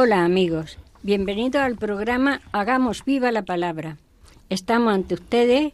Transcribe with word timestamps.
Hola 0.00 0.24
amigos, 0.24 0.78
bienvenidos 1.02 1.60
al 1.60 1.74
programa 1.74 2.40
Hagamos 2.52 3.04
viva 3.04 3.32
la 3.32 3.42
palabra. 3.42 3.96
Estamos 4.48 4.94
ante 4.94 5.14
ustedes, 5.14 5.72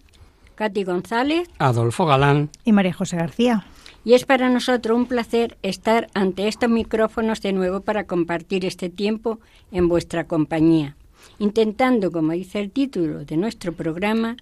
Katy 0.55 0.83
González, 0.83 1.51
Adolfo 1.59 2.07
Galán. 2.07 2.49
y 2.65 2.73
María 2.73 2.95
José 2.95 3.19
García. 3.19 3.67
y 4.03 4.15
es 4.15 4.25
para 4.25 4.49
nosotros 4.49 4.97
un 4.97 5.05
placer 5.05 5.59
estar 5.63 6.09
ante 6.15 6.49
estos 6.49 6.71
micrófonos 6.71 7.43
de 7.43 7.53
nuevo 7.53 7.83
para 7.83 8.05
compartir 8.05 8.65
este 8.65 8.89
tiempo 8.89 9.41
en 9.71 9.89
vuestra 9.89 10.25
compañía, 10.25 10.97
intentando, 11.39 12.11
como 12.11 12.33
dice 12.33 12.61
el 12.61 12.71
título 12.71 13.27
de 13.27 13.37
nuestro 13.37 13.75
programa, 13.75 14.39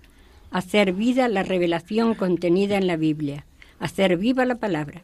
hacer 0.53 0.93
vida 0.93 1.27
la 1.27 1.43
revelación 1.43 2.15
contenida 2.15 2.77
en 2.77 2.87
la 2.87 2.97
Biblia, 2.97 3.47
hacer 3.81 4.17
viva 4.17 4.45
la 4.45 4.55
palabra. 4.55 5.03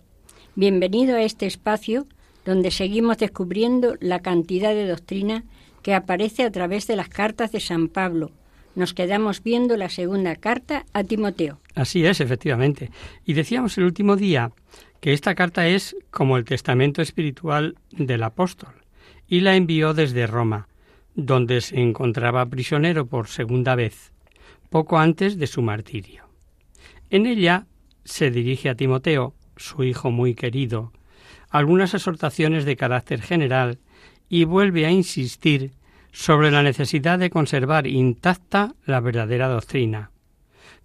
Bienvenido 0.55 1.17
a 1.17 1.23
este 1.23 1.47
espacio 1.47 2.07
donde 2.49 2.71
seguimos 2.71 3.19
descubriendo 3.19 3.97
la 4.01 4.21
cantidad 4.21 4.73
de 4.73 4.89
doctrina 4.89 5.45
que 5.83 5.93
aparece 5.93 6.45
a 6.45 6.51
través 6.51 6.87
de 6.87 6.97
las 6.97 7.11
cartas 7.11 7.53
de 7.53 7.61
San 7.61 7.89
Pablo. 7.89 8.31
Nos 8.75 8.95
quedamos 8.95 9.43
viendo 9.43 9.77
la 9.77 9.91
segunda 9.91 10.35
carta 10.35 10.87
a 10.95 11.05
Timoteo. 11.05 11.61
Así 11.75 12.07
es, 12.07 12.23
efectivamente. 12.23 12.91
Y 13.27 13.35
decíamos 13.35 13.77
el 13.77 13.85
último 13.85 14.17
día 14.17 14.51
que 15.01 15.13
esta 15.13 15.35
carta 15.35 15.69
es 15.69 15.95
como 16.11 16.39
el 16.39 16.47
testamento 16.47 17.03
espiritual 17.03 17.77
del 17.91 18.23
apóstol 18.23 18.73
y 19.29 19.41
la 19.41 19.55
envió 19.55 19.93
desde 19.93 20.27
Roma, 20.27 20.69
donde 21.15 21.61
se 21.61 21.79
encontraba 21.79 22.47
prisionero 22.47 23.05
por 23.05 23.29
segunda 23.29 23.75
vez, 23.75 24.11
poco 24.71 24.99
antes 24.99 25.37
de 25.37 25.47
su 25.49 25.61
martirio. 25.61 26.25
En 27.11 27.27
ella 27.27 27.67
se 28.05 28.31
dirige 28.31 28.71
a 28.71 28.75
Timoteo, 28.75 29.35
su 29.59 29.85
hijo 29.85 30.11
muy 30.11 30.35
querido, 30.35 30.93
algunas 31.51 31.95
exhortaciones 31.95 32.65
de 32.65 32.77
carácter 32.77 33.23
general 33.23 33.79
y 34.29 34.45
vuelve 34.45 34.87
a 34.87 34.91
insistir 34.91 35.73
sobre 36.13 36.51
la 36.51 36.63
necesidad 36.63 37.19
de 37.19 37.31
conservar 37.31 37.87
intacta 37.87 38.75
la 38.85 39.01
verdadera 39.01 39.49
doctrina. 39.49 40.11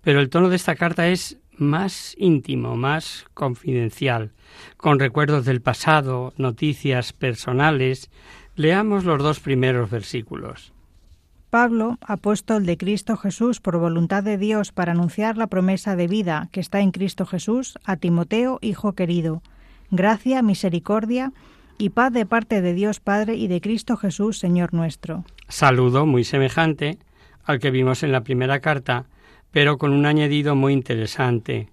Pero 0.01 0.19
el 0.19 0.29
tono 0.29 0.49
de 0.49 0.55
esta 0.55 0.75
carta 0.75 1.07
es 1.07 1.39
más 1.57 2.15
íntimo, 2.17 2.75
más 2.75 3.25
confidencial, 3.33 4.31
con 4.77 4.99
recuerdos 4.99 5.45
del 5.45 5.61
pasado, 5.61 6.33
noticias 6.37 7.13
personales. 7.13 8.09
Leamos 8.55 9.05
los 9.05 9.21
dos 9.21 9.39
primeros 9.39 9.89
versículos. 9.89 10.73
Pablo, 11.49 11.99
apóstol 12.01 12.65
de 12.65 12.77
Cristo 12.77 13.15
Jesús 13.15 13.59
por 13.59 13.77
voluntad 13.77 14.23
de 14.23 14.39
Dios 14.39 14.71
para 14.71 14.93
anunciar 14.93 15.37
la 15.37 15.47
promesa 15.47 15.95
de 15.95 16.07
vida 16.07 16.49
que 16.51 16.59
está 16.59 16.79
en 16.79 16.91
Cristo 16.91 17.27
Jesús, 17.27 17.77
a 17.83 17.97
Timoteo, 17.97 18.57
hijo 18.61 18.93
querido. 18.93 19.43
Gracia, 19.95 20.41
misericordia 20.41 21.33
y 21.77 21.89
paz 21.89 22.11
de 22.11 22.25
parte 22.25 22.63
de 22.63 22.73
Dios 22.73 22.99
Padre 22.99 23.35
y 23.35 23.47
de 23.47 23.61
Cristo 23.61 23.95
Jesús, 23.95 24.39
Señor 24.39 24.73
nuestro. 24.73 25.23
Saludo 25.47 26.07
muy 26.07 26.23
semejante 26.23 26.97
al 27.43 27.59
que 27.59 27.69
vimos 27.69 28.01
en 28.01 28.11
la 28.11 28.23
primera 28.23 28.59
carta, 28.59 29.05
pero 29.51 29.77
con 29.77 29.93
un 29.93 30.07
añadido 30.07 30.55
muy 30.55 30.73
interesante, 30.73 31.69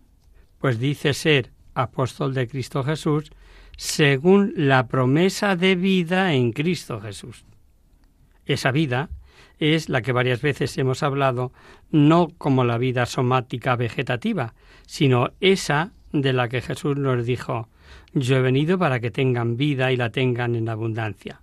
pues 0.59 0.79
dice 0.79 1.15
ser 1.15 1.51
apóstol 1.73 2.35
de 2.35 2.47
Cristo 2.47 2.85
Jesús 2.85 3.33
según 3.79 4.53
la 4.55 4.87
promesa 4.87 5.57
de 5.57 5.75
vida 5.75 6.35
en 6.35 6.53
Cristo 6.53 7.01
Jesús. 7.01 7.47
Esa 8.45 8.71
vida 8.71 9.09
es 9.59 9.89
la 9.89 10.03
que 10.03 10.13
varias 10.13 10.43
veces 10.43 10.77
hemos 10.77 11.03
hablado, 11.03 11.53
no 11.91 12.29
como 12.37 12.65
la 12.65 12.77
vida 12.77 13.07
somática 13.07 13.77
vegetativa, 13.77 14.53
sino 14.85 15.31
esa 15.41 15.93
de 16.13 16.35
la 16.35 16.51
que 16.51 16.61
Jesús 16.61 16.99
nos 16.99 17.25
dijo, 17.25 17.71
yo 18.13 18.37
he 18.37 18.41
venido 18.41 18.79
para 18.79 19.01
que 19.01 19.11
tengan 19.11 19.57
vida 19.57 19.93
y 19.93 19.97
la 19.97 20.11
tengan 20.11 20.55
en 20.55 20.69
abundancia. 20.69 21.41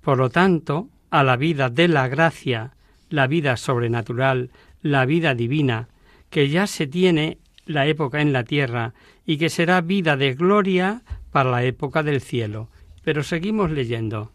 Por 0.00 0.18
lo 0.18 0.30
tanto, 0.30 0.88
a 1.10 1.22
la 1.22 1.36
vida 1.36 1.70
de 1.70 1.88
la 1.88 2.08
gracia, 2.08 2.72
la 3.08 3.26
vida 3.26 3.56
sobrenatural, 3.56 4.50
la 4.82 5.06
vida 5.06 5.34
divina, 5.34 5.88
que 6.30 6.48
ya 6.48 6.66
se 6.66 6.86
tiene 6.86 7.38
la 7.66 7.86
época 7.86 8.20
en 8.20 8.32
la 8.32 8.44
tierra 8.44 8.94
y 9.24 9.38
que 9.38 9.48
será 9.48 9.80
vida 9.80 10.16
de 10.16 10.34
gloria 10.34 11.02
para 11.30 11.50
la 11.50 11.64
época 11.64 12.02
del 12.02 12.20
cielo. 12.20 12.68
Pero 13.02 13.22
seguimos 13.22 13.70
leyendo. 13.70 14.30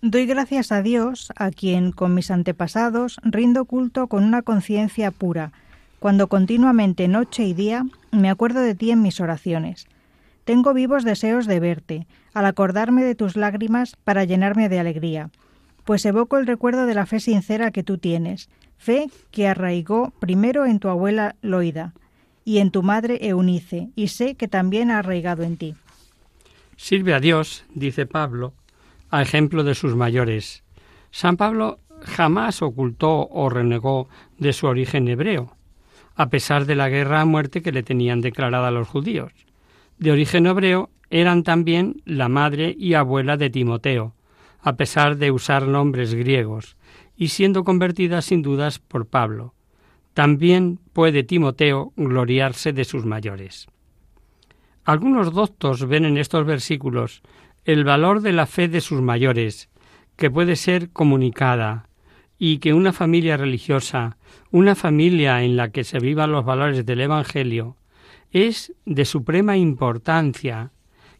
Doy 0.00 0.26
gracias 0.26 0.70
a 0.70 0.82
Dios, 0.82 1.32
a 1.36 1.50
quien 1.50 1.90
con 1.90 2.14
mis 2.14 2.30
antepasados 2.30 3.18
rindo 3.22 3.64
culto 3.64 4.06
con 4.06 4.24
una 4.24 4.42
conciencia 4.42 5.10
pura, 5.10 5.52
cuando 5.98 6.28
continuamente 6.28 7.08
noche 7.08 7.44
y 7.44 7.54
día 7.54 7.84
me 8.12 8.30
acuerdo 8.30 8.60
de 8.60 8.74
ti 8.74 8.92
en 8.92 9.02
mis 9.02 9.20
oraciones. 9.20 9.88
Tengo 10.48 10.72
vivos 10.72 11.04
deseos 11.04 11.46
de 11.46 11.60
verte, 11.60 12.06
al 12.32 12.46
acordarme 12.46 13.04
de 13.04 13.14
tus 13.14 13.36
lágrimas 13.36 13.96
para 14.02 14.24
llenarme 14.24 14.70
de 14.70 14.78
alegría, 14.78 15.28
pues 15.84 16.06
evoco 16.06 16.38
el 16.38 16.46
recuerdo 16.46 16.86
de 16.86 16.94
la 16.94 17.04
fe 17.04 17.20
sincera 17.20 17.70
que 17.70 17.82
tú 17.82 17.98
tienes, 17.98 18.48
fe 18.78 19.10
que 19.30 19.46
arraigó 19.46 20.10
primero 20.20 20.64
en 20.64 20.78
tu 20.78 20.88
abuela 20.88 21.36
Loida 21.42 21.92
y 22.46 22.60
en 22.60 22.70
tu 22.70 22.82
madre 22.82 23.18
Eunice, 23.28 23.90
y 23.94 24.08
sé 24.08 24.36
que 24.36 24.48
también 24.48 24.90
ha 24.90 25.00
arraigado 25.00 25.42
en 25.42 25.58
ti. 25.58 25.74
Sirve 26.78 27.12
a 27.12 27.20
Dios, 27.20 27.66
dice 27.74 28.06
Pablo, 28.06 28.54
a 29.10 29.20
ejemplo 29.20 29.64
de 29.64 29.74
sus 29.74 29.96
mayores. 29.96 30.64
San 31.10 31.36
Pablo 31.36 31.78
jamás 32.00 32.62
ocultó 32.62 33.28
o 33.28 33.50
renegó 33.50 34.08
de 34.38 34.54
su 34.54 34.66
origen 34.66 35.08
hebreo, 35.08 35.54
a 36.14 36.30
pesar 36.30 36.64
de 36.64 36.74
la 36.74 36.88
guerra 36.88 37.20
a 37.20 37.26
muerte 37.26 37.60
que 37.60 37.70
le 37.70 37.82
tenían 37.82 38.22
declarada 38.22 38.70
los 38.70 38.88
judíos. 38.88 39.47
De 39.98 40.12
origen 40.12 40.46
hebreo 40.46 40.90
eran 41.10 41.42
también 41.42 42.02
la 42.04 42.28
madre 42.28 42.74
y 42.78 42.94
abuela 42.94 43.36
de 43.36 43.50
Timoteo, 43.50 44.14
a 44.60 44.76
pesar 44.76 45.16
de 45.16 45.30
usar 45.30 45.66
nombres 45.66 46.14
griegos, 46.14 46.76
y 47.16 47.28
siendo 47.28 47.64
convertida 47.64 48.22
sin 48.22 48.42
dudas 48.42 48.78
por 48.78 49.06
Pablo. 49.06 49.54
También 50.14 50.78
puede 50.92 51.22
Timoteo 51.24 51.92
gloriarse 51.96 52.72
de 52.72 52.84
sus 52.84 53.04
mayores. 53.04 53.66
Algunos 54.84 55.32
doctos 55.32 55.86
ven 55.86 56.04
en 56.04 56.16
estos 56.16 56.46
versículos 56.46 57.22
el 57.64 57.84
valor 57.84 58.22
de 58.22 58.32
la 58.32 58.46
fe 58.46 58.68
de 58.68 58.80
sus 58.80 59.02
mayores, 59.02 59.68
que 60.16 60.30
puede 60.30 60.56
ser 60.56 60.90
comunicada, 60.90 61.88
y 62.38 62.58
que 62.58 62.72
una 62.72 62.92
familia 62.92 63.36
religiosa, 63.36 64.16
una 64.50 64.74
familia 64.74 65.42
en 65.42 65.56
la 65.56 65.70
que 65.70 65.84
se 65.84 65.98
vivan 65.98 66.32
los 66.32 66.44
valores 66.44 66.86
del 66.86 67.00
Evangelio, 67.00 67.76
es 68.32 68.72
de 68.84 69.04
suprema 69.04 69.56
importancia 69.56 70.72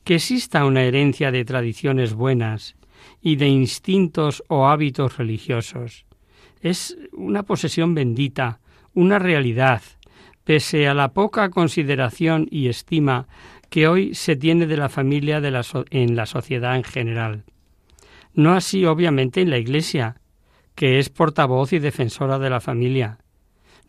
que 0.05 0.17
exista 0.17 0.65
una 0.65 0.83
herencia 0.83 1.31
de 1.31 1.45
tradiciones 1.45 2.15
buenas 2.15 2.77
y 3.21 3.37
de 3.37 3.49
instintos 3.49 4.43
o 4.49 4.67
hábitos 4.67 5.17
religiosos. 5.19 6.07
Es 6.61 6.97
una 7.13 7.43
posesión 7.43 7.95
bendita, 7.95 8.61
una 8.95 9.19
realidad, 9.19 9.83
pese 10.45 10.89
a 10.89 10.95
la 10.95 11.13
poca 11.13 11.51
consideración 11.51 12.49
y 12.51 12.69
estima 12.69 13.29
que 13.71 13.87
hoy 13.87 14.15
se 14.15 14.35
tiene 14.35 14.67
de 14.67 14.77
la 14.77 14.89
familia 14.89 15.43
en 15.91 16.17
la 16.17 16.27
sociedad 16.27 16.77
en 16.77 16.85
general. 16.85 17.45
No 18.33 18.55
así, 18.55 18.85
obviamente, 18.85 19.43
en 19.43 19.51
la 19.51 19.59
Iglesia, 19.59 20.21
que 20.75 20.99
es 20.99 21.11
portavoz 21.11 21.73
y 21.73 21.81
defensora 21.81 22.39
de 22.39 22.51
la 22.51 22.61
familia. 22.61 23.19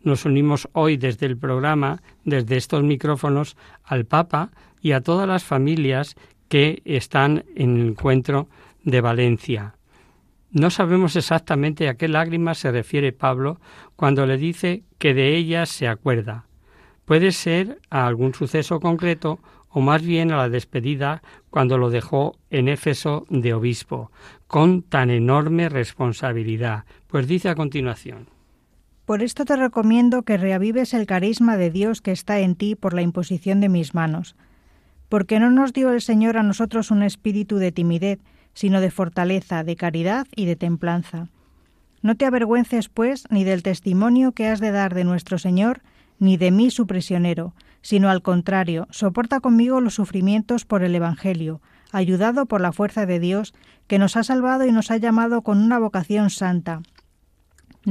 Nos 0.02 0.24
unimos 0.24 0.68
hoy 0.72 0.96
desde 0.96 1.26
el 1.26 1.36
programa, 1.36 2.02
desde 2.24 2.56
estos 2.56 2.82
micrófonos, 2.82 3.56
al 3.84 4.06
Papa 4.06 4.50
y 4.80 4.92
a 4.92 5.02
todas 5.02 5.28
las 5.28 5.44
familias 5.44 6.16
que 6.48 6.82
están 6.84 7.44
en 7.54 7.76
el 7.76 7.88
encuentro 7.88 8.48
de 8.82 9.00
Valencia. 9.00 9.74
No 10.52 10.70
sabemos 10.70 11.14
exactamente 11.16 11.88
a 11.88 11.94
qué 11.94 12.08
lágrimas 12.08 12.58
se 12.58 12.72
refiere 12.72 13.12
Pablo 13.12 13.60
cuando 13.94 14.26
le 14.26 14.36
dice 14.36 14.82
que 14.98 15.14
de 15.14 15.36
ellas 15.36 15.68
se 15.68 15.86
acuerda. 15.86 16.46
Puede 17.04 17.30
ser 17.32 17.80
a 17.90 18.06
algún 18.06 18.34
suceso 18.34 18.80
concreto 18.80 19.38
o 19.68 19.80
más 19.80 20.02
bien 20.02 20.32
a 20.32 20.36
la 20.36 20.48
despedida 20.48 21.22
cuando 21.50 21.78
lo 21.78 21.90
dejó 21.90 22.36
en 22.50 22.68
Éfeso 22.68 23.26
de 23.28 23.54
obispo, 23.54 24.10
con 24.48 24.82
tan 24.82 25.10
enorme 25.10 25.68
responsabilidad. 25.68 26.84
Pues 27.06 27.28
dice 27.28 27.48
a 27.48 27.54
continuación. 27.54 28.39
Por 29.10 29.24
esto 29.24 29.44
te 29.44 29.56
recomiendo 29.56 30.22
que 30.22 30.36
reavives 30.36 30.94
el 30.94 31.04
carisma 31.04 31.56
de 31.56 31.72
Dios 31.72 32.00
que 32.00 32.12
está 32.12 32.38
en 32.38 32.54
ti 32.54 32.76
por 32.76 32.94
la 32.94 33.02
imposición 33.02 33.60
de 33.60 33.68
mis 33.68 33.92
manos. 33.92 34.36
Porque 35.08 35.40
no 35.40 35.50
nos 35.50 35.72
dio 35.72 35.90
el 35.90 36.00
Señor 36.00 36.36
a 36.36 36.44
nosotros 36.44 36.92
un 36.92 37.02
espíritu 37.02 37.56
de 37.56 37.72
timidez, 37.72 38.20
sino 38.54 38.80
de 38.80 38.92
fortaleza, 38.92 39.64
de 39.64 39.74
caridad 39.74 40.28
y 40.36 40.44
de 40.44 40.54
templanza. 40.54 41.26
No 42.02 42.14
te 42.14 42.24
avergüences, 42.24 42.88
pues, 42.88 43.24
ni 43.30 43.42
del 43.42 43.64
testimonio 43.64 44.30
que 44.30 44.46
has 44.46 44.60
de 44.60 44.70
dar 44.70 44.94
de 44.94 45.02
nuestro 45.02 45.38
Señor, 45.38 45.80
ni 46.20 46.36
de 46.36 46.52
mí 46.52 46.70
su 46.70 46.86
prisionero, 46.86 47.52
sino 47.82 48.10
al 48.10 48.22
contrario, 48.22 48.86
soporta 48.90 49.40
conmigo 49.40 49.80
los 49.80 49.94
sufrimientos 49.94 50.64
por 50.64 50.84
el 50.84 50.94
Evangelio, 50.94 51.60
ayudado 51.90 52.46
por 52.46 52.60
la 52.60 52.70
fuerza 52.70 53.06
de 53.06 53.18
Dios, 53.18 53.54
que 53.88 53.98
nos 53.98 54.16
ha 54.16 54.22
salvado 54.22 54.66
y 54.66 54.70
nos 54.70 54.92
ha 54.92 54.98
llamado 54.98 55.42
con 55.42 55.58
una 55.58 55.80
vocación 55.80 56.30
santa, 56.30 56.82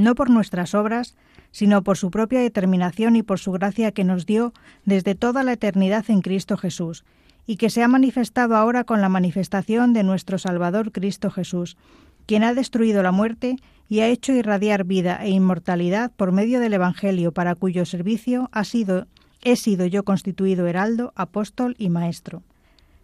no 0.00 0.14
por 0.14 0.30
nuestras 0.30 0.74
obras, 0.74 1.14
sino 1.52 1.82
por 1.82 1.96
su 1.96 2.10
propia 2.10 2.40
determinación 2.40 3.16
y 3.16 3.22
por 3.22 3.38
su 3.38 3.52
gracia 3.52 3.92
que 3.92 4.04
nos 4.04 4.26
dio 4.26 4.52
desde 4.84 5.14
toda 5.14 5.42
la 5.42 5.52
eternidad 5.52 6.04
en 6.08 6.22
Cristo 6.22 6.56
Jesús, 6.56 7.04
y 7.46 7.56
que 7.56 7.70
se 7.70 7.82
ha 7.82 7.88
manifestado 7.88 8.56
ahora 8.56 8.84
con 8.84 9.00
la 9.00 9.08
manifestación 9.08 9.92
de 9.92 10.02
nuestro 10.02 10.38
Salvador 10.38 10.92
Cristo 10.92 11.30
Jesús, 11.30 11.76
quien 12.26 12.44
ha 12.44 12.54
destruido 12.54 13.02
la 13.02 13.12
muerte 13.12 13.56
y 13.88 14.00
ha 14.00 14.06
hecho 14.06 14.32
irradiar 14.32 14.84
vida 14.84 15.18
e 15.22 15.30
inmortalidad 15.30 16.12
por 16.12 16.32
medio 16.32 16.60
del 16.60 16.74
Evangelio, 16.74 17.32
para 17.32 17.54
cuyo 17.54 17.84
servicio 17.84 18.48
ha 18.52 18.64
sido, 18.64 19.06
he 19.42 19.56
sido 19.56 19.86
yo 19.86 20.04
constituido 20.04 20.66
heraldo, 20.66 21.12
apóstol 21.16 21.74
y 21.78 21.90
maestro. 21.90 22.42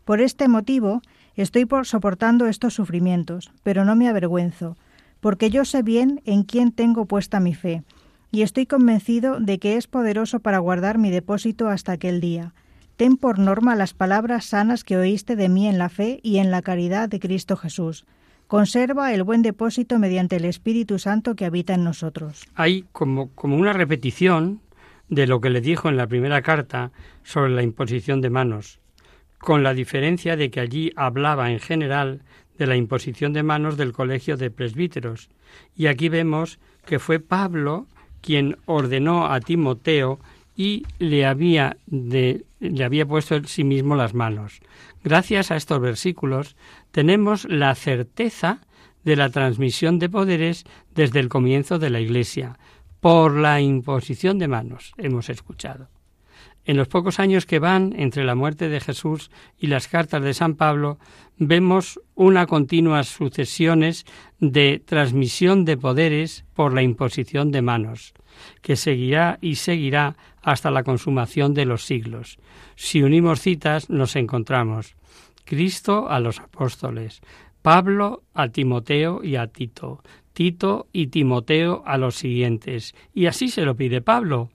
Por 0.05 0.21
este 0.21 0.47
motivo 0.47 1.03
estoy 1.35 1.65
por 1.65 1.87
soportando 1.87 2.47
estos 2.47 2.75
sufrimientos, 2.75 3.51
pero 3.65 3.85
no 3.85 3.97
me 3.97 4.09
avergüenzo, 4.09 4.77
porque 5.21 5.51
yo 5.51 5.65
sé 5.65 5.83
bien 5.83 6.21
en 6.25 6.43
quién 6.43 6.73
tengo 6.73 7.07
puesta 7.07 7.41
mi 7.41 7.55
fe, 7.55 7.83
y 8.31 8.43
estoy 8.43 8.67
convencido 8.67 9.41
de 9.41 9.59
que 9.59 9.77
es 9.77 9.87
poderoso 9.87 10.41
para 10.41 10.59
guardar 10.59 10.99
mi 10.99 11.11
depósito 11.11 11.69
hasta 11.69 11.93
aquel 11.93 12.21
día. 12.21 12.53
Ten 12.97 13.17
por 13.17 13.39
norma 13.39 13.77
las 13.77 13.95
palabras 13.95 14.47
sanas 14.47 14.85
que 14.85 14.97
oíste 14.97 15.37
de 15.37 15.49
mí 15.49 15.69
en 15.69 15.79
la 15.79 15.89
fe 15.89 16.21
y 16.23 16.39
en 16.39 16.51
la 16.51 16.63
caridad 16.63 17.09
de 17.09 17.21
Cristo 17.21 17.57
Jesús 17.57 18.05
conserva 18.47 19.13
el 19.13 19.23
buen 19.23 19.43
depósito 19.43 19.99
mediante 19.99 20.37
el 20.37 20.45
Espíritu 20.45 20.99
Santo 20.99 21.35
que 21.35 21.45
habita 21.45 21.75
en 21.75 21.85
nosotros. 21.85 22.45
Hay 22.55 22.85
como, 22.93 23.31
como 23.35 23.57
una 23.57 23.73
repetición 23.73 24.61
de 25.09 25.27
lo 25.27 25.41
que 25.41 25.51
le 25.51 25.61
dijo 25.61 25.89
en 25.89 25.97
la 25.97 26.07
primera 26.07 26.43
carta 26.43 26.93
sobre 27.23 27.51
la 27.51 27.63
imposición 27.63 28.21
de 28.21 28.31
manos, 28.31 28.81
con 29.39 29.63
la 29.63 29.75
diferencia 29.75 30.37
de 30.37 30.51
que 30.51 30.61
allí 30.61 30.93
hablaba 30.97 31.51
en 31.51 31.61
general 31.61 32.23
de 32.59 32.67
la 32.67 32.77
imposición 32.77 33.33
de 33.33 33.43
manos 33.43 33.77
del 33.77 33.93
colegio 33.93 34.37
de 34.37 34.51
presbíteros, 34.51 35.29
y 35.77 35.87
aquí 35.87 36.09
vemos 36.09 36.59
que 36.85 36.99
fue 36.99 37.21
Pablo 37.21 37.87
quien 38.21 38.57
ordenó 38.67 39.27
a 39.27 39.41
Timoteo 39.41 40.19
y 40.57 40.85
le 40.99 41.27
había, 41.27 41.77
de, 41.87 42.45
le 42.61 42.85
había 42.85 43.07
puesto 43.07 43.37
en 43.37 43.47
sí 43.47 43.63
mismo 43.63 43.95
las 43.95 44.15
manos. 44.15 44.61
Gracias 45.05 45.51
a 45.51 45.57
estos 45.57 45.81
versículos 45.81 46.57
tenemos 46.91 47.45
la 47.45 47.75
certeza 47.75 48.61
de 49.05 49.17
la 49.17 49.31
transmisión 49.31 49.99
de 49.99 50.09
poderes 50.09 50.65
desde 50.95 51.21
el 51.21 51.29
comienzo 51.29 51.79
de 51.79 51.91
la 51.91 52.01
Iglesia, 52.01 52.59
por 53.01 53.37
la 53.37 53.61
imposición 53.61 54.39
de 54.39 54.49
manos, 54.49 54.93
hemos 54.97 55.29
escuchado. 55.29 55.89
En 56.67 56.77
los 56.77 56.89
pocos 56.89 57.21
años 57.21 57.47
que 57.47 57.61
van 57.61 57.95
entre 57.97 58.25
la 58.25 58.35
muerte 58.35 58.69
de 58.69 58.81
Jesús 58.81 59.31
y 59.57 59.69
las 59.69 59.87
cartas 59.87 60.21
de 60.21 60.35
San 60.35 60.57
Pablo, 60.57 60.99
vemos 61.39 62.01
una 62.17 62.47
continuas 62.47 63.07
sucesiones 63.07 64.05
de 64.41 64.83
transmisión 64.85 65.65
de 65.65 65.77
poderes 65.77 66.45
por 66.55 66.75
la 66.75 66.83
imposición 66.83 67.53
de 67.53 67.63
manos, 67.63 68.15
que 68.63 68.75
seguirá 68.75 69.39
y 69.41 69.55
seguirá 69.55 70.17
hasta 70.43 70.73
la 70.73 70.83
consumación 70.83 71.55
de 71.55 71.67
los 71.67 71.85
siglos. 71.85 72.37
Si 72.75 73.01
unimos 73.01 73.41
citas, 73.41 73.89
nos 73.89 74.17
encontramos 74.17 74.97
Cristo 75.45 76.11
a 76.11 76.19
los 76.19 76.41
apóstoles, 76.41 77.21
Pablo 77.63 78.25
a 78.35 78.49
Timoteo 78.49 79.23
y 79.23 79.37
a 79.37 79.47
Tito, 79.47 80.03
Tito 80.33 80.89
y 80.93 81.07
Timoteo 81.07 81.85
a 81.87 81.97
los 81.97 82.17
siguientes, 82.17 82.97
y 83.15 83.27
así 83.27 83.51
se 83.51 83.63
lo 83.63 83.77
pide 83.77 84.01
Pablo, 84.01 84.51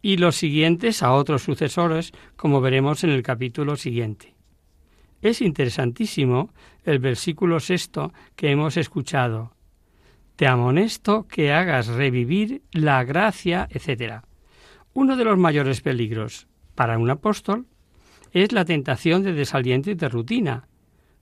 y 0.00 0.16
los 0.16 0.36
siguientes 0.36 1.02
a 1.02 1.12
otros 1.12 1.42
sucesores, 1.42 2.12
como 2.36 2.60
veremos 2.60 3.04
en 3.04 3.10
el 3.10 3.22
capítulo 3.22 3.76
siguiente. 3.76 4.34
Es 5.20 5.40
interesantísimo 5.40 6.50
el 6.84 7.00
versículo 7.00 7.58
sexto 7.60 8.12
que 8.36 8.50
hemos 8.50 8.76
escuchado. 8.76 9.52
Te 10.36 10.46
amonesto 10.46 11.26
que 11.26 11.52
hagas 11.52 11.88
revivir 11.88 12.62
la 12.72 13.02
gracia, 13.02 13.68
etc. 13.70 14.22
Uno 14.94 15.16
de 15.16 15.24
los 15.24 15.36
mayores 15.36 15.80
peligros 15.80 16.46
para 16.76 16.98
un 16.98 17.10
apóstol 17.10 17.66
es 18.32 18.52
la 18.52 18.64
tentación 18.64 19.24
de 19.24 19.32
desaliento 19.32 19.90
y 19.90 19.94
de 19.94 20.08
rutina. 20.08 20.68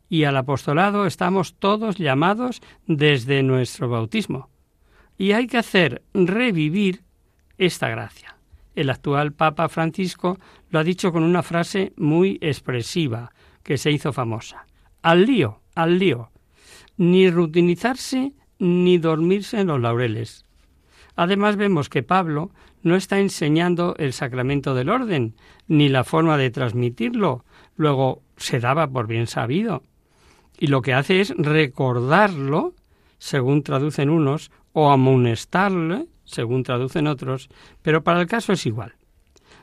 Y 0.09 0.25
al 0.25 0.37
apostolado 0.37 1.07
estamos 1.07 1.55
todos 1.55 1.97
llamados 1.97 2.61
desde 2.87 3.43
nuestro 3.43 3.89
bautismo. 3.89 4.51
Y 5.17 5.33
hay 5.33 5.47
que 5.47 5.59
hacer 5.59 6.03
revivir 6.13 7.03
esta 7.57 7.89
gracia. 7.89 8.36
El 8.77 8.91
actual 8.91 9.33
Papa 9.33 9.69
Francisco 9.69 10.39
lo 10.71 10.79
ha 10.79 10.85
dicho 10.85 11.11
con 11.11 11.25
una 11.25 11.43
frase 11.43 11.93
muy 11.97 12.39
expresiva 12.43 13.33
que 13.63 13.79
se 13.79 13.91
hizo 13.91 14.13
famosa. 14.13 14.67
Al 15.03 15.25
lío, 15.25 15.63
al 15.75 15.99
lío. 15.99 16.31
Ni 16.99 17.29
rutinizarse 17.31 18.35
ni 18.59 18.99
dormirse 18.99 19.61
en 19.61 19.69
los 19.69 19.81
laureles. 19.81 20.45
Además 21.17 21.57
vemos 21.57 21.89
que 21.89 22.03
Pablo 22.03 22.51
no 22.83 22.97
está 22.97 23.19
enseñando 23.19 23.95
el 23.99 24.13
sacramento 24.13 24.75
del 24.75 24.91
orden, 24.91 25.35
ni 25.67 25.89
la 25.89 26.05
forma 26.05 26.37
de 26.37 26.51
transmitirlo. 26.51 27.45
Luego 27.77 28.23
se 28.37 28.61
daba 28.61 28.87
por 28.87 29.07
bien 29.07 29.27
sabido. 29.27 29.83
Y 30.59 30.67
lo 30.67 30.83
que 30.83 30.93
hace 30.93 31.21
es 31.21 31.35
recordarlo, 31.37 32.75
según 33.19 33.63
traducen 33.63 34.11
unos, 34.11 34.51
o 34.73 34.91
amonestarle, 34.91 36.07
según 36.27 36.63
traducen 36.63 37.07
otros, 37.07 37.49
pero 37.83 38.05
para 38.05 38.21
el 38.21 38.27
caso 38.27 38.53
es 38.53 38.67
igual. 38.67 38.95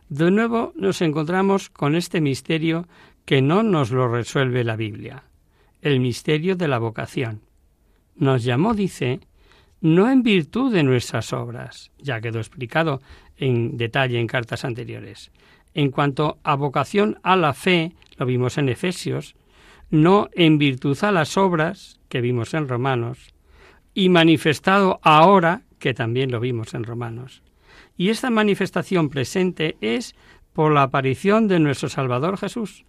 De 0.09 0.31
nuevo 0.31 0.73
nos 0.75 1.01
encontramos 1.01 1.69
con 1.69 1.95
este 1.95 2.21
misterio 2.21 2.87
que 3.25 3.41
no 3.41 3.63
nos 3.63 3.91
lo 3.91 4.07
resuelve 4.07 4.63
la 4.63 4.75
Biblia, 4.75 5.23
el 5.81 5.99
misterio 5.99 6.55
de 6.55 6.67
la 6.67 6.79
vocación. 6.79 7.41
Nos 8.15 8.43
llamó, 8.43 8.73
dice, 8.73 9.21
no 9.81 10.09
en 10.09 10.23
virtud 10.23 10.73
de 10.73 10.83
nuestras 10.83 11.33
obras, 11.33 11.91
ya 11.97 12.21
quedó 12.21 12.39
explicado 12.39 13.01
en 13.37 13.77
detalle 13.77 14.19
en 14.19 14.27
cartas 14.27 14.65
anteriores. 14.65 15.31
En 15.73 15.89
cuanto 15.89 16.37
a 16.43 16.55
vocación 16.55 17.19
a 17.23 17.35
la 17.35 17.53
fe, 17.53 17.93
lo 18.17 18.25
vimos 18.25 18.57
en 18.57 18.69
Efesios, 18.69 19.35
no 19.89 20.29
en 20.33 20.57
virtud 20.57 20.97
a 21.03 21.11
las 21.11 21.37
obras, 21.37 21.99
que 22.09 22.21
vimos 22.21 22.53
en 22.53 22.67
Romanos, 22.67 23.33
y 23.93 24.09
manifestado 24.09 24.99
ahora, 25.03 25.63
que 25.83 25.93
también 25.93 26.31
lo 26.31 26.39
vimos 26.39 26.73
en 26.75 26.85
Romanos. 26.85 27.43
Y 27.97 28.07
esta 28.07 28.29
manifestación 28.29 29.09
presente 29.09 29.75
es 29.81 30.15
por 30.53 30.71
la 30.71 30.83
aparición 30.83 31.49
de 31.49 31.59
nuestro 31.59 31.89
Salvador 31.89 32.37
Jesús, 32.37 32.85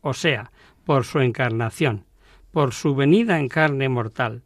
o 0.00 0.14
sea, 0.14 0.50
por 0.86 1.04
su 1.04 1.20
encarnación, 1.20 2.06
por 2.50 2.72
su 2.72 2.94
venida 2.94 3.38
en 3.38 3.48
carne 3.48 3.90
mortal. 3.90 4.42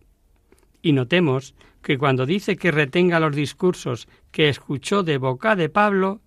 Y 0.83 0.91
notemos 0.91 1.55
que 1.83 1.97
cuando 1.97 2.27
dice 2.27 2.57
que 2.57 2.73
retenga 2.73 3.21
los 3.21 3.37
discursos 3.37 4.09
que 4.33 4.49
escuchó 4.49 5.05
de 5.05 5.19
boca 5.19 5.55
de 5.55 5.69
Pablo, 5.69 6.21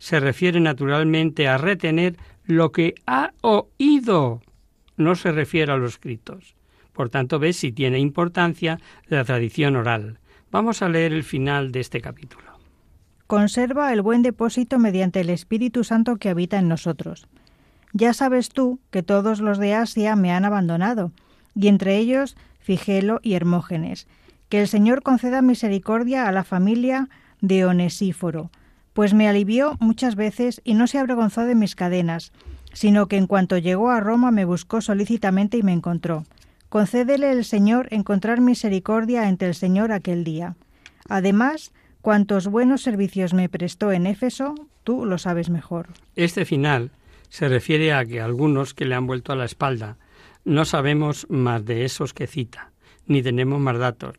se 0.00 0.18
refiere 0.18 0.58
naturalmente 0.58 1.46
a 1.46 1.56
retener 1.56 2.16
lo 2.46 2.72
que 2.72 2.96
ha 3.06 3.32
oído, 3.42 4.42
no 4.96 5.14
se 5.14 5.30
refiere 5.30 5.70
a 5.70 5.76
los 5.76 5.92
escritos. 5.92 6.56
Por 6.92 7.10
tanto, 7.10 7.38
ves 7.38 7.58
si 7.58 7.70
tiene 7.70 8.00
importancia 8.00 8.80
la 9.06 9.22
tradición 9.22 9.76
oral. 9.76 10.18
Vamos 10.52 10.82
a 10.82 10.88
leer 10.90 11.14
el 11.14 11.24
final 11.24 11.72
de 11.72 11.80
este 11.80 12.02
capítulo. 12.02 12.44
Conserva 13.26 13.90
el 13.94 14.02
buen 14.02 14.20
depósito 14.20 14.78
mediante 14.78 15.22
el 15.22 15.30
Espíritu 15.30 15.82
Santo 15.82 16.16
que 16.16 16.28
habita 16.28 16.58
en 16.58 16.68
nosotros. 16.68 17.26
Ya 17.94 18.12
sabes 18.12 18.50
tú 18.50 18.78
que 18.90 19.02
todos 19.02 19.40
los 19.40 19.56
de 19.56 19.74
Asia 19.74 20.14
me 20.14 20.30
han 20.30 20.44
abandonado, 20.44 21.10
y 21.54 21.68
entre 21.68 21.96
ellos 21.96 22.36
Figelo 22.60 23.18
y 23.22 23.32
Hermógenes, 23.32 24.06
que 24.50 24.60
el 24.60 24.68
Señor 24.68 25.02
conceda 25.02 25.40
misericordia 25.40 26.28
a 26.28 26.32
la 26.32 26.44
familia 26.44 27.08
de 27.40 27.64
Onesíforo, 27.64 28.50
pues 28.92 29.14
me 29.14 29.28
alivió 29.28 29.78
muchas 29.80 30.16
veces 30.16 30.60
y 30.64 30.74
no 30.74 30.86
se 30.86 30.98
avergonzó 30.98 31.46
de 31.46 31.54
mis 31.54 31.74
cadenas, 31.74 32.30
sino 32.74 33.06
que 33.06 33.16
en 33.16 33.26
cuanto 33.26 33.56
llegó 33.56 33.90
a 33.90 34.00
Roma 34.00 34.30
me 34.30 34.44
buscó 34.44 34.82
solícitamente 34.82 35.56
y 35.56 35.62
me 35.62 35.72
encontró. 35.72 36.24
Concédele 36.72 37.30
el 37.30 37.44
Señor 37.44 37.86
encontrar 37.90 38.40
misericordia 38.40 39.28
ante 39.28 39.44
el 39.44 39.54
Señor 39.54 39.92
aquel 39.92 40.24
día. 40.24 40.56
Además, 41.06 41.70
cuantos 42.00 42.48
buenos 42.48 42.80
servicios 42.80 43.34
me 43.34 43.50
prestó 43.50 43.92
en 43.92 44.06
Éfeso, 44.06 44.54
tú 44.82 45.04
lo 45.04 45.18
sabes 45.18 45.50
mejor. 45.50 45.88
Este 46.16 46.46
final 46.46 46.90
se 47.28 47.46
refiere 47.50 47.92
a 47.92 48.06
que 48.06 48.22
algunos 48.22 48.72
que 48.72 48.86
le 48.86 48.94
han 48.94 49.06
vuelto 49.06 49.34
a 49.34 49.36
la 49.36 49.44
espalda 49.44 49.98
no 50.46 50.64
sabemos 50.64 51.26
más 51.28 51.62
de 51.66 51.84
esos 51.84 52.14
que 52.14 52.26
cita, 52.26 52.70
ni 53.06 53.22
tenemos 53.22 53.60
más 53.60 53.76
datos. 53.76 54.16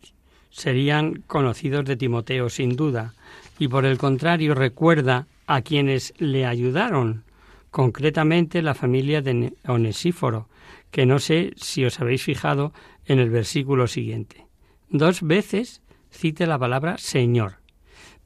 Serían 0.51 1.23
conocidos 1.25 1.85
de 1.85 1.95
Timoteo, 1.95 2.51
sin 2.51 2.75
duda, 2.75 3.15
y 3.57 3.67
por 3.67 3.83
el 3.83 3.97
contrario 3.97 4.53
recuerda 4.53 5.25
a 5.47 5.63
quienes 5.63 6.13
le 6.19 6.45
ayudaron, 6.45 7.23
concretamente 7.71 8.61
la 8.61 8.75
familia 8.75 9.23
de 9.23 9.53
Onesíforo, 9.65 10.49
que 10.93 11.07
no 11.07 11.17
sé 11.17 11.53
si 11.57 11.83
os 11.83 11.99
habéis 11.99 12.21
fijado 12.21 12.71
en 13.05 13.17
el 13.17 13.31
versículo 13.31 13.87
siguiente. 13.87 14.45
Dos 14.89 15.23
veces 15.23 15.81
cite 16.11 16.45
la 16.45 16.59
palabra 16.59 16.99
Señor, 16.99 17.57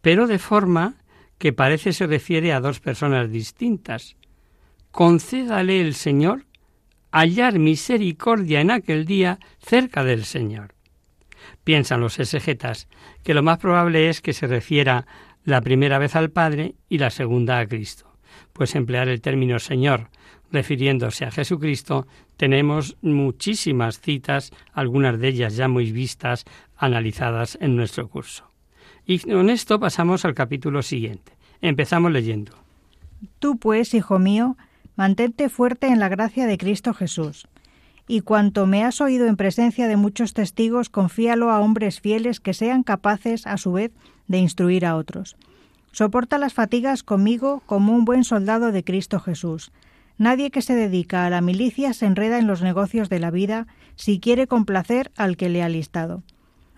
pero 0.01 0.27
de 0.27 0.37
forma 0.37 0.97
que 1.37 1.53
parece 1.53 1.93
se 1.93 2.07
refiere 2.07 2.51
a 2.51 2.59
dos 2.59 2.81
personas 2.81 3.31
distintas. 3.31 4.17
Concédale 4.91 5.79
el 5.79 5.93
Señor 5.93 6.45
hallar 7.09 7.57
misericordia 7.57 8.59
en 8.59 8.71
aquel 8.71 9.05
día 9.05 9.39
cerca 9.59 10.03
del 10.03 10.25
Señor. 10.25 10.75
Piensan 11.63 12.01
los 12.01 12.19
exegetas 12.19 12.89
que 13.23 13.33
lo 13.33 13.43
más 13.43 13.59
probable 13.59 14.09
es 14.09 14.19
que 14.19 14.33
se 14.33 14.45
refiera 14.45 15.07
la 15.45 15.61
primera 15.61 15.99
vez 15.99 16.17
al 16.17 16.31
Padre 16.31 16.75
y 16.89 16.97
la 16.97 17.11
segunda 17.11 17.59
a 17.59 17.67
Cristo, 17.67 18.06
pues 18.53 18.75
emplear 18.75 19.07
el 19.07 19.21
término 19.21 19.59
Señor 19.59 20.09
refiriéndose 20.51 21.25
a 21.25 21.31
Jesucristo 21.31 22.07
tenemos 22.37 22.97
muchísimas 23.01 23.99
citas, 23.99 24.51
algunas 24.73 25.19
de 25.19 25.29
ellas 25.29 25.55
ya 25.55 25.67
muy 25.67 25.91
vistas, 25.91 26.45
analizadas 26.77 27.57
en 27.61 27.75
nuestro 27.75 28.07
curso. 28.07 28.45
Y 29.05 29.19
con 29.19 29.49
esto 29.49 29.79
pasamos 29.79 30.25
al 30.25 30.35
capítulo 30.35 30.81
siguiente. 30.83 31.33
Empezamos 31.61 32.11
leyendo. 32.11 32.53
Tú 33.39 33.57
pues, 33.57 33.93
hijo 33.93 34.19
mío, 34.19 34.57
mantente 34.95 35.49
fuerte 35.49 35.87
en 35.87 35.99
la 35.99 36.09
gracia 36.09 36.45
de 36.45 36.57
Cristo 36.57 36.93
Jesús. 36.93 37.47
Y 38.07 38.21
cuanto 38.21 38.67
me 38.67 38.83
has 38.83 39.01
oído 39.01 39.27
en 39.27 39.35
presencia 39.35 39.87
de 39.87 39.97
muchos 39.97 40.33
testigos, 40.33 40.89
confíalo 40.89 41.51
a 41.51 41.59
hombres 41.59 41.99
fieles 41.99 42.39
que 42.39 42.53
sean 42.53 42.83
capaces, 42.83 43.47
a 43.47 43.57
su 43.57 43.73
vez, 43.73 43.91
de 44.27 44.37
instruir 44.37 44.85
a 44.85 44.95
otros. 44.95 45.35
Soporta 45.97 46.37
las 46.37 46.53
fatigas 46.53 47.01
conmigo 47.01 47.63
como 47.65 47.91
un 47.91 48.05
buen 48.05 48.23
soldado 48.23 48.71
de 48.71 48.83
Cristo 48.83 49.19
Jesús. 49.19 49.71
Nadie 50.19 50.51
que 50.51 50.61
se 50.61 50.75
dedica 50.75 51.25
a 51.25 51.31
la 51.31 51.41
milicia 51.41 51.91
se 51.93 52.05
enreda 52.05 52.37
en 52.37 52.45
los 52.45 52.61
negocios 52.61 53.09
de 53.09 53.17
la 53.19 53.31
vida 53.31 53.65
si 53.95 54.19
quiere 54.19 54.45
complacer 54.45 55.09
al 55.17 55.37
que 55.37 55.49
le 55.49 55.63
ha 55.63 55.69
listado. 55.69 56.21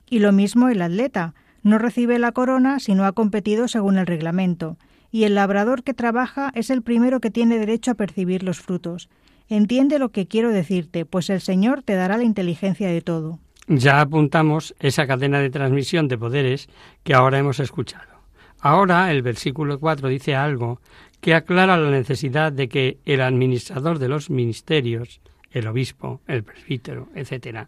Y 0.09 0.19
lo 0.19 0.31
mismo 0.31 0.69
el 0.69 0.81
atleta, 0.81 1.33
no 1.63 1.79
recibe 1.79 2.17
la 2.17 2.31
corona 2.31 2.79
si 2.79 2.95
no 2.95 3.03
ha 3.03 3.11
competido 3.11 3.67
según 3.67 3.97
el 3.97 4.07
reglamento, 4.07 4.77
y 5.11 5.25
el 5.25 5.35
labrador 5.35 5.83
que 5.83 5.93
trabaja 5.93 6.53
es 6.55 6.69
el 6.69 6.81
primero 6.81 7.19
que 7.19 7.29
tiene 7.29 7.59
derecho 7.59 7.91
a 7.91 7.95
percibir 7.95 8.43
los 8.43 8.61
frutos. 8.61 9.09
Entiende 9.49 9.99
lo 9.99 10.13
que 10.13 10.27
quiero 10.27 10.51
decirte, 10.51 11.03
pues 11.03 11.29
el 11.29 11.41
Señor 11.41 11.83
te 11.83 11.95
dará 11.95 12.15
la 12.15 12.23
inteligencia 12.23 12.87
de 12.87 13.01
todo. 13.01 13.39
Ya 13.67 13.99
apuntamos 13.99 14.75
esa 14.79 15.07
cadena 15.07 15.39
de 15.39 15.49
transmisión 15.49 16.07
de 16.07 16.17
poderes 16.17 16.69
que 17.03 17.15
ahora 17.15 17.37
hemos 17.37 17.59
escuchado. 17.59 18.18
Ahora 18.61 19.11
el 19.11 19.21
versículo 19.21 19.79
4 19.79 20.09
dice 20.09 20.35
algo 20.35 20.81
que 21.21 21.33
aclara 21.33 21.77
la 21.77 21.91
necesidad 21.91 22.51
de 22.51 22.67
que 22.67 22.97
el 23.05 23.21
administrador 23.21 23.99
de 23.99 24.09
los 24.09 24.29
ministerios, 24.29 25.21
el 25.51 25.67
obispo, 25.67 26.21
el 26.27 26.43
presbítero, 26.43 27.07
etc., 27.15 27.67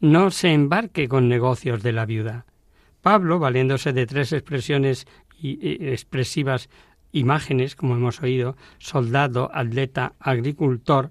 no 0.00 0.30
se 0.30 0.52
embarque 0.52 1.06
con 1.06 1.28
negocios 1.28 1.82
de 1.82 1.92
la 1.92 2.06
viuda. 2.06 2.46
Pablo, 3.02 3.38
valiéndose 3.38 3.92
de 3.92 4.06
tres 4.06 4.32
expresiones 4.32 5.06
expresivas 5.40 6.68
imágenes, 7.12 7.76
como 7.76 7.94
hemos 7.94 8.20
oído, 8.22 8.56
soldado, 8.78 9.50
atleta, 9.52 10.14
agricultor, 10.18 11.10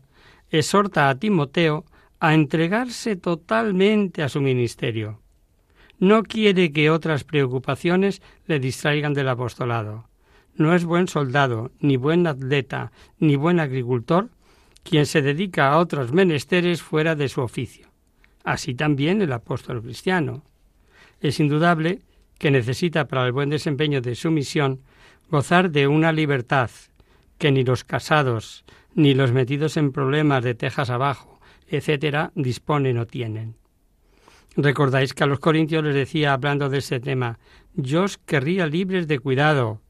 exhorta 0.50 1.10
a 1.10 1.16
Timoteo 1.16 1.86
a 2.20 2.34
entregarse 2.34 3.16
totalmente 3.16 4.24
a 4.24 4.30
su 4.30 4.42
ministerio. 4.42 5.21
No 6.02 6.24
quiere 6.24 6.72
que 6.72 6.90
otras 6.90 7.24
preocupaciones 7.24 8.24
le 8.48 8.60
distraigan 8.60 9.14
del 9.14 9.30
apostolado. 9.30 10.10
No 10.56 10.74
es 10.74 10.84
buen 10.84 11.08
soldado, 11.08 11.70
ni 11.80 11.96
buen 11.96 12.26
atleta, 12.26 12.92
ni 13.20 13.36
buen 13.36 13.60
agricultor 13.60 14.32
quien 14.82 15.06
se 15.06 15.22
dedica 15.22 15.70
a 15.70 15.78
otros 15.78 16.12
menesteres 16.12 16.82
fuera 16.82 17.16
de 17.16 17.30
su 17.30 17.42
oficio. 17.42 17.88
Así 18.44 18.74
también 18.74 19.22
el 19.22 19.32
apóstol 19.32 19.84
cristiano. 19.84 20.44
Es 21.20 21.40
indudable 21.40 22.02
que 22.40 22.50
necesita 22.50 23.08
para 23.08 23.28
el 23.28 23.32
buen 23.32 23.52
desempeño 23.52 24.02
de 24.02 24.16
su 24.16 24.32
misión 24.32 24.82
gozar 25.30 25.70
de 25.70 25.88
una 25.88 26.12
libertad 26.12 26.72
que 27.38 27.52
ni 27.52 27.64
los 27.64 27.84
casados, 27.84 28.66
ni 28.96 29.14
los 29.14 29.34
metidos 29.34 29.78
en 29.78 29.92
problemas 29.92 30.44
de 30.44 30.56
tejas 30.56 30.90
abajo, 30.90 31.40
etcétera, 31.68 32.32
disponen 32.34 32.98
o 32.98 33.06
tienen. 33.06 33.61
Recordáis 34.56 35.14
que 35.14 35.24
a 35.24 35.28
los 35.28 35.40
corintios 35.40 35.84
les 35.84 35.96
decía, 35.96 36.34
hablando 36.34 36.70
de 36.70 36.80
ese 36.80 37.00
tema, 37.00 37.40
yo 37.74 38.04
os 38.04 38.18
querría 38.18 38.68
libres 38.68 39.08
de 39.08 39.20
cuidado, 39.20 39.82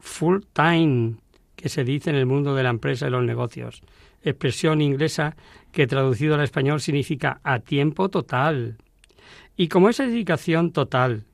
full 0.00 0.40
time, 0.52 1.16
que 1.54 1.68
se 1.68 1.84
dice 1.84 2.10
en 2.10 2.16
el 2.16 2.26
mundo 2.26 2.54
de 2.54 2.64
la 2.64 2.70
empresa 2.70 3.06
y 3.06 3.10
los 3.10 3.24
negocios, 3.24 3.82
expresión 4.22 4.80
inglesa 4.80 5.36
que 5.72 5.86
traducido 5.86 6.34
al 6.34 6.42
español 6.42 6.80
significa 6.80 7.40
a 7.44 7.60
tiempo 7.60 8.08
total. 8.08 8.78
Y 9.56 9.68
como 9.68 9.88
esa 9.88 10.06
dedicación 10.06 10.72
total 10.72 11.24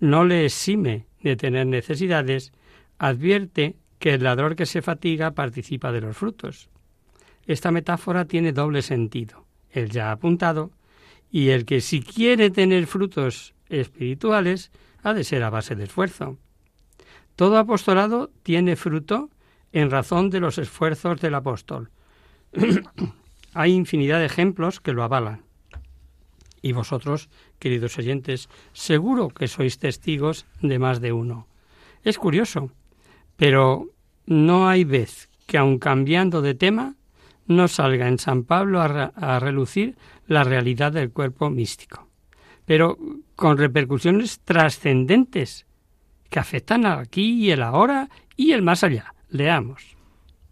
no 0.00 0.24
le 0.24 0.44
exime 0.44 1.06
de 1.22 1.36
tener 1.36 1.66
necesidades, 1.66 2.52
advierte 2.98 3.76
que 3.98 4.14
el 4.14 4.24
ladrón 4.24 4.54
que 4.54 4.66
se 4.66 4.82
fatiga 4.82 5.32
participa 5.32 5.92
de 5.92 6.00
los 6.00 6.16
frutos. 6.16 6.68
Esta 7.46 7.70
metáfora 7.70 8.24
tiene 8.24 8.52
doble 8.52 8.82
sentido, 8.82 9.44
el 9.70 9.90
ya 9.90 10.12
apuntado, 10.12 10.70
y 11.34 11.48
el 11.48 11.64
que 11.64 11.80
si 11.80 12.00
quiere 12.00 12.48
tener 12.48 12.86
frutos 12.86 13.54
espirituales 13.68 14.70
ha 15.02 15.14
de 15.14 15.24
ser 15.24 15.42
a 15.42 15.50
base 15.50 15.74
de 15.74 15.82
esfuerzo. 15.82 16.38
Todo 17.34 17.58
apostolado 17.58 18.30
tiene 18.44 18.76
fruto 18.76 19.30
en 19.72 19.90
razón 19.90 20.30
de 20.30 20.38
los 20.38 20.58
esfuerzos 20.58 21.20
del 21.20 21.34
apóstol. 21.34 21.90
Hay 23.52 23.72
infinidad 23.72 24.20
de 24.20 24.26
ejemplos 24.26 24.78
que 24.78 24.92
lo 24.92 25.02
avalan. 25.02 25.42
Y 26.62 26.70
vosotros, 26.70 27.28
queridos 27.58 27.98
oyentes, 27.98 28.48
seguro 28.72 29.28
que 29.28 29.48
sois 29.48 29.80
testigos 29.80 30.46
de 30.62 30.78
más 30.78 31.00
de 31.00 31.12
uno. 31.12 31.48
Es 32.04 32.16
curioso, 32.16 32.70
pero 33.34 33.90
no 34.24 34.68
hay 34.68 34.84
vez 34.84 35.28
que 35.48 35.58
aun 35.58 35.80
cambiando 35.80 36.42
de 36.42 36.54
tema 36.54 36.94
no 37.46 37.68
salga 37.68 38.08
en 38.08 38.18
San 38.18 38.44
Pablo 38.44 38.80
a, 38.80 39.38
relucir 39.40 39.96
la 40.26 40.44
realidad 40.44 40.92
del 40.92 41.10
cuerpo 41.10 41.50
místico, 41.50 42.08
pero 42.64 42.96
con 43.36 43.58
repercusiones 43.58 44.40
trascendentes 44.40 45.66
que 46.30 46.38
afectan 46.38 46.86
aquí 46.86 47.34
y 47.44 47.50
el 47.50 47.62
ahora 47.62 48.08
y 48.36 48.52
el 48.52 48.62
más 48.62 48.84
allá. 48.84 49.14
Leamos. 49.28 49.96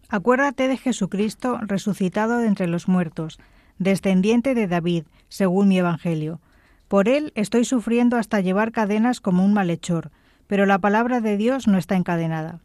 Acuérdate 0.09 0.67
de 0.67 0.77
Jesucristo 0.77 1.59
resucitado 1.61 2.37
de 2.37 2.47
entre 2.47 2.67
los 2.67 2.87
muertos, 2.87 3.39
descendiente 3.79 4.53
de 4.53 4.67
David, 4.67 5.05
según 5.29 5.69
mi 5.69 5.79
Evangelio. 5.79 6.39
Por 6.87 7.07
él 7.07 7.31
estoy 7.35 7.65
sufriendo 7.65 8.17
hasta 8.17 8.41
llevar 8.41 8.71
cadenas 8.71 9.19
como 9.19 9.43
un 9.43 9.53
malhechor, 9.53 10.11
pero 10.47 10.65
la 10.65 10.77
palabra 10.77 11.21
de 11.21 11.37
Dios 11.37 11.67
no 11.67 11.77
está 11.77 11.95
encadenada. 11.95 12.59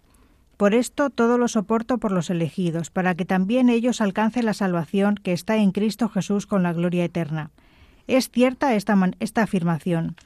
Por 0.59 0.75
esto 0.75 1.09
todo 1.09 1.39
lo 1.39 1.47
soporto 1.47 1.99
por 1.99 2.11
los 2.11 2.31
elegidos, 2.31 2.91
para 2.91 3.15
que 3.15 3.25
también 3.25 3.69
ellos 3.69 4.01
alcancen 4.01 4.45
la 4.45 4.55
salvación 4.55 5.15
que 5.15 5.33
está 5.33 5.57
en 5.57 5.71
Cristo 5.71 6.09
Jesús 6.09 6.47
con 6.47 6.65
la 6.65 6.73
gloria 6.73 7.05
eterna. 7.05 7.53
Es 8.09 8.29
cierta 8.29 8.75
esta, 8.75 8.99
esta 9.21 9.45
afirmación. 9.45 10.17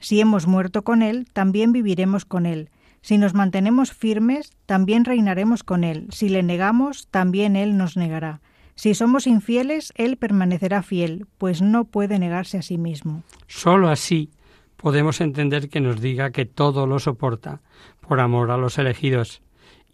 Si 0.00 0.20
hemos 0.20 0.46
muerto 0.46 0.84
con 0.84 1.02
Él, 1.02 1.26
también 1.34 1.72
viviremos 1.72 2.24
con 2.24 2.46
Él. 2.46 2.70
Si 3.02 3.18
nos 3.18 3.34
mantenemos 3.34 3.92
firmes, 3.92 4.52
también 4.64 5.04
reinaremos 5.04 5.62
con 5.62 5.84
Él. 5.84 6.06
Si 6.08 6.30
le 6.30 6.42
negamos, 6.42 7.06
también 7.10 7.54
Él 7.54 7.76
nos 7.76 7.98
negará. 7.98 8.40
Si 8.76 8.94
somos 8.94 9.26
infieles, 9.26 9.92
Él 9.96 10.16
permanecerá 10.16 10.82
fiel, 10.82 11.26
pues 11.36 11.60
no 11.60 11.84
puede 11.84 12.18
negarse 12.18 12.56
a 12.56 12.62
sí 12.62 12.78
mismo. 12.78 13.22
Solo 13.48 13.90
así 13.90 14.30
podemos 14.78 15.20
entender 15.20 15.68
que 15.68 15.80
nos 15.80 16.00
diga 16.00 16.30
que 16.30 16.46
todo 16.46 16.86
lo 16.86 16.98
soporta, 17.00 17.60
por 18.00 18.20
amor 18.20 18.50
a 18.50 18.56
los 18.56 18.78
elegidos, 18.78 19.42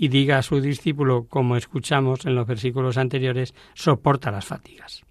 y 0.02 0.08
diga 0.08 0.38
a 0.38 0.42
su 0.42 0.62
discípulo, 0.62 1.26
como 1.28 1.58
escuchamos 1.58 2.24
en 2.24 2.34
los 2.34 2.46
versículos 2.46 2.96
anteriores, 2.96 3.54
soporta 3.74 4.30
las 4.30 4.46
fatigas. 4.46 5.04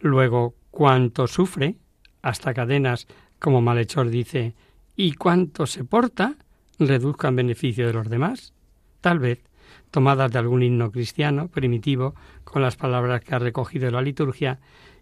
Luego, 0.00 0.54
cuanto 0.70 1.26
sufre, 1.26 1.76
hasta 2.22 2.54
cadenas, 2.54 3.06
como 3.38 3.60
malhechor 3.60 4.08
dice, 4.08 4.54
y 4.96 5.12
cuanto 5.12 5.66
se 5.66 5.84
porta, 5.84 6.36
reduzca 6.78 7.28
en 7.28 7.36
beneficio 7.36 7.86
de 7.86 7.92
los 7.92 8.08
demás, 8.08 8.54
tal 9.02 9.18
vez 9.18 9.44
tomadas 9.90 10.32
de 10.32 10.38
algún 10.38 10.62
himno 10.62 10.90
cristiano 10.90 11.48
primitivo 11.48 12.14
con 12.42 12.62
las 12.62 12.76
palabras 12.76 13.20
que 13.20 13.34
ha 13.34 13.38
recogido 13.38 13.90
la 13.90 14.00
liturgia 14.00 14.60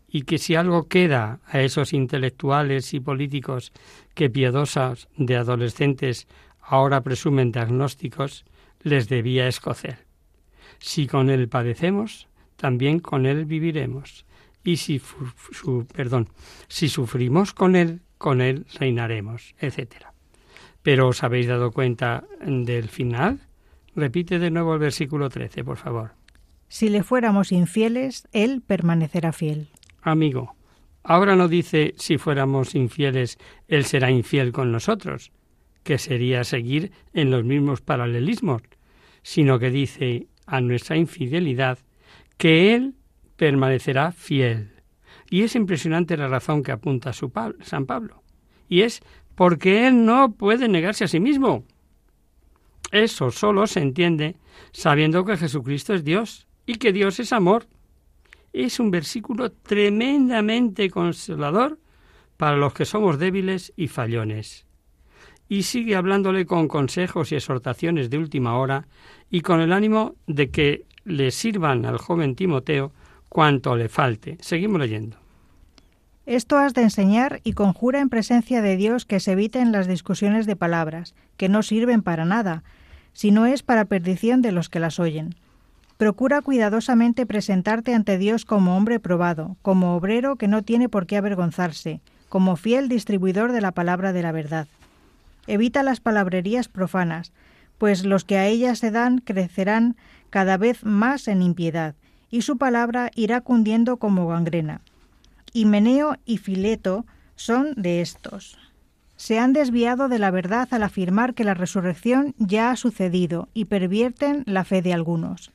y 0.09 0.23
que 0.23 0.39
si 0.39 0.57
algo 0.57 0.89
queda 0.89 1.39
a 1.47 1.61
esos 1.61 1.93
intelectuales 1.93 2.93
y 2.95 2.99
políticos 2.99 3.73
que 4.15 4.29
piadosas 4.29 5.07
de 5.17 5.37
adolescentes 5.37 6.27
ahora 6.61 7.03
presumen 7.03 7.53
diagnósticos, 7.53 8.45
les 8.83 9.09
debía 9.09 9.49
escocer. 9.49 10.07
Si 10.79 11.07
con 11.07 11.31
él 11.31 11.49
padecemos, 11.49 12.29
también 12.57 13.01
con 13.01 13.27
él 13.27 13.45
viviremos. 13.45 14.25
Y 14.65 14.77
si, 14.77 15.01
su, 15.53 15.87
perdón, 15.95 16.29
si 16.69 16.89
sufrimos 16.89 17.55
con 17.55 17.77
él, 17.77 18.01
con 18.19 18.41
él 18.41 18.67
reinaremos, 18.79 19.55
etc. 19.61 20.07
Pero 20.83 21.09
¿os 21.09 21.23
habéis 21.23 21.47
dado 21.47 21.71
cuenta 21.71 22.25
del 22.41 22.89
final? 22.89 23.41
Repite 23.95 24.39
de 24.39 24.51
nuevo 24.51 24.75
el 24.75 24.81
versículo 24.81 25.31
13, 25.31 25.65
por 25.65 25.77
favor. 25.77 26.13
Si 26.69 26.89
le 26.89 27.03
fuéramos 27.03 27.51
infieles, 27.51 28.29
él 28.33 28.63
permanecerá 28.65 29.33
fiel. 29.33 29.69
Amigo, 30.03 30.55
ahora 31.03 31.35
no 31.35 31.49
dice 31.49 31.95
si 31.97 32.19
fuéramos 32.19 32.75
infieles, 32.75 33.39
él 33.69 33.85
será 33.85 34.11
infiel 34.11 34.53
con 34.53 34.71
nosotros, 34.71 35.33
que 35.89 35.97
sería 35.97 36.45
seguir 36.45 36.93
en 37.15 37.31
los 37.31 37.45
mismos 37.45 37.81
paralelismos, 37.81 38.61
sino 39.23 39.59
que 39.59 39.71
dice 39.71 40.27
a 40.45 40.61
nuestra 40.61 40.99
infidelidad 40.99 41.79
que 42.37 42.75
Él 42.75 42.95
permanecerá 43.37 44.13
fiel. 44.13 44.83
Y 45.31 45.45
es 45.45 45.55
impresionante 45.55 46.19
la 46.19 46.29
razón 46.29 46.63
que 46.63 46.73
apunta 46.73 47.15
su 47.15 47.33
San 47.63 47.87
Pablo. 47.87 48.23
Y 48.69 48.83
es 48.83 49.01
porque 49.35 49.87
Él 49.87 50.05
no 50.05 50.35
puede 50.35 50.69
negarse 50.69 51.05
a 51.05 51.09
sí 51.09 51.21
mismo. 51.21 51.65
Eso 52.93 53.31
solo 53.31 53.67
se 53.67 53.81
entiende 53.81 54.37
sabiendo 54.73 55.25
que 55.25 55.39
Jesucristo 55.39 55.95
es 55.95 56.05
Dios 56.05 56.47
y 56.67 56.75
que 56.75 56.93
Dios 56.93 57.19
es 57.19 57.33
amor. 57.33 57.67
Es 58.53 58.79
un 58.79 58.91
versículo 58.91 59.53
tremendamente 59.53 60.91
consolador 60.91 61.79
para 62.37 62.59
los 62.59 62.75
que 62.75 62.85
somos 62.85 63.19
débiles 63.19 63.73
y 63.75 63.89
fallones. 63.89 64.68
Y 65.49 65.63
sigue 65.63 65.97
hablándole 65.97 66.47
con 66.47 66.69
consejos 66.69 67.33
y 67.33 67.37
exhortaciones 67.37 68.11
de 68.11 68.19
última 68.19 68.59
hora 68.59 68.87
y 69.31 69.41
con 69.41 69.61
el 69.61 69.73
ánimo 69.73 70.15
de 70.27 70.51
que 70.51 70.85
le 71.05 71.31
sirvan 71.31 71.87
al 71.87 71.99
joven 71.99 72.35
Timoteo 72.35 72.93
cuanto 73.29 73.77
le 73.77 73.89
falte. 73.89 74.37
Seguimos 74.41 74.81
leyendo. 74.81 75.17
Esto 76.27 76.59
has 76.59 76.75
de 76.75 76.83
enseñar 76.83 77.41
y 77.43 77.55
conjura 77.55 78.01
en 78.01 78.11
presencia 78.11 78.61
de 78.61 78.77
Dios 78.77 79.07
que 79.07 79.19
se 79.19 79.33
eviten 79.33 79.73
las 79.73 79.87
discusiones 79.87 80.45
de 80.45 80.57
palabras, 80.57 81.15
que 81.39 81.49
no 81.49 81.63
sirven 81.63 82.03
para 82.03 82.27
nada, 82.27 82.65
sino 83.15 83.47
es 83.47 83.63
para 83.63 83.87
perdición 83.87 84.43
de 84.43 84.53
los 84.53 84.69
que 84.69 84.79
las 84.79 85.01
oyen. 85.01 85.35
Procura 85.97 86.43
cuidadosamente 86.43 87.25
presentarte 87.25 87.95
ante 87.95 88.19
Dios 88.19 88.45
como 88.45 88.77
hombre 88.77 89.01
probado, 89.01 89.57
como 89.63 89.97
obrero 89.97 90.37
que 90.37 90.49
no 90.49 90.63
tiene 90.63 90.91
por 90.91 91.07
qué 91.07 91.17
avergonzarse, 91.17 92.03
como 92.29 92.57
fiel 92.57 92.89
distribuidor 92.89 93.53
de 93.53 93.63
la 93.63 93.73
palabra 93.73 94.13
de 94.13 94.23
la 94.23 94.31
verdad. 94.31 94.69
Evita 95.49 95.83
las 95.83 95.99
palabrerías 95.99 96.69
profanas, 96.69 97.33
pues 97.79 98.05
los 98.05 98.25
que 98.25 98.37
a 98.37 98.47
ellas 98.47 98.79
se 98.79 98.91
dan 98.91 99.19
crecerán 99.19 99.97
cada 100.29 100.59
vez 100.59 100.85
más 100.85 101.27
en 101.27 101.41
impiedad, 101.41 101.95
y 102.31 102.43
su 102.43 102.59
palabra 102.59 103.11
irá 103.15 103.41
cundiendo 103.41 103.97
como 103.97 104.29
gangrena. 104.29 104.83
Himeneo 105.55 106.17
y 106.27 106.37
Fileto 106.37 107.07
son 107.35 107.73
de 107.77 108.03
estos. 108.03 108.59
Se 109.17 109.39
han 109.39 109.55
desviado 109.55 110.09
de 110.09 110.19
la 110.19 110.31
verdad 110.31 110.69
al 110.71 110.83
afirmar 110.83 111.33
que 111.33 111.45
la 111.45 111.55
resurrección 111.55 112.35
ya 112.37 112.71
ha 112.71 112.77
sucedido 112.77 113.49
y 113.55 113.65
pervierten 113.65 114.43
la 114.45 114.65
fe 114.65 114.83
de 114.83 114.93
algunos. 114.93 115.51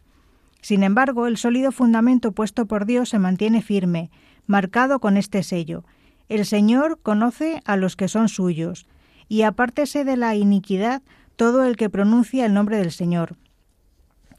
Sin 0.59 0.81
embargo, 0.81 1.27
el 1.27 1.37
sólido 1.37 1.71
fundamento 1.71 2.31
puesto 2.31 2.65
por 2.65 2.87
Dios 2.87 3.09
se 3.09 3.19
mantiene 3.19 3.61
firme, 3.61 4.09
marcado 4.47 4.99
con 4.99 5.17
este 5.17 5.43
sello. 5.43 5.83
El 6.29 6.45
Señor 6.47 6.99
conoce 7.03 7.61
a 7.65 7.77
los 7.77 7.95
que 7.95 8.07
son 8.07 8.27
suyos, 8.27 8.87
y 9.27 9.43
apártese 9.43 10.03
de 10.03 10.17
la 10.17 10.35
iniquidad 10.35 11.01
todo 11.35 11.63
el 11.65 11.75
que 11.75 11.89
pronuncia 11.89 12.45
el 12.45 12.53
nombre 12.53 12.77
del 12.77 12.91
Señor. 12.91 13.35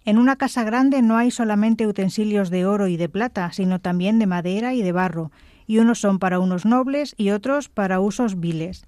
En 0.05 0.19
una 0.19 0.37
casa 0.37 0.65
grande 0.65 1.01
no 1.01 1.17
hay 1.17 1.31
solamente 1.31 1.87
utensilios 1.87 2.51
de 2.51 2.67
oro 2.67 2.89
y 2.89 2.97
de 2.97 3.09
plata, 3.09 3.51
sino 3.53 3.81
también 3.81 4.19
de 4.19 4.27
madera 4.27 4.75
y 4.75 4.83
de 4.83 4.93
barro, 4.93 5.33
y 5.67 5.79
unos 5.79 5.99
son 5.99 6.19
para 6.19 6.39
unos 6.39 6.67
nobles 6.67 7.15
y 7.17 7.31
otros 7.31 7.69
para 7.69 8.01
usos 8.01 8.39
viles. 8.39 8.85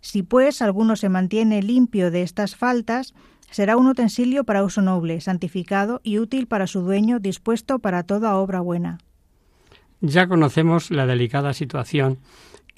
Si 0.00 0.22
pues 0.22 0.60
alguno 0.60 0.96
se 0.96 1.08
mantiene 1.08 1.62
limpio 1.62 2.10
de 2.10 2.22
estas 2.22 2.56
faltas, 2.56 3.14
será 3.50 3.76
un 3.76 3.86
utensilio 3.86 4.44
para 4.44 4.64
uso 4.64 4.82
noble, 4.82 5.20
santificado 5.20 6.00
y 6.02 6.18
útil 6.18 6.48
para 6.48 6.66
su 6.66 6.80
dueño, 6.80 7.20
dispuesto 7.20 7.78
para 7.78 8.02
toda 8.02 8.36
obra 8.36 8.60
buena. 8.60 8.98
Ya 10.00 10.28
conocemos 10.28 10.90
la 10.90 11.06
delicada 11.06 11.52
situación 11.52 12.18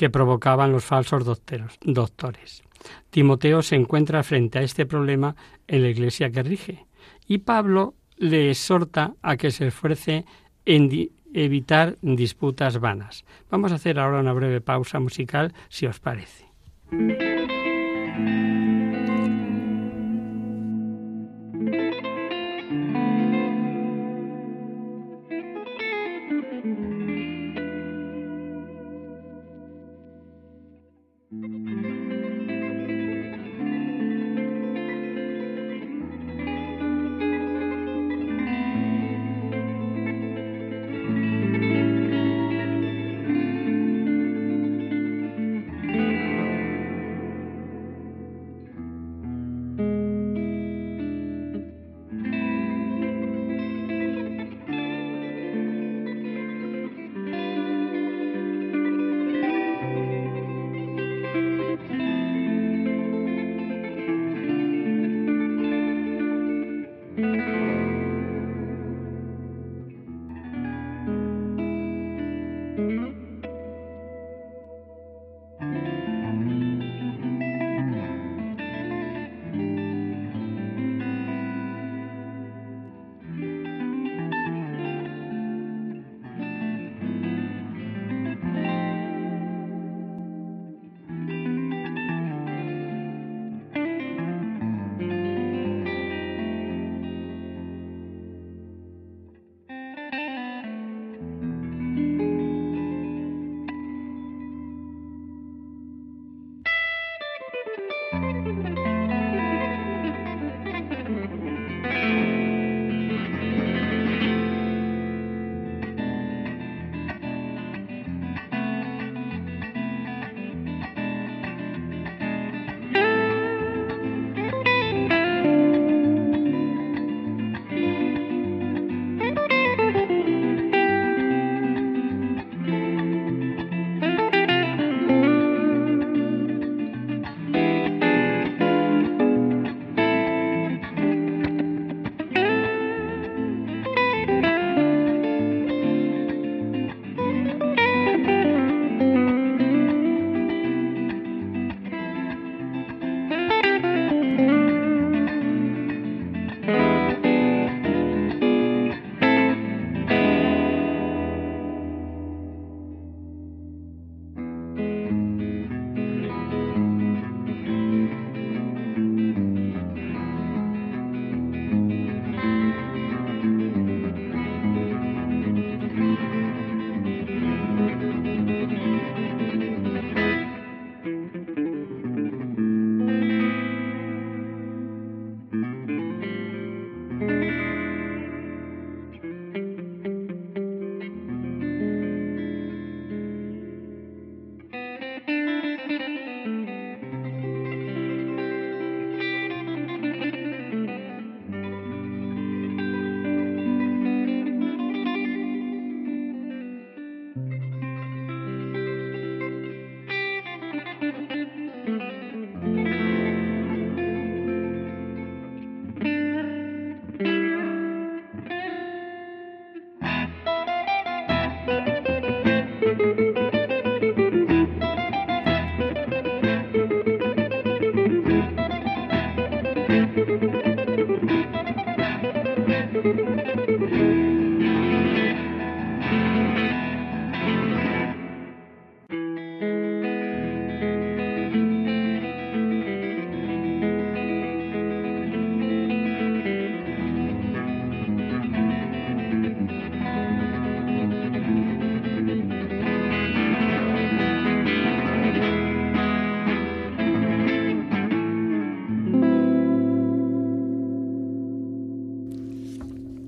que 0.00 0.08
provocaban 0.08 0.72
los 0.72 0.82
falsos 0.82 1.26
doctores. 1.26 2.62
Timoteo 3.10 3.60
se 3.60 3.76
encuentra 3.76 4.22
frente 4.22 4.58
a 4.58 4.62
este 4.62 4.86
problema 4.86 5.36
en 5.68 5.82
la 5.82 5.90
iglesia 5.90 6.30
que 6.30 6.42
rige 6.42 6.86
y 7.26 7.36
Pablo 7.36 7.92
le 8.16 8.48
exhorta 8.48 9.12
a 9.20 9.36
que 9.36 9.50
se 9.50 9.66
esfuerce 9.66 10.24
en 10.64 11.10
evitar 11.34 11.98
disputas 12.00 12.80
vanas. 12.80 13.26
Vamos 13.50 13.72
a 13.72 13.74
hacer 13.74 13.98
ahora 13.98 14.20
una 14.20 14.32
breve 14.32 14.62
pausa 14.62 15.00
musical, 15.00 15.52
si 15.68 15.84
os 15.84 16.00
parece. 16.00 16.46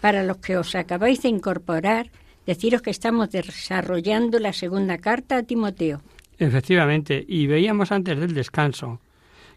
Para 0.00 0.24
los 0.24 0.38
que 0.38 0.56
os 0.56 0.74
acabáis 0.74 1.22
de 1.22 1.28
incorporar, 1.28 2.10
deciros 2.46 2.82
que 2.82 2.90
estamos 2.90 3.30
desarrollando 3.30 4.38
la 4.38 4.52
segunda 4.52 4.98
carta 4.98 5.36
a 5.38 5.42
Timoteo. 5.42 6.00
Efectivamente, 6.38 7.24
y 7.26 7.46
veíamos 7.46 7.92
antes 7.92 8.18
del 8.18 8.32
descanso 8.32 9.00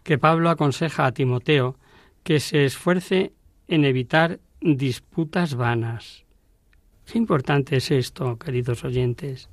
que 0.02 0.18
Pablo 0.18 0.50
aconseja 0.50 1.06
a 1.06 1.12
Timoteo 1.12 1.76
que 2.22 2.40
se 2.40 2.66
esfuerce 2.66 3.32
en 3.68 3.84
evitar 3.84 4.38
disputas 4.60 5.54
vanas. 5.54 6.24
Qué 7.06 7.18
importante 7.18 7.76
es 7.76 7.90
esto, 7.90 8.38
queridos 8.38 8.84
oyentes. 8.84 9.48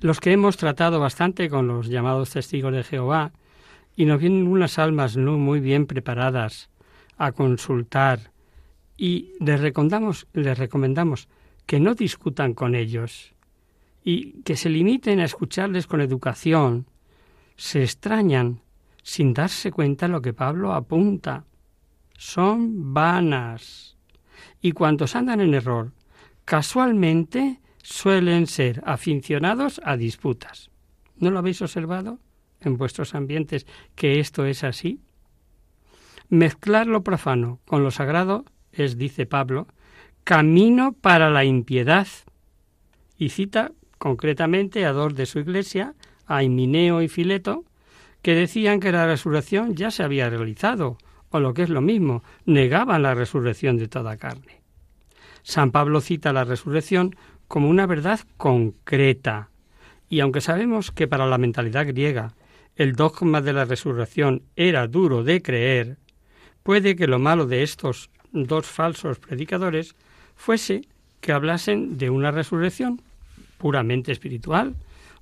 Los 0.00 0.20
que 0.20 0.32
hemos 0.32 0.56
tratado 0.56 1.00
bastante 1.00 1.50
con 1.50 1.66
los 1.66 1.88
llamados 1.88 2.30
testigos 2.30 2.72
de 2.72 2.84
Jehová, 2.84 3.32
y 3.96 4.04
nos 4.04 4.20
vienen 4.20 4.46
unas 4.46 4.78
almas 4.78 5.16
no 5.16 5.38
muy 5.38 5.58
bien 5.58 5.86
preparadas 5.86 6.70
a 7.16 7.32
consultar 7.32 8.30
y 8.98 9.32
les 9.38 9.60
recomendamos, 9.60 10.26
les 10.34 10.58
recomendamos 10.58 11.28
que 11.64 11.78
no 11.78 11.94
discutan 11.94 12.52
con 12.52 12.74
ellos 12.74 13.32
y 14.02 14.42
que 14.42 14.56
se 14.56 14.68
limiten 14.68 15.20
a 15.20 15.24
escucharles 15.24 15.86
con 15.86 16.00
educación. 16.00 16.86
Se 17.56 17.82
extrañan 17.82 18.60
sin 19.02 19.32
darse 19.32 19.70
cuenta 19.70 20.08
lo 20.08 20.20
que 20.20 20.32
Pablo 20.32 20.72
apunta. 20.72 21.44
Son 22.16 22.92
vanas. 22.92 23.96
Y 24.60 24.72
cuantos 24.72 25.14
andan 25.14 25.40
en 25.40 25.54
error, 25.54 25.92
casualmente 26.44 27.60
suelen 27.82 28.48
ser 28.48 28.82
aficionados 28.84 29.80
a 29.84 29.96
disputas. 29.96 30.70
¿No 31.16 31.30
lo 31.30 31.38
habéis 31.38 31.62
observado 31.62 32.18
en 32.60 32.76
vuestros 32.76 33.14
ambientes 33.14 33.66
que 33.94 34.18
esto 34.18 34.44
es 34.44 34.64
así? 34.64 35.00
Mezclar 36.28 36.88
lo 36.88 37.04
profano 37.04 37.60
con 37.64 37.84
lo 37.84 37.90
sagrado 37.90 38.44
es, 38.72 38.98
dice 38.98 39.26
Pablo, 39.26 39.66
camino 40.24 40.92
para 40.92 41.30
la 41.30 41.44
impiedad. 41.44 42.06
Y 43.16 43.30
cita 43.30 43.72
concretamente 43.98 44.84
a 44.84 44.92
dos 44.92 45.14
de 45.14 45.26
su 45.26 45.38
iglesia, 45.40 45.94
a 46.26 46.42
Himineo 46.42 47.02
y 47.02 47.08
Fileto, 47.08 47.64
que 48.22 48.34
decían 48.34 48.80
que 48.80 48.92
la 48.92 49.06
resurrección 49.06 49.74
ya 49.74 49.90
se 49.90 50.02
había 50.02 50.30
realizado, 50.30 50.98
o 51.30 51.40
lo 51.40 51.54
que 51.54 51.62
es 51.62 51.68
lo 51.68 51.80
mismo, 51.80 52.22
negaban 52.46 53.02
la 53.02 53.14
resurrección 53.14 53.76
de 53.76 53.88
toda 53.88 54.16
carne. 54.16 54.60
San 55.42 55.70
Pablo 55.70 56.00
cita 56.00 56.32
la 56.32 56.44
resurrección 56.44 57.16
como 57.46 57.68
una 57.68 57.86
verdad 57.86 58.20
concreta, 58.36 59.50
y 60.08 60.20
aunque 60.20 60.40
sabemos 60.40 60.90
que 60.90 61.08
para 61.08 61.26
la 61.26 61.38
mentalidad 61.38 61.86
griega 61.86 62.34
el 62.76 62.94
dogma 62.94 63.40
de 63.40 63.52
la 63.52 63.64
resurrección 63.64 64.42
era 64.56 64.86
duro 64.86 65.24
de 65.24 65.42
creer, 65.42 65.98
puede 66.62 66.96
que 66.96 67.06
lo 67.06 67.18
malo 67.18 67.46
de 67.46 67.62
estos 67.62 68.10
dos 68.32 68.66
falsos 68.66 69.18
predicadores 69.18 69.94
fuese 70.36 70.82
que 71.20 71.32
hablasen 71.32 71.98
de 71.98 72.10
una 72.10 72.30
resurrección 72.30 73.00
puramente 73.58 74.12
espiritual, 74.12 74.74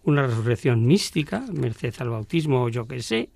una 0.05 0.27
resurrección 0.27 0.87
mística, 0.87 1.45
merced 1.53 1.95
al 1.99 2.11
bautismo 2.11 2.65
o 2.65 2.69
yo 2.69 2.87
que 2.87 3.03
sé, 3.03 3.31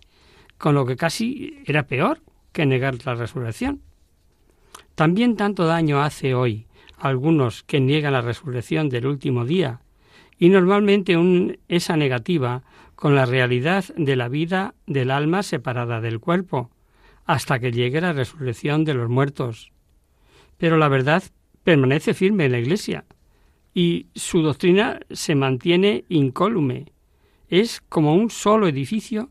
con 0.59 0.75
lo 0.75 0.87
que 0.87 0.97
casi 0.97 1.63
era 1.65 1.85
peor 1.85 2.21
que 2.53 2.67
negar 2.67 2.97
la 3.05 3.15
resurrección. 3.15 3.81
También 4.95 5.37
tanto 5.37 5.67
daño 5.67 6.03
hace 6.03 6.35
hoy 6.35 6.67
algunos 6.99 7.63
que 7.63 7.81
niegan 7.81 8.13
la 8.13 8.21
resurrección 8.21 8.89
del 8.91 9.07
último 9.07 9.45
día, 9.47 9.81
y 10.39 10.49
normalmente 10.49 11.17
esa 11.69 11.97
negativa 11.97 12.63
con 12.95 13.15
la 13.15 13.25
realidad 13.25 13.85
de 13.97 14.17
la 14.17 14.29
vida 14.29 14.75
del 14.87 15.11
alma 15.11 15.43
separada 15.43 16.01
del 16.01 16.21
cuerpo, 16.21 16.71
hasta 17.31 17.61
que 17.61 17.71
llegue 17.71 18.01
la 18.01 18.13
resurrección 18.13 18.85
de 18.85 18.93
los 18.93 19.09
muertos. 19.09 19.71
Pero 20.59 20.77
la 20.79 20.89
verdad 20.89 21.23
permanece 21.63 22.13
firme 22.13 22.47
en 22.47 22.53
la 22.53 22.59
Iglesia 22.59 23.05
y 23.73 24.09
su 24.17 24.43
doctrina 24.43 24.99
se 25.13 25.37
mantiene 25.37 26.05
incólume. 26.09 26.87
Es 27.49 27.83
como 27.89 28.17
un 28.17 28.31
solo 28.31 28.67
edificio 28.67 29.29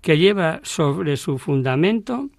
que 0.00 0.16
lleva 0.16 0.60
sobre 0.62 1.18
su 1.18 1.36
fundamento 1.36 2.30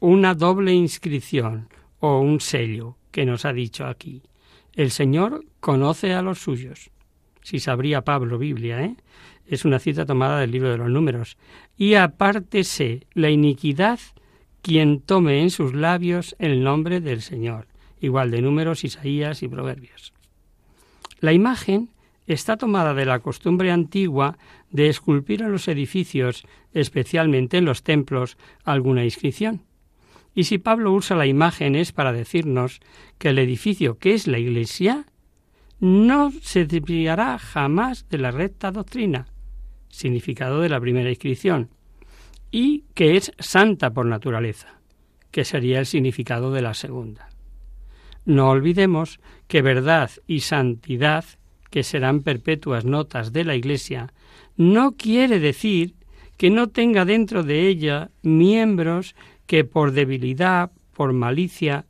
una 0.00 0.34
doble 0.34 0.72
inscripción 0.72 1.68
o 2.00 2.20
un 2.20 2.40
sello 2.40 2.96
que 3.10 3.26
nos 3.26 3.44
ha 3.44 3.52
dicho 3.52 3.84
aquí. 3.84 4.22
El 4.72 4.90
Señor 4.90 5.44
conoce 5.60 6.14
a 6.14 6.22
los 6.22 6.38
suyos. 6.38 6.90
Si 7.42 7.60
sabría 7.60 8.04
Pablo 8.04 8.38
Biblia, 8.38 8.82
¿eh? 8.82 8.96
Es 9.44 9.66
una 9.66 9.78
cita 9.80 10.06
tomada 10.06 10.40
del 10.40 10.50
libro 10.50 10.70
de 10.70 10.78
los 10.78 10.88
números. 10.88 11.36
Y 11.76 11.92
apártese 11.92 13.06
la 13.12 13.28
iniquidad 13.28 14.00
quien 14.66 15.00
tome 15.00 15.42
en 15.42 15.50
sus 15.50 15.74
labios 15.74 16.34
el 16.40 16.64
nombre 16.64 17.00
del 17.00 17.22
Señor. 17.22 17.68
Igual 18.00 18.32
de 18.32 18.42
números, 18.42 18.82
Isaías 18.82 19.44
y 19.44 19.48
Proverbios. 19.48 20.12
La 21.20 21.32
imagen 21.32 21.90
está 22.26 22.56
tomada 22.56 22.92
de 22.92 23.04
la 23.04 23.20
costumbre 23.20 23.70
antigua 23.70 24.38
de 24.72 24.88
esculpir 24.88 25.42
en 25.42 25.52
los 25.52 25.68
edificios, 25.68 26.44
especialmente 26.72 27.58
en 27.58 27.64
los 27.64 27.84
templos, 27.84 28.38
alguna 28.64 29.04
inscripción. 29.04 29.62
Y 30.34 30.42
si 30.42 30.58
Pablo 30.58 30.92
usa 30.92 31.14
la 31.14 31.26
imagen 31.26 31.76
es 31.76 31.92
para 31.92 32.12
decirnos 32.12 32.80
que 33.18 33.28
el 33.28 33.38
edificio 33.38 33.98
que 33.98 34.14
es 34.14 34.26
la 34.26 34.40
Iglesia 34.40 35.06
no 35.78 36.32
se 36.42 36.66
desviará 36.66 37.38
jamás 37.38 38.08
de 38.08 38.18
la 38.18 38.32
recta 38.32 38.72
doctrina, 38.72 39.28
significado 39.90 40.60
de 40.60 40.70
la 40.70 40.80
primera 40.80 41.08
inscripción, 41.08 41.70
y 42.50 42.84
que 42.94 43.16
es 43.16 43.32
santa 43.38 43.92
por 43.92 44.06
naturaleza, 44.06 44.80
que 45.30 45.44
sería 45.44 45.78
el 45.80 45.86
significado 45.86 46.52
de 46.52 46.62
la 46.62 46.74
segunda. 46.74 47.28
No 48.24 48.50
olvidemos 48.50 49.20
que 49.46 49.62
verdad 49.62 50.10
y 50.26 50.40
santidad, 50.40 51.24
que 51.70 51.82
serán 51.82 52.22
perpetuas 52.22 52.84
notas 52.84 53.32
de 53.32 53.44
la 53.44 53.54
Iglesia, 53.54 54.12
no 54.56 54.92
quiere 54.92 55.38
decir 55.38 55.94
que 56.36 56.50
no 56.50 56.68
tenga 56.68 57.04
dentro 57.04 57.42
de 57.42 57.68
ella 57.68 58.10
miembros 58.22 59.14
que 59.46 59.64
por 59.64 59.92
debilidad, 59.92 60.70
por 60.92 61.12
malicia, 61.12 61.86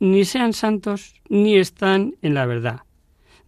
ni 0.00 0.24
sean 0.24 0.52
santos 0.52 1.14
ni 1.28 1.56
están 1.56 2.14
en 2.22 2.34
la 2.34 2.46
verdad. 2.46 2.80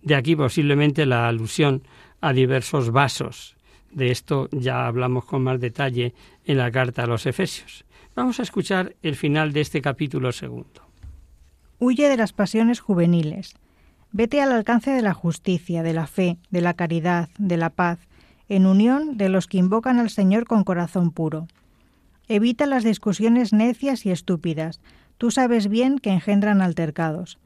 De 0.02 0.14
aquí 0.14 0.34
posiblemente 0.36 1.06
la 1.06 1.28
alusión 1.28 1.82
a 2.20 2.32
diversos 2.32 2.90
vasos, 2.90 3.56
de 3.90 4.10
esto 4.10 4.48
ya 4.52 4.86
hablamos 4.86 5.24
con 5.24 5.42
más 5.42 5.60
detalle 5.60 6.14
en 6.50 6.58
la 6.58 6.70
carta 6.70 7.04
a 7.04 7.06
los 7.06 7.26
Efesios. 7.26 7.84
Vamos 8.16 8.40
a 8.40 8.42
escuchar 8.42 8.96
el 9.02 9.14
final 9.14 9.52
de 9.52 9.60
este 9.60 9.80
capítulo 9.80 10.32
segundo. 10.32 10.82
Huye 11.78 12.08
de 12.08 12.16
las 12.16 12.32
pasiones 12.32 12.80
juveniles. 12.80 13.54
Vete 14.10 14.42
al 14.42 14.50
alcance 14.50 14.90
de 14.90 15.02
la 15.02 15.14
justicia, 15.14 15.84
de 15.84 15.92
la 15.92 16.08
fe, 16.08 16.38
de 16.50 16.60
la 16.60 16.74
caridad, 16.74 17.28
de 17.38 17.56
la 17.56 17.70
paz, 17.70 18.00
en 18.48 18.66
unión 18.66 19.16
de 19.16 19.28
los 19.28 19.46
que 19.46 19.58
invocan 19.58 20.00
al 20.00 20.10
Señor 20.10 20.44
con 20.46 20.64
corazón 20.64 21.12
puro. 21.12 21.46
Evita 22.26 22.66
las 22.66 22.82
discusiones 22.82 23.52
necias 23.52 24.04
y 24.04 24.10
estúpidas. 24.10 24.80
Tú 25.18 25.30
sabes 25.30 25.68
bien 25.68 26.00
que 26.00 26.10
engendran 26.10 26.62
altercados. 26.62 27.38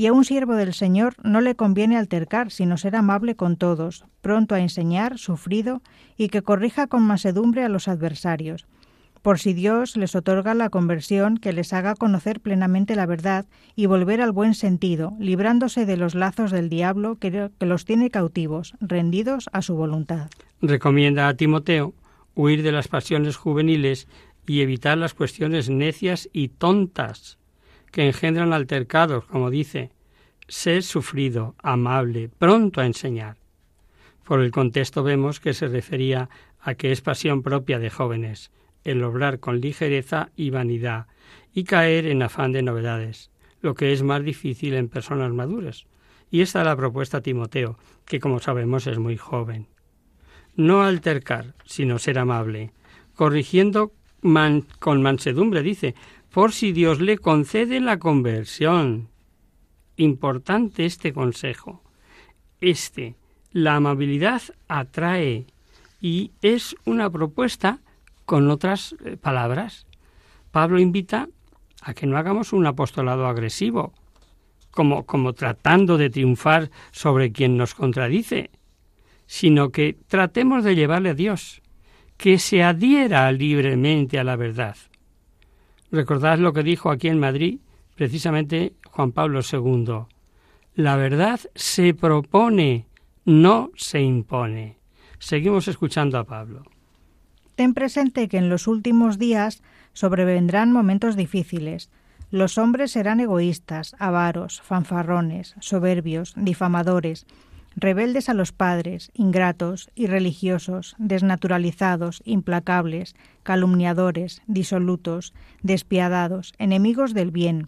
Y 0.00 0.06
a 0.06 0.14
un 0.14 0.24
siervo 0.24 0.54
del 0.54 0.72
Señor 0.72 1.12
no 1.22 1.42
le 1.42 1.56
conviene 1.56 1.98
altercar, 1.98 2.50
sino 2.50 2.78
ser 2.78 2.96
amable 2.96 3.34
con 3.34 3.58
todos, 3.58 4.06
pronto 4.22 4.54
a 4.54 4.60
enseñar, 4.60 5.18
sufrido, 5.18 5.82
y 6.16 6.28
que 6.28 6.40
corrija 6.40 6.86
con 6.86 7.02
masedumbre 7.02 7.64
a 7.64 7.68
los 7.68 7.86
adversarios. 7.86 8.66
por 9.20 9.38
si 9.38 9.52
Dios 9.52 9.98
les 9.98 10.14
otorga 10.14 10.54
la 10.54 10.70
conversión 10.70 11.36
que 11.36 11.52
les 11.52 11.74
haga 11.74 11.94
conocer 11.96 12.40
plenamente 12.40 12.96
la 12.96 13.04
verdad 13.04 13.44
y 13.76 13.84
volver 13.84 14.22
al 14.22 14.32
buen 14.32 14.54
sentido, 14.54 15.12
librándose 15.18 15.84
de 15.84 15.98
los 15.98 16.14
lazos 16.14 16.50
del 16.50 16.70
diablo 16.70 17.16
que, 17.16 17.50
los 17.60 17.84
tiene 17.84 18.08
cautivos, 18.08 18.72
rendidos 18.80 19.50
a 19.52 19.60
su 19.60 19.74
voluntad. 19.74 20.30
Recomienda 20.62 21.28
a 21.28 21.34
Timoteo 21.34 21.92
huir 22.34 22.62
de 22.62 22.72
las 22.72 22.88
pasiones 22.88 23.36
juveniles 23.36 24.08
y 24.46 24.62
evitar 24.62 24.96
las 24.96 25.12
cuestiones 25.12 25.68
necias 25.68 26.30
y 26.32 26.48
tontas 26.48 27.38
que 27.90 28.06
engendran 28.06 28.52
altercados, 28.52 29.24
como 29.24 29.50
dice, 29.50 29.90
sé 30.48 30.82
sufrido, 30.82 31.54
amable, 31.62 32.28
pronto 32.38 32.80
a 32.80 32.86
enseñar. 32.86 33.36
Por 34.24 34.40
el 34.40 34.50
contexto 34.50 35.02
vemos 35.02 35.40
que 35.40 35.54
se 35.54 35.68
refería 35.68 36.28
a 36.60 36.74
que 36.74 36.92
es 36.92 37.00
pasión 37.00 37.42
propia 37.42 37.78
de 37.78 37.90
jóvenes, 37.90 38.50
el 38.84 39.02
obrar 39.02 39.40
con 39.40 39.60
ligereza 39.60 40.30
y 40.36 40.50
vanidad, 40.50 41.06
y 41.52 41.64
caer 41.64 42.06
en 42.06 42.22
afán 42.22 42.52
de 42.52 42.62
novedades, 42.62 43.30
lo 43.60 43.74
que 43.74 43.92
es 43.92 44.02
más 44.02 44.22
difícil 44.22 44.74
en 44.74 44.88
personas 44.88 45.32
maduras. 45.32 45.86
Y 46.30 46.42
esta 46.42 46.60
es 46.60 46.66
la 46.66 46.76
propuesta 46.76 47.18
a 47.18 47.22
Timoteo, 47.22 47.76
que 48.04 48.20
como 48.20 48.38
sabemos 48.40 48.86
es 48.86 48.98
muy 48.98 49.16
joven. 49.16 49.66
No 50.54 50.82
altercar, 50.82 51.54
sino 51.64 51.98
ser 51.98 52.18
amable, 52.18 52.72
corrigiendo 53.14 53.92
con 54.78 55.02
mansedumbre, 55.02 55.62
dice, 55.62 55.94
por 56.32 56.52
si 56.52 56.72
Dios 56.72 57.00
le 57.00 57.18
concede 57.18 57.80
la 57.80 57.98
conversión. 57.98 59.08
Importante 59.96 60.86
este 60.86 61.12
consejo. 61.12 61.82
Este, 62.60 63.16
la 63.52 63.76
amabilidad 63.76 64.42
atrae 64.68 65.46
y 66.00 66.30
es 66.40 66.76
una 66.84 67.10
propuesta 67.10 67.80
con 68.24 68.48
otras 68.48 68.94
eh, 69.04 69.16
palabras, 69.16 69.86
Pablo 70.52 70.78
invita 70.78 71.28
a 71.82 71.94
que 71.94 72.06
no 72.06 72.16
hagamos 72.16 72.52
un 72.52 72.66
apostolado 72.66 73.26
agresivo, 73.26 73.92
como, 74.70 75.04
como 75.04 75.32
tratando 75.32 75.98
de 75.98 76.10
triunfar 76.10 76.70
sobre 76.92 77.32
quien 77.32 77.56
nos 77.56 77.74
contradice, 77.74 78.50
sino 79.26 79.70
que 79.70 79.96
tratemos 80.06 80.62
de 80.64 80.76
llevarle 80.76 81.10
a 81.10 81.14
Dios, 81.14 81.62
que 82.16 82.38
se 82.38 82.62
adhiera 82.62 83.30
libremente 83.32 84.18
a 84.18 84.24
la 84.24 84.36
verdad. 84.36 84.76
Recordad 85.92 86.38
lo 86.38 86.52
que 86.52 86.62
dijo 86.62 86.90
aquí 86.90 87.08
en 87.08 87.18
Madrid 87.18 87.58
precisamente 88.00 88.72
Juan 88.86 89.12
Pablo 89.12 89.40
II. 89.40 90.06
La 90.74 90.96
verdad 90.96 91.38
se 91.54 91.92
propone, 91.92 92.86
no 93.26 93.70
se 93.76 94.00
impone. 94.00 94.78
Seguimos 95.18 95.68
escuchando 95.68 96.18
a 96.18 96.24
Pablo. 96.24 96.62
Ten 97.56 97.74
presente 97.74 98.28
que 98.28 98.38
en 98.38 98.48
los 98.48 98.66
últimos 98.66 99.18
días 99.18 99.62
sobrevendrán 99.92 100.72
momentos 100.72 101.14
difíciles. 101.14 101.90
Los 102.30 102.56
hombres 102.56 102.92
serán 102.92 103.20
egoístas, 103.20 103.94
avaros, 103.98 104.62
fanfarrones, 104.62 105.54
soberbios, 105.60 106.32
difamadores, 106.36 107.26
rebeldes 107.76 108.28
a 108.28 108.34
los 108.34 108.52
padres, 108.52 109.10
ingratos, 109.14 109.90
irreligiosos, 109.94 110.94
desnaturalizados, 110.98 112.22
implacables, 112.24 113.14
calumniadores, 113.42 114.42
disolutos, 114.46 115.32
despiadados, 115.62 116.52
enemigos 116.58 117.14
del 117.14 117.30
bien, 117.30 117.66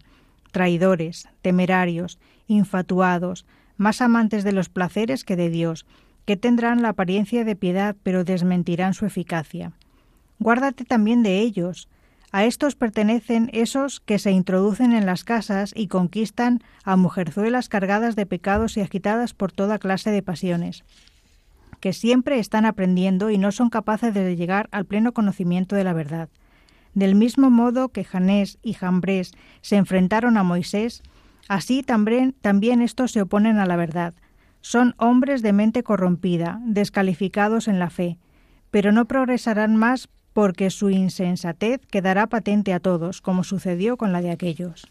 traidores, 0.51 1.27
temerarios, 1.41 2.19
infatuados, 2.47 3.45
más 3.77 4.01
amantes 4.01 4.43
de 4.43 4.51
los 4.51 4.69
placeres 4.69 5.23
que 5.23 5.35
de 5.35 5.49
Dios, 5.49 5.85
que 6.25 6.37
tendrán 6.37 6.81
la 6.81 6.89
apariencia 6.89 7.43
de 7.43 7.55
piedad 7.55 7.95
pero 8.03 8.23
desmentirán 8.23 8.93
su 8.93 9.05
eficacia. 9.05 9.73
Guárdate 10.39 10.85
también 10.85 11.23
de 11.23 11.39
ellos. 11.39 11.87
A 12.35 12.45
estos 12.45 12.73
pertenecen 12.73 13.51
esos 13.53 13.99
que 13.99 14.17
se 14.17 14.31
introducen 14.31 14.91
en 14.93 15.05
las 15.05 15.23
casas 15.23 15.71
y 15.75 15.87
conquistan 15.87 16.63
a 16.83 16.95
mujerzuelas 16.95 17.69
cargadas 17.69 18.15
de 18.15 18.25
pecados 18.25 18.75
y 18.75 18.81
agitadas 18.81 19.35
por 19.35 19.51
toda 19.51 19.77
clase 19.77 20.09
de 20.09 20.23
pasiones, 20.23 20.83
que 21.79 21.93
siempre 21.93 22.39
están 22.39 22.65
aprendiendo 22.65 23.29
y 23.29 23.37
no 23.37 23.51
son 23.51 23.69
capaces 23.69 24.15
de 24.15 24.35
llegar 24.35 24.67
al 24.71 24.85
pleno 24.85 25.13
conocimiento 25.13 25.75
de 25.75 25.83
la 25.83 25.93
verdad. 25.93 26.27
Del 26.95 27.13
mismo 27.13 27.51
modo 27.51 27.89
que 27.89 28.03
Janés 28.03 28.57
y 28.63 28.73
Jambres 28.73 29.33
se 29.61 29.75
enfrentaron 29.75 30.35
a 30.35 30.43
Moisés, 30.43 31.03
así 31.49 31.83
también, 31.83 32.33
también 32.41 32.81
estos 32.81 33.11
se 33.11 33.21
oponen 33.21 33.59
a 33.59 33.67
la 33.67 33.75
verdad. 33.75 34.15
Son 34.59 34.95
hombres 34.97 35.43
de 35.43 35.53
mente 35.53 35.83
corrompida, 35.83 36.59
descalificados 36.65 37.67
en 37.67 37.77
la 37.77 37.91
fe, 37.91 38.17
pero 38.71 38.91
no 38.91 39.05
progresarán 39.05 39.75
más 39.75 40.09
porque 40.33 40.69
su 40.69 40.89
insensatez 40.89 41.79
quedará 41.89 42.27
patente 42.27 42.73
a 42.73 42.79
todos, 42.79 43.21
como 43.21 43.43
sucedió 43.43 43.97
con 43.97 44.11
la 44.11 44.21
de 44.21 44.31
aquellos. 44.31 44.87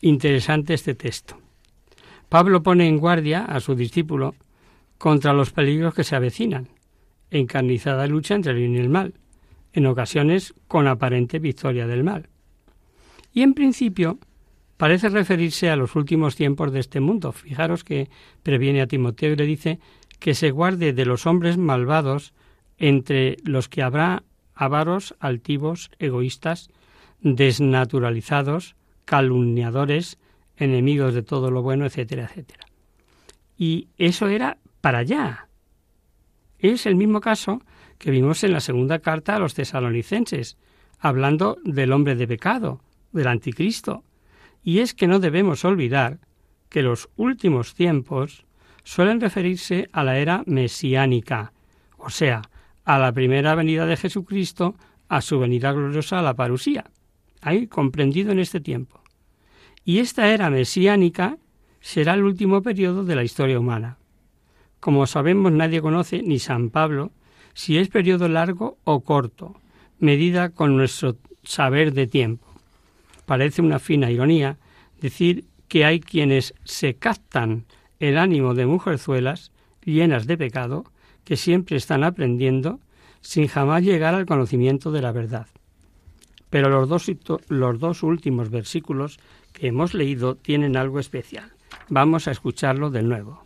Interesante 0.00 0.74
este 0.74 0.94
texto. 0.94 1.38
Pablo 2.28 2.62
pone 2.62 2.86
en 2.86 2.98
guardia 2.98 3.44
a 3.44 3.60
su 3.60 3.74
discípulo 3.74 4.34
contra 4.98 5.32
los 5.32 5.50
peligros 5.50 5.94
que 5.94 6.04
se 6.04 6.14
avecinan, 6.14 6.68
encarnizada 7.30 8.06
lucha 8.06 8.34
entre 8.34 8.52
el 8.52 8.58
bien 8.58 8.74
y 8.74 8.78
el 8.78 8.90
mal, 8.90 9.14
en 9.72 9.86
ocasiones 9.86 10.54
con 10.66 10.86
aparente 10.86 11.38
victoria 11.38 11.86
del 11.86 12.04
mal. 12.04 12.28
Y 13.32 13.42
en 13.42 13.54
principio 13.54 14.18
parece 14.76 15.08
referirse 15.08 15.70
a 15.70 15.76
los 15.76 15.96
últimos 15.96 16.36
tiempos 16.36 16.72
de 16.72 16.80
este 16.80 17.00
mundo. 17.00 17.32
Fijaros 17.32 17.84
que 17.84 18.10
previene 18.42 18.82
a 18.82 18.86
Timoteo 18.86 19.32
y 19.32 19.36
le 19.36 19.46
dice 19.46 19.78
que 20.18 20.34
se 20.34 20.50
guarde 20.50 20.92
de 20.92 21.04
los 21.04 21.26
hombres 21.26 21.56
malvados 21.56 22.34
entre 22.78 23.36
los 23.44 23.68
que 23.68 23.82
habrá 23.82 24.22
avaros, 24.58 25.14
altivos, 25.20 25.90
egoístas, 26.00 26.68
desnaturalizados, 27.20 28.74
calumniadores, 29.04 30.18
enemigos 30.56 31.14
de 31.14 31.22
todo 31.22 31.52
lo 31.52 31.62
bueno, 31.62 31.86
etcétera, 31.86 32.24
etcétera. 32.24 32.66
Y 33.56 33.88
eso 33.96 34.26
era 34.26 34.58
para 34.80 34.98
allá. 34.98 35.48
Es 36.58 36.86
el 36.86 36.96
mismo 36.96 37.20
caso 37.20 37.62
que 37.98 38.10
vimos 38.10 38.42
en 38.42 38.52
la 38.52 38.60
segunda 38.60 38.98
carta 38.98 39.36
a 39.36 39.38
los 39.38 39.54
tesalonicenses, 39.54 40.56
hablando 40.98 41.58
del 41.64 41.92
hombre 41.92 42.16
de 42.16 42.26
pecado, 42.26 42.80
del 43.12 43.28
anticristo. 43.28 44.02
Y 44.64 44.80
es 44.80 44.92
que 44.92 45.06
no 45.06 45.20
debemos 45.20 45.64
olvidar 45.64 46.18
que 46.68 46.82
los 46.82 47.08
últimos 47.16 47.74
tiempos 47.74 48.44
suelen 48.82 49.20
referirse 49.20 49.88
a 49.92 50.02
la 50.02 50.18
era 50.18 50.42
mesiánica, 50.46 51.52
o 51.96 52.10
sea, 52.10 52.42
a 52.88 52.98
la 52.98 53.12
primera 53.12 53.54
venida 53.54 53.84
de 53.84 53.98
Jesucristo, 53.98 54.74
a 55.10 55.20
su 55.20 55.38
venida 55.38 55.72
gloriosa 55.72 56.20
a 56.20 56.22
la 56.22 56.32
parusía. 56.32 56.90
Ahí 57.42 57.66
comprendido 57.66 58.32
en 58.32 58.38
este 58.38 58.60
tiempo. 58.60 59.02
Y 59.84 59.98
esta 59.98 60.32
era 60.32 60.48
mesiánica 60.48 61.36
será 61.82 62.14
el 62.14 62.24
último 62.24 62.62
periodo 62.62 63.04
de 63.04 63.14
la 63.14 63.24
historia 63.24 63.60
humana. 63.60 63.98
Como 64.80 65.06
sabemos, 65.06 65.52
nadie 65.52 65.82
conoce, 65.82 66.22
ni 66.22 66.38
San 66.38 66.70
Pablo, 66.70 67.12
si 67.52 67.76
es 67.76 67.88
periodo 67.88 68.26
largo 68.26 68.78
o 68.84 69.00
corto, 69.00 69.60
medida 69.98 70.48
con 70.48 70.74
nuestro 70.78 71.18
saber 71.42 71.92
de 71.92 72.06
tiempo. 72.06 72.46
Parece 73.26 73.60
una 73.60 73.80
fina 73.80 74.10
ironía 74.10 74.56
decir 74.98 75.44
que 75.68 75.84
hay 75.84 76.00
quienes 76.00 76.54
se 76.64 76.94
captan 76.94 77.66
el 78.00 78.16
ánimo 78.16 78.54
de 78.54 78.64
mujerzuelas 78.64 79.52
llenas 79.84 80.26
de 80.26 80.38
pecado 80.38 80.86
que 81.28 81.36
siempre 81.36 81.76
están 81.76 82.04
aprendiendo 82.04 82.80
sin 83.20 83.48
jamás 83.48 83.82
llegar 83.82 84.14
al 84.14 84.24
conocimiento 84.24 84.92
de 84.92 85.02
la 85.02 85.12
verdad. 85.12 85.46
Pero 86.48 86.70
los 86.70 86.88
dos, 86.88 87.12
los 87.48 87.78
dos 87.78 88.02
últimos 88.02 88.48
versículos 88.48 89.20
que 89.52 89.66
hemos 89.66 89.92
leído 89.92 90.36
tienen 90.36 90.74
algo 90.74 90.98
especial. 90.98 91.52
Vamos 91.90 92.28
a 92.28 92.30
escucharlo 92.30 92.88
de 92.88 93.02
nuevo. 93.02 93.42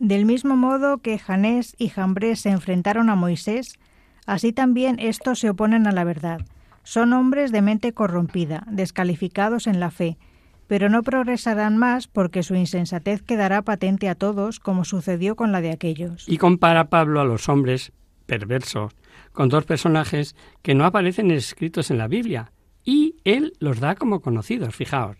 Del 0.00 0.24
mismo 0.24 0.56
modo 0.56 0.98
que 0.98 1.16
Janés 1.16 1.76
y 1.78 1.90
Jambrés 1.90 2.40
se 2.40 2.50
enfrentaron 2.50 3.08
a 3.08 3.14
Moisés, 3.14 3.78
así 4.26 4.52
también 4.52 4.96
estos 4.98 5.38
se 5.38 5.50
oponen 5.50 5.86
a 5.86 5.92
la 5.92 6.02
verdad. 6.02 6.40
Son 6.82 7.12
hombres 7.12 7.52
de 7.52 7.62
mente 7.62 7.92
corrompida, 7.92 8.64
descalificados 8.68 9.68
en 9.68 9.78
la 9.78 9.92
fe, 9.92 10.18
pero 10.66 10.88
no 10.88 11.02
progresarán 11.02 11.76
más 11.76 12.08
porque 12.08 12.42
su 12.42 12.54
insensatez 12.54 13.22
quedará 13.22 13.62
patente 13.62 14.08
a 14.08 14.14
todos, 14.14 14.60
como 14.60 14.84
sucedió 14.84 15.36
con 15.36 15.52
la 15.52 15.60
de 15.60 15.70
aquellos. 15.70 16.28
Y 16.28 16.38
compara 16.38 16.88
Pablo 16.88 17.20
a 17.20 17.24
los 17.24 17.48
hombres 17.48 17.92
perversos 18.26 18.92
con 19.32 19.48
dos 19.48 19.64
personajes 19.64 20.34
que 20.62 20.74
no 20.74 20.84
aparecen 20.84 21.30
escritos 21.30 21.90
en 21.90 21.98
la 21.98 22.08
Biblia, 22.08 22.52
y 22.84 23.16
él 23.24 23.52
los 23.58 23.80
da 23.80 23.94
como 23.94 24.20
conocidos, 24.20 24.74
fijaos. 24.74 25.18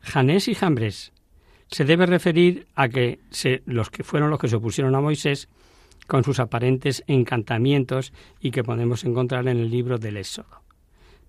Janés 0.00 0.48
y 0.48 0.54
Jambres. 0.54 1.12
Se 1.68 1.84
debe 1.84 2.06
referir 2.06 2.66
a 2.74 2.88
que 2.88 3.20
se, 3.30 3.62
los 3.66 3.90
que 3.90 4.02
fueron 4.02 4.30
los 4.30 4.38
que 4.38 4.48
se 4.48 4.56
opusieron 4.56 4.94
a 4.94 5.00
Moisés 5.00 5.48
con 6.06 6.24
sus 6.24 6.40
aparentes 6.40 7.04
encantamientos 7.06 8.12
y 8.40 8.50
que 8.50 8.64
podemos 8.64 9.04
encontrar 9.04 9.46
en 9.46 9.58
el 9.58 9.70
libro 9.70 9.98
del 9.98 10.16
Éxodo. 10.16 10.62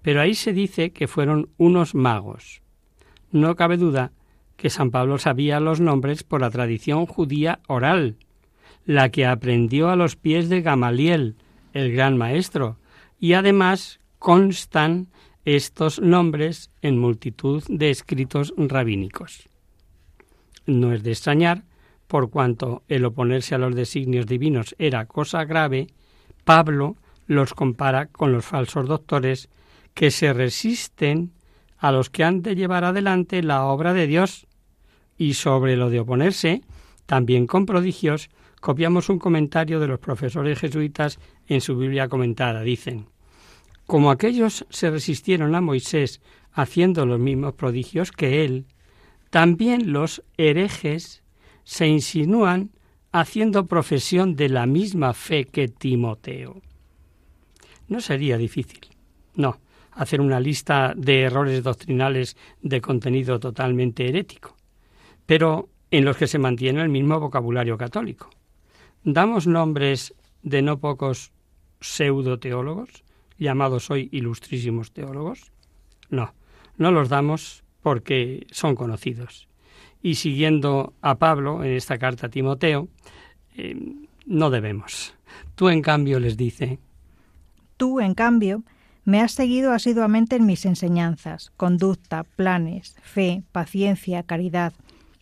Pero 0.02 0.21
ahí 0.21 0.34
se 0.34 0.54
dice 0.54 0.91
que 0.91 1.08
fueron 1.08 1.50
unos 1.58 1.93
magos, 1.93 2.62
no 3.32 3.56
cabe 3.56 3.78
duda 3.78 4.12
que 4.58 4.70
San 4.70 4.91
Pablo 4.91 5.17
sabía 5.17 5.60
los 5.60 5.80
nombres 5.80 6.24
por 6.24 6.41
la 6.41 6.52
tradición 6.52 7.06
judía 7.06 7.60
oral, 7.67 8.17
la 8.86 9.10
que 9.10 9.26
aprendió 9.26 9.89
a 9.89 9.96
los 9.96 10.15
pies 10.15 10.50
de 10.50 10.62
Gamaliel, 10.62 11.36
el 11.74 11.91
gran 11.91 12.17
maestro, 12.17 12.78
y 13.20 13.34
además 13.34 14.00
constan 14.20 15.08
estos 15.46 16.00
nombres 16.00 16.70
en 16.82 17.00
multitud 17.00 17.63
de 17.67 17.89
escritos 17.89 18.54
rabínicos. 18.58 19.50
No 20.65 20.94
es 20.94 21.02
de 21.04 21.12
extrañar, 21.12 21.63
por 22.08 22.30
cuanto 22.30 22.84
el 22.88 23.06
oponerse 23.06 23.56
a 23.56 23.58
los 23.58 23.74
designios 23.74 24.28
divinos 24.28 24.76
era 24.78 25.06
cosa 25.06 25.44
grave, 25.46 25.88
Pablo 26.44 26.98
los 27.26 27.54
compara 27.54 28.08
con 28.08 28.32
los 28.32 28.46
falsos 28.46 28.88
doctores 28.88 29.50
que 29.94 30.12
se 30.12 30.34
resisten 30.34 31.32
a 31.82 31.91
los 31.91 32.12
que 32.12 32.24
han 32.24 32.44
de 32.44 32.56
llevar 32.56 32.84
adelante 32.84 33.41
la 33.41 33.65
obra 33.65 33.94
de 33.94 34.06
Dios. 34.06 34.46
Y 35.17 35.34
sobre 35.34 35.76
lo 35.76 35.89
de 35.89 36.00
oponerse, 36.00 36.62
también 37.08 37.48
con 37.48 37.65
prodigios, 37.65 38.30
copiamos 38.60 39.10
un 39.10 39.17
comentario 39.17 39.80
de 39.80 39.88
los 39.88 40.00
profesores 40.00 40.60
jesuitas 40.60 41.20
en 41.48 41.60
su 41.60 41.76
Biblia 41.76 42.08
comentada. 42.08 42.62
Dicen, 42.62 43.08
como 43.88 44.12
aquellos 44.12 44.65
se 44.70 44.91
resistieron 44.91 45.56
a 45.56 45.62
Moisés 45.62 46.22
haciendo 46.54 47.08
los 47.08 47.20
mismos 47.20 47.56
prodigios 47.56 48.12
que 48.12 48.46
él, 48.46 48.67
también 49.32 49.91
los 49.91 50.24
herejes 50.38 51.24
se 51.63 51.88
insinúan 51.88 52.70
haciendo 53.12 53.65
profesión 53.65 54.36
de 54.36 54.50
la 54.50 54.67
misma 54.67 55.13
fe 55.13 55.46
que 55.46 55.67
Timoteo. 55.67 56.62
No 57.88 58.02
sería 58.02 58.38
difícil, 58.38 58.82
no, 59.36 59.60
hacer 59.91 60.21
una 60.21 60.39
lista 60.39 60.93
de 60.95 61.21
errores 61.21 61.63
doctrinales 61.63 62.38
de 62.62 62.82
contenido 62.82 63.39
totalmente 63.39 64.08
herético, 64.08 64.56
pero 65.25 65.69
en 65.91 66.06
los 66.06 66.17
que 66.17 66.27
se 66.27 66.39
mantiene 66.39 66.82
el 66.82 66.89
mismo 66.89 67.19
vocabulario 67.19 67.77
católico. 67.77 68.30
Damos 69.04 69.47
nombres 69.47 70.13
de 70.43 70.62
no 70.62 70.80
pocos 70.80 71.32
pseudo-teólogos, 71.82 73.04
llamados 73.38 73.89
hoy 73.89 74.10
ilustrísimos 74.12 74.91
teólogos. 74.91 75.51
No, 76.10 76.34
no 76.77 76.91
los 76.91 77.10
damos 77.10 77.63
porque 77.82 78.45
son 78.51 78.75
conocidos. 78.75 79.47
Y 80.01 80.15
siguiendo 80.15 80.93
a 81.01 81.15
Pablo 81.15 81.63
en 81.63 81.71
esta 81.71 81.97
carta 81.97 82.27
a 82.27 82.30
Timoteo, 82.30 82.88
eh, 83.56 83.75
no 84.25 84.49
debemos. 84.49 85.15
Tú, 85.56 85.69
en 85.69 85.82
cambio, 85.82 86.19
les 86.19 86.38
dice. 86.38 86.80
Tú, 87.77 87.99
en 87.99 88.13
cambio, 88.13 88.63
me 89.03 89.21
has 89.21 89.31
seguido 89.31 89.73
asiduamente 89.73 90.35
en 90.35 90.45
mis 90.45 90.65
enseñanzas, 90.65 91.51
conducta, 91.57 92.23
planes, 92.23 92.95
fe, 93.01 93.43
paciencia, 93.51 94.23
caridad, 94.23 94.73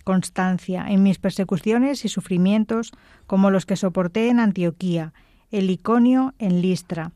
constancia, 0.04 0.86
en 0.90 1.04
mis 1.04 1.18
persecuciones 1.18 2.04
y 2.04 2.10
sufrimientos, 2.10 2.92
como 3.28 3.52
los 3.52 3.66
que 3.66 3.78
soporté 3.78 4.30
en 4.30 4.40
Antioquía, 4.40 5.14
el 5.52 5.70
Iconio 5.70 6.34
en 6.40 6.62
Listra. 6.62 7.12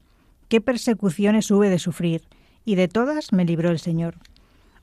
Qué 0.47 0.61
persecuciones 0.61 1.51
hube 1.51 1.69
de 1.69 1.79
sufrir, 1.79 2.21
y 2.65 2.75
de 2.75 2.87
todas 2.87 3.33
me 3.33 3.45
libró 3.45 3.69
el 3.69 3.79
Señor. 3.79 4.15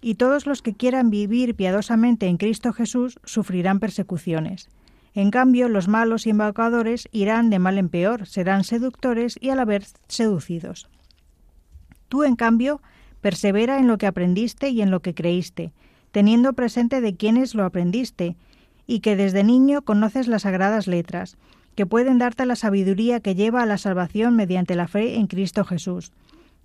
Y 0.02 0.16
todos 0.16 0.46
los 0.46 0.62
que 0.62 0.74
quieran 0.74 1.10
vivir 1.10 1.54
piadosamente 1.54 2.26
en 2.26 2.36
Cristo 2.36 2.72
Jesús 2.72 3.18
sufrirán 3.24 3.80
persecuciones. 3.80 4.68
En 5.14 5.30
cambio, 5.30 5.68
los 5.68 5.88
malos 5.88 6.26
invocadores 6.26 7.08
irán 7.12 7.50
de 7.50 7.58
mal 7.58 7.78
en 7.78 7.88
peor, 7.88 8.26
serán 8.26 8.64
seductores 8.64 9.38
y 9.40 9.50
a 9.50 9.56
la 9.56 9.66
seducidos. 10.08 10.88
Tú, 12.11 12.25
en 12.25 12.35
cambio, 12.35 12.83
persevera 13.20 13.79
en 13.79 13.87
lo 13.87 13.96
que 13.96 14.09
aprendiste 14.09 14.70
y 14.70 14.83
en 14.83 14.90
lo 14.90 14.99
que 15.01 15.14
creíste, 15.14 15.73
teniendo 16.11 16.55
presente 16.55 17.01
de 17.01 17.14
quiénes 17.14 17.55
lo 17.55 17.64
aprendiste, 17.64 18.37
y 18.88 18.99
que 18.99 19.14
desde 19.14 19.44
niño 19.44 19.83
conoces 19.83 20.27
las 20.27 20.42
sagradas 20.42 20.88
letras, 20.88 21.38
que 21.77 21.87
pueden 21.87 22.18
darte 22.18 22.46
la 22.46 22.57
sabiduría 22.57 23.20
que 23.20 23.37
lleva 23.37 23.62
a 23.62 23.66
la 23.66 23.79
salvación 23.79 24.35
mediante 24.35 24.75
la 24.75 24.88
fe 24.88 25.14
en 25.14 25.29
Cristo 25.29 25.64
Jesús. 25.64 26.11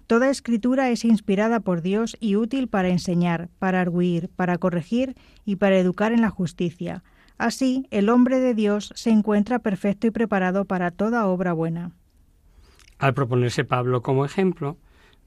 Toda 0.07 0.31
escritura 0.31 0.89
es 0.89 1.05
inspirada 1.05 1.59
por 1.59 1.83
Dios 1.83 2.17
y 2.19 2.37
útil 2.37 2.67
para 2.67 2.89
enseñar, 2.89 3.49
para 3.59 3.81
arguir, 3.81 4.31
para 4.35 4.57
corregir 4.57 5.15
y 5.45 5.57
para 5.57 5.77
educar 5.77 6.11
en 6.11 6.21
la 6.21 6.31
justicia. 6.31 7.03
Así, 7.37 7.85
el 7.91 8.09
hombre 8.09 8.39
de 8.39 8.55
Dios 8.55 8.91
se 8.95 9.11
encuentra 9.11 9.59
perfecto 9.59 10.07
y 10.07 10.11
preparado 10.11 10.65
para 10.65 10.89
toda 10.89 11.27
obra 11.27 11.53
buena. 11.53 11.91
Al 12.97 13.13
proponerse 13.13 13.63
Pablo 13.63 14.01
como 14.01 14.25
ejemplo, 14.25 14.77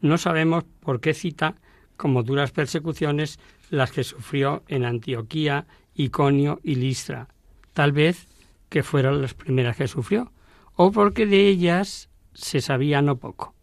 no 0.01 0.19
sabemos 0.19 0.65
por 0.81 1.01
qué 1.01 1.15
cita 1.15 1.57
como 1.97 2.23
duras 2.23 2.53
persecuciones 2.53 3.39
las 3.71 3.93
que 3.93 4.05
sufrió 4.05 4.63
en 4.69 4.85
Antioquía, 4.85 5.67
Iconio 5.95 6.61
y 6.63 6.77
Listra, 6.77 7.29
tal 7.73 7.93
vez 7.93 8.29
que 8.69 8.83
fueron 8.83 9.21
las 9.21 9.35
primeras 9.35 9.77
que 9.77 9.89
sufrió, 9.89 10.33
o 10.77 10.93
porque 10.93 11.27
de 11.27 11.49
ellas 11.49 12.09
se 12.35 12.61
sabía 12.61 13.03
no 13.03 13.17
poco. 13.17 13.55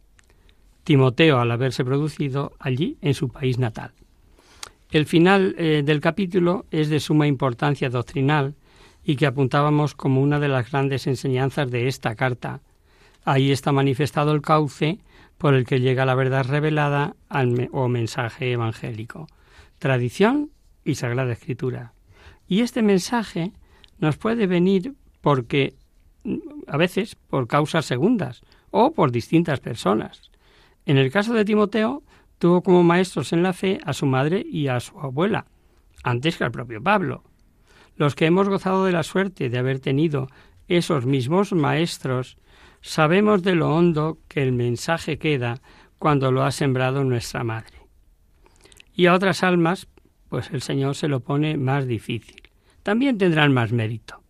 Timoteo 0.84 1.39
al 1.39 1.52
haberse 1.52 1.84
producido 1.86 2.54
allí 2.60 2.98
en 3.02 3.13
su 3.13 3.30
país 3.30 3.58
natal. 3.58 3.91
El 4.91 5.06
final 5.06 5.56
eh, 5.58 5.82
del 5.84 6.00
capítulo 6.00 6.65
es 6.71 6.89
de 6.89 7.00
suma 7.00 7.26
importancia 7.26 7.89
doctrinal 7.89 8.56
y 9.04 9.15
que 9.15 9.26
apuntábamos 9.26 9.95
como 9.95 10.21
una 10.21 10.39
de 10.39 10.48
las 10.48 10.69
grandes 10.69 11.08
enseñanzas 11.08 11.71
de 11.71 11.88
esta 11.88 12.15
carta. 12.15 12.62
Ahí 13.24 13.51
está 13.51 13.72
manifestado 13.72 14.32
el 14.32 14.41
cauce 14.41 14.99
por 15.46 15.54
el 15.54 15.68
que 15.68 15.80
llega 15.80 16.08
la 16.08 16.16
verdad 16.16 16.43
revelada 16.43 17.16
al 17.30 17.70
o 17.72 17.88
mensaje 17.88 18.52
evangélico, 18.52 19.28
tradición 19.78 20.50
y 20.84 20.96
sagrada 20.96 21.34
escritura. 21.34 21.93
Y 22.48 22.62
este 22.62 22.82
mensaje 22.82 23.52
nos 24.00 24.18
puede 24.18 24.48
venir 24.48 24.96
porque 25.22 25.76
mm, 26.24 26.38
a 26.66 26.78
veces 26.78 27.14
por 27.14 27.48
causas 27.48 27.86
segundas 27.86 28.41
o 28.72 28.93
por 28.93 29.12
distintas 29.12 29.60
personas. 29.60 30.32
En 30.88 30.98
el 30.98 31.12
caso 31.12 31.36
de 31.36 31.46
Timoteo, 31.46 32.02
tuvo 32.39 32.64
como 32.64 32.82
maestros 32.82 33.32
en 33.32 33.43
la 33.43 33.54
fe 33.54 33.80
a 33.86 33.93
su 33.93 34.08
madre 34.08 34.43
y 34.43 34.66
a 34.70 34.80
su 34.80 35.00
abuela, 35.00 35.46
antes 36.02 36.38
que 36.38 36.43
al 36.43 36.52
propio 36.52 36.82
Pablo. 36.82 37.24
Los 37.98 38.16
que 38.16 38.26
hemos 38.26 38.50
gozado 38.50 38.84
de 38.84 38.93
la 38.93 39.04
suerte 39.04 39.52
de 39.52 39.60
haber 39.60 39.80
tenido 39.80 40.28
esos 40.68 41.06
mismos 41.06 41.54
maestros 41.54 42.36
sabemos 42.86 43.41
de 43.41 43.55
lo 43.55 43.75
hondo 43.75 44.19
que 44.27 44.43
el 44.43 44.51
mensaje 44.51 45.17
queda 45.17 45.59
cuando 45.97 46.31
lo 46.31 46.43
ha 46.43 46.51
sembrado 46.51 47.03
nuestra 47.03 47.43
madre. 47.43 47.79
Y 48.93 49.07
a 49.07 49.15
otras 49.15 49.43
almas, 49.43 49.88
pues 50.29 50.51
el 50.51 50.61
Señor 50.61 50.95
se 50.95 51.07
lo 51.07 51.19
pone 51.19 51.57
más 51.57 51.88
difícil. 51.88 52.43
También 52.83 53.17
tendrán 53.17 53.53
más 53.53 53.71
mérito. 53.71 54.21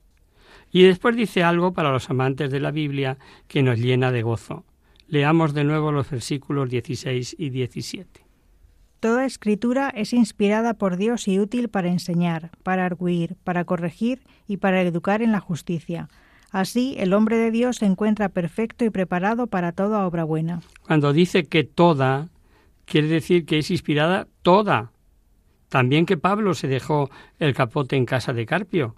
Y 0.72 0.84
después 0.84 1.18
dice 1.18 1.44
algo 1.44 1.74
para 1.74 1.92
los 1.92 2.10
amantes 2.10 2.50
de 2.50 2.62
la 2.62 2.72
Biblia 2.72 3.18
que 3.50 3.62
nos 3.62 3.78
llena 3.78 4.12
de 4.12 4.22
gozo. 4.22 4.64
Leamos 5.08 5.54
de 5.54 5.66
nuevo 5.66 5.92
los 5.92 6.10
versículos 6.10 6.70
16 6.70 7.36
y 7.38 7.50
17. 7.50 8.26
Toda 9.02 9.26
escritura 9.26 9.90
es 9.90 10.14
inspirada 10.14 10.76
por 10.76 10.96
Dios 10.96 11.28
y 11.28 11.40
útil 11.40 11.68
para 11.68 11.90
enseñar, 11.90 12.52
para 12.64 12.86
arguir, 12.86 13.36
para 13.44 13.66
corregir 13.66 14.24
y 14.48 14.58
para 14.58 14.82
educar 14.82 15.22
en 15.22 15.34
la 15.34 15.42
justicia 15.42 16.10
Así, 16.52 16.96
el 16.98 17.14
hombre 17.14 17.38
de 17.38 17.52
Dios 17.52 17.78
se 17.78 17.86
encuentra 17.86 18.30
perfecto 18.30 18.86
y 18.86 18.90
preparado 18.90 19.48
para 19.48 19.72
toda 19.72 20.06
obra 20.06 20.24
buena. 20.24 20.62
Cuando 20.86 21.14
dice 21.14 21.46
que 21.46 21.64
toda, 21.64 22.30
quiere 22.86 23.08
decir 23.08 23.46
que 23.46 23.60
es 23.60 23.72
inspirada 23.72 24.28
toda. 24.42 24.92
También 25.70 26.06
que 26.06 26.18
Pablo 26.18 26.54
se 26.54 26.68
dejó 26.68 27.10
el 27.40 27.54
capote 27.54 27.96
en 27.96 28.06
casa 28.06 28.34
de 28.34 28.46
Carpio 28.46 28.96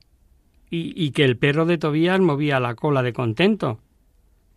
y, 0.70 0.94
y 1.02 1.12
que 1.12 1.24
el 1.24 1.38
perro 1.38 1.66
de 1.66 1.78
Tobías 1.78 2.20
movía 2.20 2.60
la 2.60 2.76
cola 2.76 3.02
de 3.02 3.14
contento. 3.14 3.80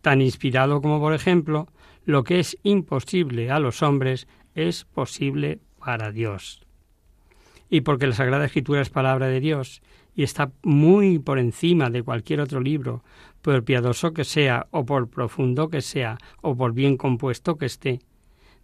Tan 0.01 0.21
inspirado 0.21 0.81
como, 0.81 0.99
por 0.99 1.13
ejemplo, 1.13 1.67
lo 2.05 2.23
que 2.23 2.39
es 2.39 2.57
imposible 2.63 3.51
a 3.51 3.59
los 3.59 3.81
hombres 3.81 4.27
es 4.55 4.85
posible 4.85 5.59
para 5.79 6.11
Dios. 6.11 6.61
Y 7.69 7.81
porque 7.81 8.07
la 8.07 8.13
Sagrada 8.13 8.45
Escritura 8.45 8.81
es 8.81 8.89
palabra 8.89 9.27
de 9.27 9.39
Dios 9.39 9.81
y 10.15 10.23
está 10.23 10.51
muy 10.63 11.19
por 11.19 11.39
encima 11.39 11.89
de 11.89 12.03
cualquier 12.03 12.41
otro 12.41 12.59
libro, 12.59 13.03
por 13.41 13.63
piadoso 13.63 14.13
que 14.13 14.23
sea, 14.23 14.67
o 14.71 14.85
por 14.85 15.09
profundo 15.09 15.69
que 15.69 15.81
sea, 15.81 16.17
o 16.41 16.55
por 16.55 16.73
bien 16.73 16.97
compuesto 16.97 17.57
que 17.57 17.65
esté. 17.65 17.99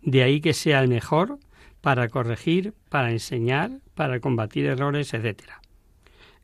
De 0.01 0.23
ahí 0.23 0.41
que 0.41 0.53
sea 0.53 0.81
el 0.81 0.87
mejor 0.87 1.39
para 1.81 2.09
corregir, 2.09 2.73
para 2.89 3.11
enseñar, 3.11 3.79
para 3.95 4.19
combatir 4.19 4.65
errores, 4.65 5.13
etc. 5.13 5.43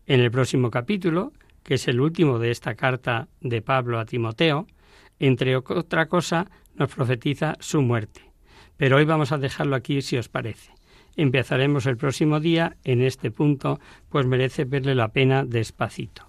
En 0.06 0.20
el 0.20 0.32
próximo 0.32 0.72
capítulo, 0.72 1.34
que 1.64 1.76
es 1.76 1.88
el 1.88 1.99
último 1.99 2.39
de 2.39 2.51
esta 2.51 2.76
carta 2.76 3.28
de 3.41 3.62
Pablo 3.62 3.99
a 3.99 4.06
Timoteo, 4.06 4.68
entre 5.20 5.56
otra 5.56 6.08
cosa, 6.08 6.49
nos 6.76 6.93
profetiza 6.93 7.56
su 7.60 7.82
muerte. 7.82 8.22
Pero 8.78 8.97
hoy 8.97 9.06
vamos 9.06 9.32
a 9.32 9.38
dejarlo 9.38 9.76
aquí 9.76 10.01
si 10.01 10.18
os 10.18 10.28
parece. 10.28 10.72
Empezaremos 11.16 11.86
el 11.86 11.97
próximo 11.97 12.39
día 12.39 12.78
en 12.84 13.01
este 13.01 13.32
punto, 13.32 13.80
pues 14.09 14.26
merece 14.26 14.66
verle 14.66 14.95
la 14.95 15.09
pena 15.09 15.43
despacito. 15.45 16.28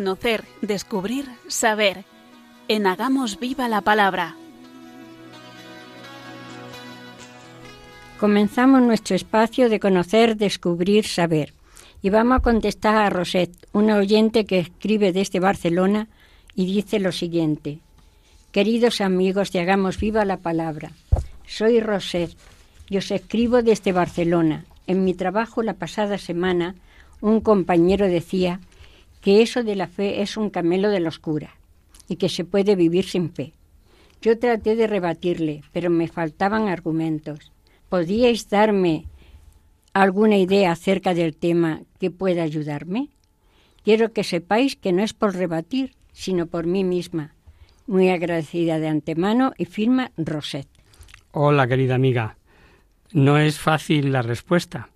Conocer, 0.00 0.44
descubrir, 0.62 1.26
saber. 1.48 2.06
En 2.68 2.86
Hagamos 2.86 3.38
Viva 3.38 3.68
la 3.68 3.82
Palabra. 3.82 4.34
Comenzamos 8.18 8.80
nuestro 8.80 9.14
espacio 9.14 9.68
de 9.68 9.78
conocer, 9.78 10.38
descubrir, 10.38 11.04
saber. 11.04 11.52
Y 12.00 12.08
vamos 12.08 12.38
a 12.38 12.40
contestar 12.40 12.96
a 12.96 13.10
Rosette, 13.10 13.68
una 13.74 13.98
oyente 13.98 14.46
que 14.46 14.60
escribe 14.60 15.12
desde 15.12 15.38
Barcelona 15.38 16.08
y 16.54 16.64
dice 16.64 16.98
lo 16.98 17.12
siguiente. 17.12 17.80
Queridos 18.52 19.02
amigos 19.02 19.52
de 19.52 19.60
Hagamos 19.60 20.00
Viva 20.00 20.24
la 20.24 20.38
Palabra, 20.38 20.92
soy 21.46 21.78
Rosette 21.78 22.38
y 22.88 22.96
os 22.96 23.10
escribo 23.10 23.60
desde 23.62 23.92
Barcelona. 23.92 24.64
En 24.86 25.04
mi 25.04 25.12
trabajo 25.12 25.62
la 25.62 25.74
pasada 25.74 26.16
semana 26.16 26.74
un 27.20 27.42
compañero 27.42 28.06
decía 28.06 28.60
que 29.20 29.42
eso 29.42 29.62
de 29.62 29.76
la 29.76 29.86
fe 29.86 30.22
es 30.22 30.36
un 30.36 30.50
camelo 30.50 30.88
de 30.88 31.00
la 31.00 31.08
oscura 31.08 31.56
y 32.08 32.16
que 32.16 32.28
se 32.28 32.44
puede 32.44 32.76
vivir 32.76 33.04
sin 33.04 33.32
fe. 33.32 33.52
Yo 34.22 34.38
traté 34.38 34.76
de 34.76 34.86
rebatirle, 34.86 35.62
pero 35.72 35.90
me 35.90 36.08
faltaban 36.08 36.68
argumentos. 36.68 37.52
¿Podríais 37.88 38.48
darme 38.50 39.06
alguna 39.92 40.36
idea 40.36 40.72
acerca 40.72 41.14
del 41.14 41.34
tema 41.34 41.82
que 41.98 42.10
pueda 42.10 42.42
ayudarme? 42.42 43.08
Quiero 43.82 44.12
que 44.12 44.24
sepáis 44.24 44.76
que 44.76 44.92
no 44.92 45.02
es 45.02 45.14
por 45.14 45.34
rebatir, 45.34 45.94
sino 46.12 46.46
por 46.46 46.66
mí 46.66 46.84
misma. 46.84 47.34
Muy 47.86 48.10
agradecida 48.10 48.78
de 48.78 48.88
antemano 48.88 49.52
y 49.56 49.64
firma 49.64 50.12
Rosette. 50.16 50.68
Hola, 51.32 51.66
querida 51.66 51.94
amiga. 51.94 52.36
No 53.12 53.38
es 53.38 53.58
fácil 53.58 54.12
la 54.12 54.22
respuesta, 54.22 54.90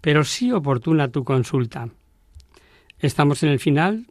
pero 0.00 0.24
sí 0.24 0.52
oportuna 0.52 1.08
tu 1.08 1.24
consulta. 1.24 1.88
Estamos 3.00 3.42
en 3.44 3.50
el 3.50 3.60
final 3.60 4.06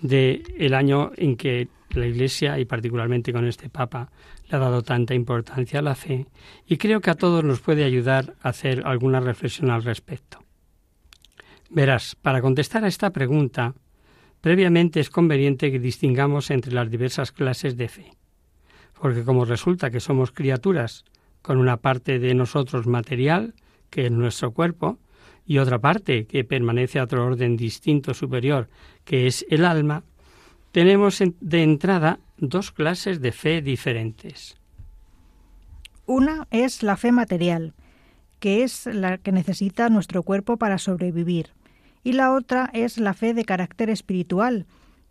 del 0.00 0.44
el 0.56 0.74
año 0.74 1.10
en 1.16 1.36
que 1.36 1.68
la 1.90 2.06
Iglesia, 2.06 2.58
y 2.58 2.64
particularmente 2.64 3.32
con 3.32 3.46
este 3.46 3.68
Papa, 3.68 4.10
le 4.48 4.56
ha 4.56 4.60
dado 4.60 4.82
tanta 4.82 5.14
importancia 5.14 5.80
a 5.80 5.82
la 5.82 5.96
fe, 5.96 6.26
y 6.66 6.76
creo 6.76 7.00
que 7.00 7.10
a 7.10 7.16
todos 7.16 7.42
nos 7.42 7.60
puede 7.60 7.84
ayudar 7.84 8.34
a 8.42 8.50
hacer 8.50 8.82
alguna 8.86 9.18
reflexión 9.18 9.70
al 9.70 9.82
respecto. 9.82 10.44
Verás, 11.68 12.16
para 12.16 12.40
contestar 12.40 12.84
a 12.84 12.88
esta 12.88 13.10
pregunta, 13.10 13.74
previamente 14.40 15.00
es 15.00 15.10
conveniente 15.10 15.72
que 15.72 15.80
distingamos 15.80 16.50
entre 16.50 16.72
las 16.72 16.90
diversas 16.90 17.32
clases 17.32 17.76
de 17.76 17.88
fe, 17.88 18.12
porque 19.00 19.24
como 19.24 19.44
resulta 19.44 19.90
que 19.90 20.00
somos 20.00 20.30
criaturas 20.30 21.04
con 21.42 21.58
una 21.58 21.78
parte 21.78 22.18
de 22.20 22.34
nosotros 22.34 22.86
material, 22.86 23.54
que 23.88 24.06
es 24.06 24.12
nuestro 24.12 24.52
cuerpo, 24.52 24.98
y 25.50 25.58
otra 25.58 25.80
parte 25.80 26.26
que 26.26 26.44
permanece 26.44 27.00
a 27.00 27.02
otro 27.02 27.26
orden 27.26 27.56
distinto 27.56 28.14
superior, 28.14 28.68
que 29.04 29.26
es 29.26 29.44
el 29.50 29.64
alma, 29.64 30.04
tenemos 30.70 31.20
de 31.40 31.64
entrada 31.64 32.20
dos 32.38 32.70
clases 32.70 33.20
de 33.20 33.32
fe 33.32 33.60
diferentes. 33.60 34.56
Una 36.06 36.46
es 36.52 36.84
la 36.84 36.96
fe 36.96 37.10
material, 37.10 37.74
que 38.38 38.62
es 38.62 38.86
la 38.86 39.18
que 39.18 39.32
necesita 39.32 39.88
nuestro 39.88 40.22
cuerpo 40.22 40.56
para 40.56 40.78
sobrevivir, 40.78 41.48
y 42.04 42.12
la 42.12 42.32
otra 42.32 42.70
es 42.72 42.98
la 42.98 43.12
fe 43.12 43.34
de 43.34 43.44
carácter 43.44 43.90
espiritual, 43.90 44.66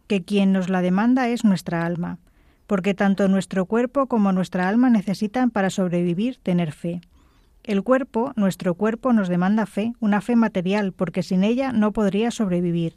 que 0.07 0.23
quien 0.23 0.53
nos 0.53 0.69
la 0.69 0.81
demanda 0.81 1.27
es 1.27 1.43
nuestra 1.43 1.85
alma, 1.85 2.17
porque 2.65 2.93
tanto 2.93 3.27
nuestro 3.27 3.65
cuerpo 3.65 4.07
como 4.07 4.31
nuestra 4.31 4.69
alma 4.69 4.89
necesitan 4.89 5.49
para 5.49 5.69
sobrevivir 5.69 6.37
tener 6.37 6.71
fe. 6.71 7.01
El 7.69 7.83
cuerpo, 7.83 8.33
nuestro 8.35 8.73
cuerpo, 8.73 9.13
nos 9.13 9.29
demanda 9.29 9.67
fe, 9.67 9.93
una 9.99 10.21
fe 10.21 10.35
material, 10.35 10.91
porque 10.91 11.21
sin 11.21 11.43
ella 11.43 11.71
no 11.71 11.91
podría 11.91 12.31
sobrevivir. 12.31 12.95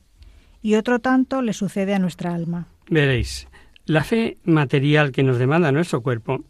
Y 0.63 0.77
otro 0.77 0.99
tanto 0.99 1.43
le 1.43 1.53
sucede 1.53 1.93
a 1.93 1.99
nuestra 1.99 2.33
alma. 2.35 2.69
Veréis, 2.89 3.49
la 3.85 4.03
fe 4.03 4.39
material 4.45 5.13
que 5.13 5.25
nos 5.25 5.37
demanda 5.37 5.73
nuestro 5.73 6.01
cuerpo 6.01 6.43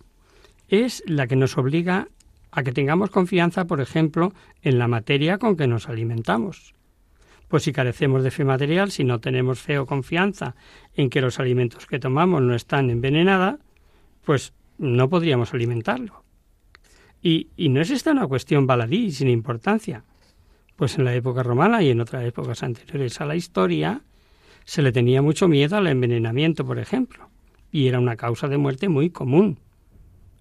es 0.68 1.02
la 1.04 1.26
que 1.26 1.34
nos 1.34 1.58
obliga 1.58 2.06
a 2.52 2.62
que 2.62 2.70
tengamos 2.70 3.10
confianza, 3.10 3.64
por 3.64 3.80
ejemplo, 3.80 4.32
en 4.62 4.78
la 4.78 4.86
materia 4.86 5.38
con 5.38 5.56
que 5.56 5.66
nos 5.66 5.88
alimentamos. 5.88 6.76
Pues 7.48 7.64
si 7.64 7.72
carecemos 7.72 8.22
de 8.22 8.30
fe 8.30 8.44
material, 8.44 8.92
si 8.92 9.02
no 9.02 9.18
tenemos 9.18 9.58
fe 9.58 9.80
o 9.80 9.86
confianza 9.86 10.54
en 10.94 11.10
que 11.10 11.22
los 11.22 11.40
alimentos 11.40 11.88
que 11.88 11.98
tomamos 11.98 12.40
no 12.40 12.54
están 12.54 12.88
envenenados, 12.88 13.58
pues 14.24 14.52
no 14.78 15.08
podríamos 15.08 15.52
alimentarlo. 15.54 16.22
Y, 17.22 17.48
no 17.56 17.80
es 17.80 17.90
esta 17.90 18.10
una 18.10 18.26
cuestión 18.26 18.66
baladí, 18.66 19.12
sin 19.12 19.28
importancia. 19.28 20.04
Pues 20.76 20.98
en 20.98 21.04
la 21.04 21.14
época 21.14 21.42
romana 21.42 21.82
y 21.82 21.90
en 21.90 22.00
otras 22.00 22.24
épocas 22.24 22.62
anteriores 22.62 23.20
a 23.20 23.26
la 23.26 23.36
historia 23.36 24.02
se 24.64 24.82
le 24.82 24.92
tenía 24.92 25.22
mucho 25.22 25.46
miedo 25.46 25.76
al 25.76 25.86
envenenamiento, 25.86 26.64
por 26.64 26.78
ejemplo, 26.78 27.28
y 27.70 27.86
era 27.86 28.00
una 28.00 28.16
causa 28.16 28.48
de 28.48 28.58
muerte 28.58 28.88
muy 28.88 29.10
común. 29.10 29.58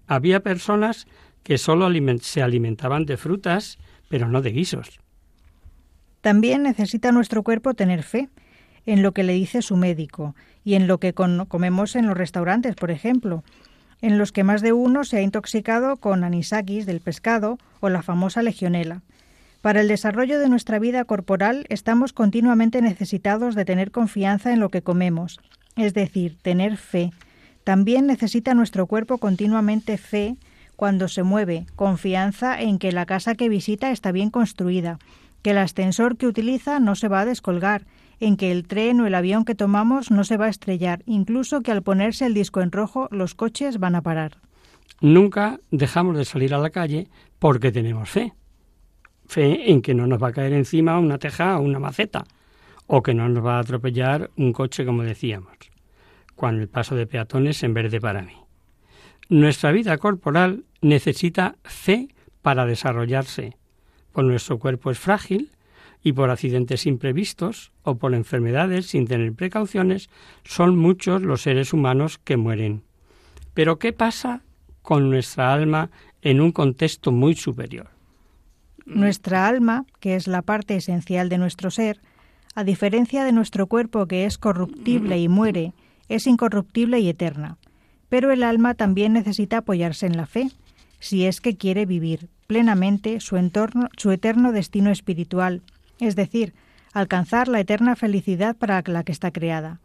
Había 0.08 0.40
personas 0.40 1.06
que 1.44 1.58
solo 1.58 1.88
se 2.20 2.42
alimentaban 2.42 3.04
de 3.06 3.16
frutas, 3.16 3.78
pero 4.08 4.28
no 4.28 4.42
de 4.42 4.50
guisos. 4.50 5.00
También 6.20 6.62
necesita 6.62 7.12
nuestro 7.12 7.42
cuerpo 7.42 7.74
tener 7.74 8.02
fe 8.02 8.28
en 8.86 9.02
lo 9.02 9.12
que 9.12 9.22
le 9.22 9.32
dice 9.32 9.62
su 9.62 9.76
médico 9.76 10.34
y 10.64 10.74
en 10.74 10.86
lo 10.86 10.98
que 10.98 11.14
comemos 11.14 11.96
en 11.96 12.06
los 12.06 12.16
restaurantes, 12.16 12.74
por 12.74 12.90
ejemplo, 12.90 13.44
en 14.02 14.18
los 14.18 14.32
que 14.32 14.44
más 14.44 14.60
de 14.60 14.72
uno 14.72 15.04
se 15.04 15.18
ha 15.18 15.22
intoxicado 15.22 15.96
con 15.96 16.24
anisakis 16.24 16.84
del 16.84 17.00
pescado 17.00 17.58
o 17.80 17.88
la 17.88 18.02
famosa 18.02 18.42
legionela. 18.42 19.00
Para 19.62 19.80
el 19.80 19.88
desarrollo 19.88 20.40
de 20.40 20.48
nuestra 20.48 20.80
vida 20.80 21.04
corporal 21.04 21.64
estamos 21.68 22.12
continuamente 22.12 22.82
necesitados 22.82 23.54
de 23.54 23.64
tener 23.64 23.92
confianza 23.92 24.52
en 24.52 24.58
lo 24.58 24.70
que 24.70 24.82
comemos, 24.82 25.40
es 25.76 25.94
decir, 25.94 26.36
tener 26.42 26.76
fe. 26.76 27.12
También 27.62 28.08
necesita 28.08 28.54
nuestro 28.54 28.86
cuerpo 28.86 29.18
continuamente 29.18 29.96
fe 29.96 30.36
cuando 30.74 31.06
se 31.06 31.22
mueve, 31.22 31.66
confianza 31.76 32.60
en 32.60 32.80
que 32.80 32.90
la 32.90 33.06
casa 33.06 33.36
que 33.36 33.48
visita 33.48 33.92
está 33.92 34.10
bien 34.10 34.30
construida, 34.30 34.98
que 35.42 35.50
el 35.50 35.58
ascensor 35.58 36.16
que 36.16 36.26
utiliza 36.26 36.80
no 36.80 36.96
se 36.96 37.06
va 37.06 37.20
a 37.20 37.24
descolgar, 37.24 37.82
en 38.22 38.36
que 38.36 38.52
el 38.52 38.68
tren 38.68 39.00
o 39.00 39.06
el 39.08 39.16
avión 39.16 39.44
que 39.44 39.56
tomamos 39.56 40.12
no 40.12 40.22
se 40.22 40.36
va 40.36 40.46
a 40.46 40.48
estrellar, 40.48 41.02
incluso 41.06 41.62
que 41.62 41.72
al 41.72 41.82
ponerse 41.82 42.24
el 42.24 42.34
disco 42.34 42.60
en 42.60 42.70
rojo 42.70 43.08
los 43.10 43.34
coches 43.34 43.80
van 43.80 43.96
a 43.96 44.02
parar. 44.02 44.38
Nunca 45.00 45.58
dejamos 45.72 46.16
de 46.16 46.24
salir 46.24 46.54
a 46.54 46.58
la 46.58 46.70
calle 46.70 47.08
porque 47.40 47.72
tenemos 47.72 48.08
fe. 48.08 48.32
Fe 49.26 49.72
en 49.72 49.82
que 49.82 49.94
no 49.94 50.06
nos 50.06 50.22
va 50.22 50.28
a 50.28 50.32
caer 50.32 50.52
encima 50.52 51.00
una 51.00 51.18
teja 51.18 51.58
o 51.58 51.62
una 51.62 51.80
maceta, 51.80 52.22
o 52.86 53.02
que 53.02 53.12
no 53.12 53.28
nos 53.28 53.44
va 53.44 53.56
a 53.56 53.60
atropellar 53.60 54.30
un 54.36 54.52
coche, 54.52 54.86
como 54.86 55.02
decíamos, 55.02 55.56
con 56.36 56.60
el 56.60 56.68
paso 56.68 56.94
de 56.94 57.08
peatones 57.08 57.60
en 57.64 57.74
verde 57.74 58.00
para 58.00 58.22
mí. 58.22 58.36
Nuestra 59.28 59.72
vida 59.72 59.98
corporal 59.98 60.64
necesita 60.80 61.56
fe 61.64 62.06
para 62.40 62.66
desarrollarse, 62.66 63.56
pues 64.12 64.24
nuestro 64.24 64.60
cuerpo 64.60 64.92
es 64.92 64.98
frágil 65.00 65.50
y 66.02 66.12
por 66.12 66.30
accidentes 66.30 66.86
imprevistos 66.86 67.72
o 67.82 67.96
por 67.96 68.14
enfermedades 68.14 68.86
sin 68.86 69.06
tener 69.06 69.32
precauciones, 69.32 70.10
son 70.44 70.76
muchos 70.76 71.22
los 71.22 71.42
seres 71.42 71.72
humanos 71.72 72.18
que 72.18 72.36
mueren. 72.36 72.82
Pero 73.54 73.78
¿qué 73.78 73.92
pasa 73.92 74.42
con 74.82 75.10
nuestra 75.10 75.52
alma 75.52 75.90
en 76.22 76.40
un 76.40 76.52
contexto 76.52 77.12
muy 77.12 77.34
superior? 77.34 77.90
Nuestra 78.84 79.46
alma, 79.46 79.84
que 80.00 80.16
es 80.16 80.26
la 80.26 80.42
parte 80.42 80.74
esencial 80.74 81.28
de 81.28 81.38
nuestro 81.38 81.70
ser, 81.70 82.00
a 82.54 82.64
diferencia 82.64 83.24
de 83.24 83.32
nuestro 83.32 83.66
cuerpo 83.66 84.06
que 84.06 84.24
es 84.24 84.38
corruptible 84.38 85.18
y 85.18 85.28
muere, 85.28 85.72
es 86.08 86.26
incorruptible 86.26 86.98
y 86.98 87.08
eterna. 87.08 87.56
Pero 88.08 88.30
el 88.30 88.42
alma 88.42 88.74
también 88.74 89.12
necesita 89.12 89.58
apoyarse 89.58 90.06
en 90.06 90.16
la 90.16 90.26
fe, 90.26 90.50
si 90.98 91.24
es 91.26 91.40
que 91.40 91.56
quiere 91.56 91.86
vivir 91.86 92.28
plenamente 92.46 93.20
su, 93.20 93.36
entorno, 93.36 93.88
su 93.96 94.10
eterno 94.10 94.52
destino 94.52 94.90
espiritual, 94.90 95.62
es 96.02 96.16
decir, 96.16 96.52
alcanzar 96.92 97.48
la 97.48 97.60
eterna 97.60 97.96
felicidad 97.96 98.56
para 98.56 98.82
la 98.86 99.04
que 99.04 99.12
está 99.12 99.30
creada. 99.30 99.80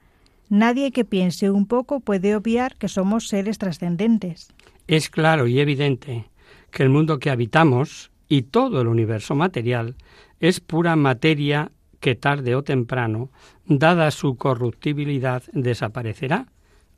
Nadie 0.49 0.91
que 0.91 1.05
piense 1.05 1.51
un 1.51 1.67
poco 1.67 1.99
puede 1.99 2.35
obviar 2.35 2.75
que 2.75 2.87
somos 2.87 3.27
seres 3.27 3.57
trascendentes. 3.57 4.53
Es 4.87 5.09
claro 5.09 5.47
y 5.47 5.59
evidente 5.59 6.25
que 6.71 6.83
el 6.83 6.89
mundo 6.89 7.19
que 7.19 7.29
habitamos 7.29 8.11
y 8.27 8.43
todo 8.43 8.81
el 8.81 8.87
universo 8.87 9.35
material 9.35 9.95
es 10.39 10.59
pura 10.59 10.95
materia 10.95 11.71
que 11.99 12.15
tarde 12.15 12.55
o 12.55 12.63
temprano, 12.63 13.29
dada 13.65 14.11
su 14.11 14.35
corruptibilidad, 14.35 15.43
desaparecerá. 15.51 16.47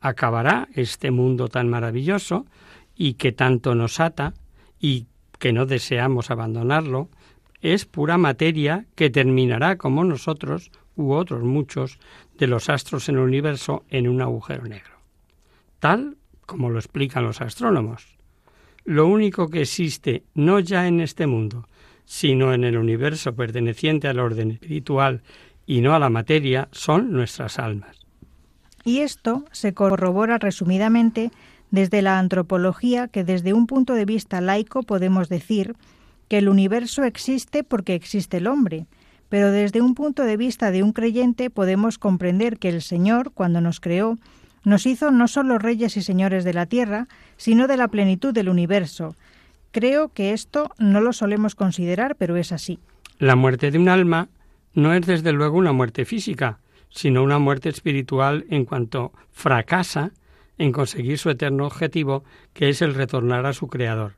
Acabará 0.01 0.67
este 0.75 1.11
mundo 1.11 1.47
tan 1.47 1.69
maravilloso 1.69 2.45
y 2.95 3.13
que 3.13 3.31
tanto 3.31 3.75
nos 3.75 3.99
ata 3.99 4.33
y 4.79 5.07
que 5.39 5.53
no 5.53 5.65
deseamos 5.65 6.31
abandonarlo, 6.31 7.09
es 7.61 7.85
pura 7.85 8.17
materia 8.17 8.85
que 8.95 9.09
terminará 9.09 9.77
como 9.77 10.03
nosotros 10.03 10.71
u 10.95 11.13
otros 11.13 11.43
muchos 11.43 11.99
de 12.37 12.47
los 12.47 12.69
astros 12.69 13.09
en 13.09 13.15
el 13.15 13.21
universo 13.21 13.83
en 13.89 14.07
un 14.07 14.21
agujero 14.21 14.63
negro. 14.63 14.99
Tal 15.79 16.17
como 16.45 16.69
lo 16.69 16.79
explican 16.79 17.23
los 17.23 17.41
astrónomos. 17.41 18.17
Lo 18.83 19.07
único 19.07 19.49
que 19.49 19.61
existe 19.61 20.23
no 20.33 20.59
ya 20.59 20.87
en 20.87 20.99
este 20.99 21.27
mundo, 21.27 21.67
sino 22.05 22.53
en 22.53 22.63
el 22.63 22.77
universo 22.77 23.35
perteneciente 23.35 24.07
al 24.07 24.19
orden 24.19 24.51
espiritual 24.51 25.21
y 25.67 25.81
no 25.81 25.93
a 25.93 25.99
la 25.99 26.09
materia 26.09 26.69
son 26.71 27.11
nuestras 27.11 27.59
almas. 27.59 27.99
Y 28.83 29.01
esto 29.01 29.45
se 29.51 29.75
corrobora 29.75 30.39
resumidamente 30.39 31.31
desde 31.69 32.01
la 32.01 32.17
antropología 32.17 33.07
que 33.07 33.23
desde 33.23 33.53
un 33.53 33.67
punto 33.67 33.93
de 33.93 34.05
vista 34.05 34.41
laico 34.41 34.81
podemos 34.81 35.29
decir 35.29 35.75
que 36.29 36.37
el 36.37 36.47
universo 36.47 37.03
existe 37.03 37.63
porque 37.63 37.95
existe 37.95 38.37
el 38.37 38.47
hombre, 38.47 38.85
pero 39.27 39.51
desde 39.51 39.81
un 39.81 39.95
punto 39.95 40.23
de 40.23 40.37
vista 40.37 40.71
de 40.71 40.83
un 40.83 40.93
creyente 40.93 41.49
podemos 41.49 41.97
comprender 41.97 42.57
que 42.57 42.69
el 42.69 42.81
Señor, 42.81 43.31
cuando 43.33 43.59
nos 43.59 43.79
creó, 43.79 44.17
nos 44.63 44.85
hizo 44.85 45.11
no 45.11 45.27
solo 45.27 45.57
reyes 45.57 45.97
y 45.97 46.01
señores 46.01 46.43
de 46.43 46.53
la 46.53 46.65
tierra, 46.65 47.07
sino 47.37 47.67
de 47.67 47.77
la 47.77 47.87
plenitud 47.87 48.33
del 48.33 48.49
universo. 48.49 49.15
Creo 49.71 50.09
que 50.09 50.33
esto 50.33 50.71
no 50.77 51.01
lo 51.01 51.13
solemos 51.13 51.55
considerar, 51.55 52.15
pero 52.15 52.37
es 52.37 52.51
así. 52.51 52.79
La 53.17 53.35
muerte 53.35 53.71
de 53.71 53.77
un 53.77 53.89
alma 53.89 54.29
no 54.73 54.93
es 54.93 55.05
desde 55.05 55.31
luego 55.31 55.57
una 55.57 55.73
muerte 55.73 56.05
física, 56.05 56.59
sino 56.89 57.23
una 57.23 57.39
muerte 57.39 57.69
espiritual 57.69 58.45
en 58.49 58.65
cuanto 58.65 59.13
fracasa 59.31 60.11
en 60.57 60.71
conseguir 60.71 61.17
su 61.17 61.29
eterno 61.29 61.65
objetivo, 61.65 62.23
que 62.53 62.69
es 62.69 62.81
el 62.81 62.93
retornar 62.93 63.45
a 63.45 63.53
su 63.53 63.67
Creador. 63.67 64.15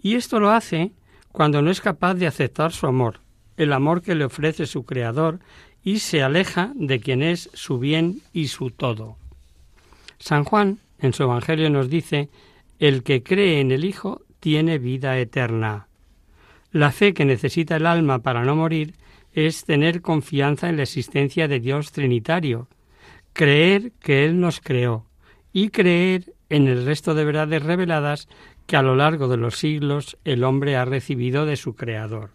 Y 0.00 0.14
esto 0.14 0.40
lo 0.40 0.50
hace 0.50 0.92
cuando 1.32 1.62
no 1.62 1.70
es 1.70 1.80
capaz 1.80 2.14
de 2.14 2.26
aceptar 2.26 2.72
su 2.72 2.86
amor, 2.86 3.20
el 3.56 3.72
amor 3.72 4.02
que 4.02 4.14
le 4.14 4.24
ofrece 4.24 4.66
su 4.66 4.84
Creador, 4.84 5.40
y 5.82 6.00
se 6.00 6.22
aleja 6.22 6.72
de 6.74 7.00
quien 7.00 7.22
es 7.22 7.50
su 7.54 7.78
bien 7.78 8.20
y 8.32 8.48
su 8.48 8.70
todo. 8.70 9.16
San 10.18 10.44
Juan, 10.44 10.78
en 10.98 11.12
su 11.12 11.22
Evangelio, 11.22 11.70
nos 11.70 11.88
dice, 11.88 12.28
el 12.78 13.02
que 13.02 13.22
cree 13.22 13.60
en 13.60 13.70
el 13.70 13.84
Hijo 13.84 14.22
tiene 14.40 14.78
vida 14.78 15.18
eterna. 15.18 15.88
La 16.70 16.90
fe 16.90 17.14
que 17.14 17.24
necesita 17.24 17.76
el 17.76 17.86
alma 17.86 18.18
para 18.18 18.44
no 18.44 18.54
morir 18.56 18.94
es 19.32 19.64
tener 19.64 20.02
confianza 20.02 20.68
en 20.68 20.76
la 20.76 20.82
existencia 20.82 21.48
de 21.48 21.60
Dios 21.60 21.92
Trinitario, 21.92 22.68
creer 23.32 23.92
que 24.00 24.24
Él 24.24 24.40
nos 24.40 24.60
creó 24.60 25.06
y 25.52 25.70
creer 25.70 26.34
en 26.48 26.66
el 26.68 26.84
resto 26.84 27.14
de 27.14 27.24
verdades 27.24 27.62
reveladas 27.62 28.28
que 28.68 28.76
a 28.76 28.82
lo 28.82 28.94
largo 28.94 29.28
de 29.28 29.38
los 29.38 29.56
siglos 29.56 30.18
el 30.24 30.44
hombre 30.44 30.76
ha 30.76 30.84
recibido 30.84 31.46
de 31.46 31.56
su 31.56 31.74
Creador. 31.74 32.32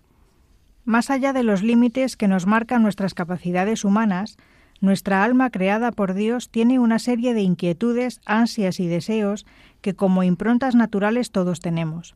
Más 0.83 1.11
allá 1.11 1.31
de 1.31 1.43
los 1.43 1.61
límites 1.61 2.17
que 2.17 2.27
nos 2.27 2.47
marcan 2.47 2.81
nuestras 2.81 3.13
capacidades 3.13 3.85
humanas, 3.85 4.37
nuestra 4.81 5.23
alma 5.23 5.51
creada 5.51 5.91
por 5.91 6.15
Dios 6.15 6.49
tiene 6.49 6.79
una 6.79 6.97
serie 6.97 7.35
de 7.35 7.41
inquietudes, 7.41 8.19
ansias 8.25 8.79
y 8.79 8.87
deseos 8.87 9.45
que 9.81 9.93
como 9.93 10.23
improntas 10.23 10.73
naturales 10.73 11.29
todos 11.29 11.59
tenemos. 11.59 12.15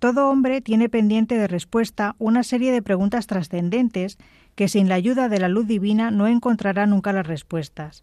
Todo 0.00 0.28
hombre 0.28 0.60
tiene 0.60 0.88
pendiente 0.88 1.38
de 1.38 1.46
respuesta 1.46 2.16
una 2.18 2.42
serie 2.42 2.72
de 2.72 2.82
preguntas 2.82 3.28
trascendentes 3.28 4.18
que 4.56 4.66
sin 4.66 4.88
la 4.88 4.96
ayuda 4.96 5.28
de 5.28 5.38
la 5.38 5.48
luz 5.48 5.68
divina 5.68 6.10
no 6.10 6.26
encontrará 6.26 6.84
nunca 6.86 7.12
las 7.12 7.28
respuestas. 7.28 8.02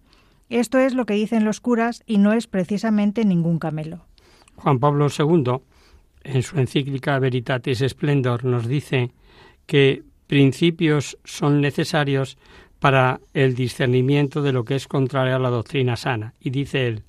Esto 0.50 0.78
es 0.78 0.94
lo 0.94 1.06
que 1.06 1.16
dicen 1.16 1.44
los 1.44 1.60
curas 1.60 2.02
y 2.06 2.18
no 2.18 2.32
es 2.32 2.48
precisamente 2.48 3.26
ningún 3.26 3.60
camelo. 3.60 4.06
Juan 4.56 4.80
Pablo 4.80 5.08
II, 5.08 5.60
en 6.24 6.43
su 6.43 6.60
encíclica 6.60 7.20
Veritatis 7.20 7.84
Splendor, 7.88 8.45
nos 8.45 8.68
dice 8.68 9.12
que 9.66 10.04
principios 10.28 11.18
son 11.24 11.62
necesarios 11.62 12.38
para 12.80 13.22
el 13.34 13.56
discernimiento 13.56 14.41
de 14.41 14.51
lo 14.51 14.66
que 14.66 14.76
es 14.76 14.88
contrario 14.88 15.36
a 15.36 15.39
la 15.39 15.49
doctrina 15.49 15.95
sana. 15.95 16.34
Y 16.39 16.49
dice 16.49 16.88
él, 16.88 17.04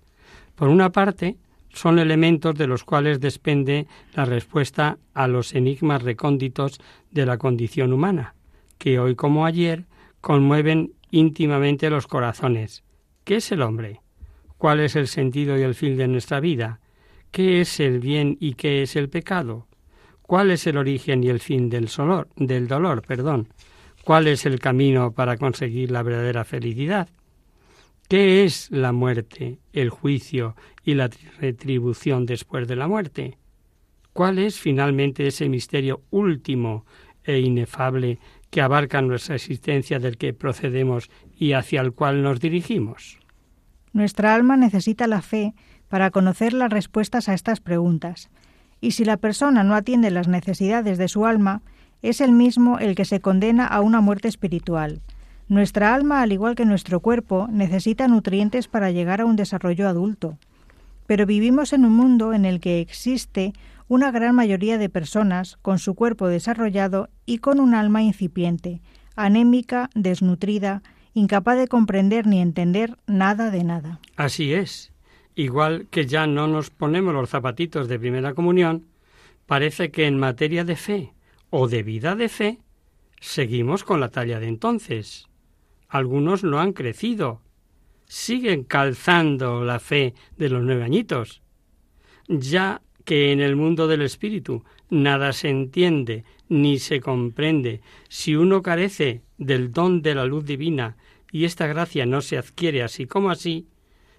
por 0.54 0.68
una 0.68 0.90
parte, 0.90 1.36
son 1.70 1.98
elementos 1.98 2.54
de 2.54 2.66
los 2.66 2.84
cuales 2.84 3.20
depende 3.20 3.86
la 4.14 4.24
respuesta 4.24 4.98
a 5.12 5.26
los 5.26 5.54
enigmas 5.54 6.02
recónditos 6.02 6.80
de 7.10 7.26
la 7.26 7.38
condición 7.38 7.92
humana, 7.92 8.34
que 8.78 8.98
hoy 8.98 9.16
como 9.16 9.46
ayer 9.46 9.84
conmueven 10.20 10.92
íntimamente 11.10 11.90
los 11.90 12.06
corazones. 12.06 12.84
¿Qué 13.24 13.36
es 13.36 13.50
el 13.50 13.62
hombre? 13.62 14.00
¿Cuál 14.58 14.80
es 14.80 14.96
el 14.96 15.08
sentido 15.08 15.58
y 15.58 15.62
el 15.62 15.74
fin 15.74 15.96
de 15.96 16.08
nuestra 16.08 16.40
vida? 16.40 16.80
¿Qué 17.34 17.60
es 17.60 17.80
el 17.80 17.98
bien 17.98 18.36
y 18.38 18.54
qué 18.54 18.82
es 18.82 18.94
el 18.94 19.08
pecado? 19.08 19.66
¿Cuál 20.22 20.52
es 20.52 20.68
el 20.68 20.76
origen 20.76 21.24
y 21.24 21.30
el 21.30 21.40
fin 21.40 21.68
del, 21.68 21.90
del 22.36 22.68
dolor? 22.68 23.02
Perdón? 23.02 23.48
¿Cuál 24.04 24.28
es 24.28 24.46
el 24.46 24.60
camino 24.60 25.10
para 25.10 25.36
conseguir 25.36 25.90
la 25.90 26.04
verdadera 26.04 26.44
felicidad? 26.44 27.08
¿Qué 28.08 28.44
es 28.44 28.70
la 28.70 28.92
muerte, 28.92 29.58
el 29.72 29.90
juicio 29.90 30.54
y 30.84 30.94
la 30.94 31.10
retribución 31.40 32.24
después 32.24 32.68
de 32.68 32.76
la 32.76 32.86
muerte? 32.86 33.36
¿Cuál 34.12 34.38
es 34.38 34.60
finalmente 34.60 35.26
ese 35.26 35.48
misterio 35.48 36.02
último 36.12 36.86
e 37.24 37.40
inefable 37.40 38.20
que 38.50 38.60
abarca 38.60 39.02
nuestra 39.02 39.34
existencia 39.34 39.98
del 39.98 40.18
que 40.18 40.34
procedemos 40.34 41.10
y 41.36 41.54
hacia 41.54 41.80
el 41.80 41.94
cual 41.94 42.22
nos 42.22 42.38
dirigimos? 42.38 43.18
Nuestra 43.92 44.36
alma 44.36 44.56
necesita 44.56 45.08
la 45.08 45.20
fe 45.20 45.54
para 45.94 46.10
conocer 46.10 46.54
las 46.54 46.72
respuestas 46.72 47.28
a 47.28 47.34
estas 47.34 47.60
preguntas, 47.60 48.28
y 48.80 48.90
si 48.90 49.04
la 49.04 49.16
persona 49.16 49.62
no 49.62 49.76
atiende 49.76 50.10
las 50.10 50.26
necesidades 50.26 50.98
de 50.98 51.06
su 51.06 51.24
alma, 51.24 51.62
es 52.02 52.20
el 52.20 52.32
mismo 52.32 52.80
el 52.80 52.96
que 52.96 53.04
se 53.04 53.20
condena 53.20 53.64
a 53.64 53.80
una 53.80 54.00
muerte 54.00 54.26
espiritual, 54.26 55.02
nuestra 55.46 55.94
alma, 55.94 56.20
al 56.20 56.32
igual 56.32 56.56
que 56.56 56.64
nuestro 56.64 56.98
cuerpo, 56.98 57.46
necesita 57.48 58.08
nutrientes 58.08 58.66
para 58.66 58.90
llegar 58.90 59.20
a 59.20 59.24
un 59.24 59.36
desarrollo 59.36 59.88
adulto. 59.88 60.36
Pero 61.06 61.26
vivimos 61.26 61.72
en 61.72 61.84
un 61.84 61.92
mundo 61.92 62.32
en 62.32 62.44
el 62.44 62.58
que 62.58 62.80
existe 62.80 63.52
una 63.86 64.10
gran 64.10 64.34
mayoría 64.34 64.78
de 64.78 64.88
personas 64.88 65.58
con 65.62 65.78
su 65.78 65.94
cuerpo 65.94 66.26
desarrollado 66.26 67.08
y 67.24 67.38
con 67.38 67.60
un 67.60 67.72
alma 67.72 68.02
incipiente, 68.02 68.82
anémica, 69.14 69.90
desnutrida, 69.94 70.82
incapaz 71.12 71.56
de 71.56 71.68
comprender 71.68 72.26
ni 72.26 72.40
entender 72.40 72.98
nada 73.06 73.52
de 73.52 73.62
nada. 73.62 74.00
Así 74.16 74.52
es. 74.52 74.90
Igual 75.34 75.86
que 75.90 76.06
ya 76.06 76.26
no 76.26 76.46
nos 76.46 76.70
ponemos 76.70 77.12
los 77.14 77.30
zapatitos 77.30 77.88
de 77.88 77.98
primera 77.98 78.34
comunión, 78.34 78.86
parece 79.46 79.90
que 79.90 80.06
en 80.06 80.18
materia 80.18 80.64
de 80.64 80.76
fe 80.76 81.12
o 81.50 81.68
de 81.68 81.82
vida 81.82 82.14
de 82.14 82.28
fe, 82.28 82.58
seguimos 83.20 83.84
con 83.84 84.00
la 84.00 84.10
talla 84.10 84.40
de 84.40 84.48
entonces 84.48 85.28
algunos 85.94 86.42
no 86.42 86.58
han 86.58 86.72
crecido, 86.72 87.40
siguen 88.06 88.64
calzando 88.64 89.64
la 89.64 89.78
fe 89.78 90.14
de 90.36 90.48
los 90.48 90.60
nueve 90.60 90.82
añitos. 90.82 91.40
Ya 92.26 92.82
que 93.04 93.30
en 93.30 93.40
el 93.40 93.54
mundo 93.54 93.86
del 93.86 94.02
espíritu 94.02 94.64
nada 94.90 95.32
se 95.32 95.50
entiende 95.50 96.24
ni 96.48 96.80
se 96.80 96.98
comprende, 96.98 97.80
si 98.08 98.34
uno 98.34 98.60
carece 98.60 99.22
del 99.38 99.70
don 99.70 100.02
de 100.02 100.16
la 100.16 100.24
luz 100.24 100.44
divina 100.44 100.96
y 101.30 101.44
esta 101.44 101.68
gracia 101.68 102.06
no 102.06 102.22
se 102.22 102.38
adquiere 102.38 102.82
así 102.82 103.06
como 103.06 103.30
así, 103.30 103.68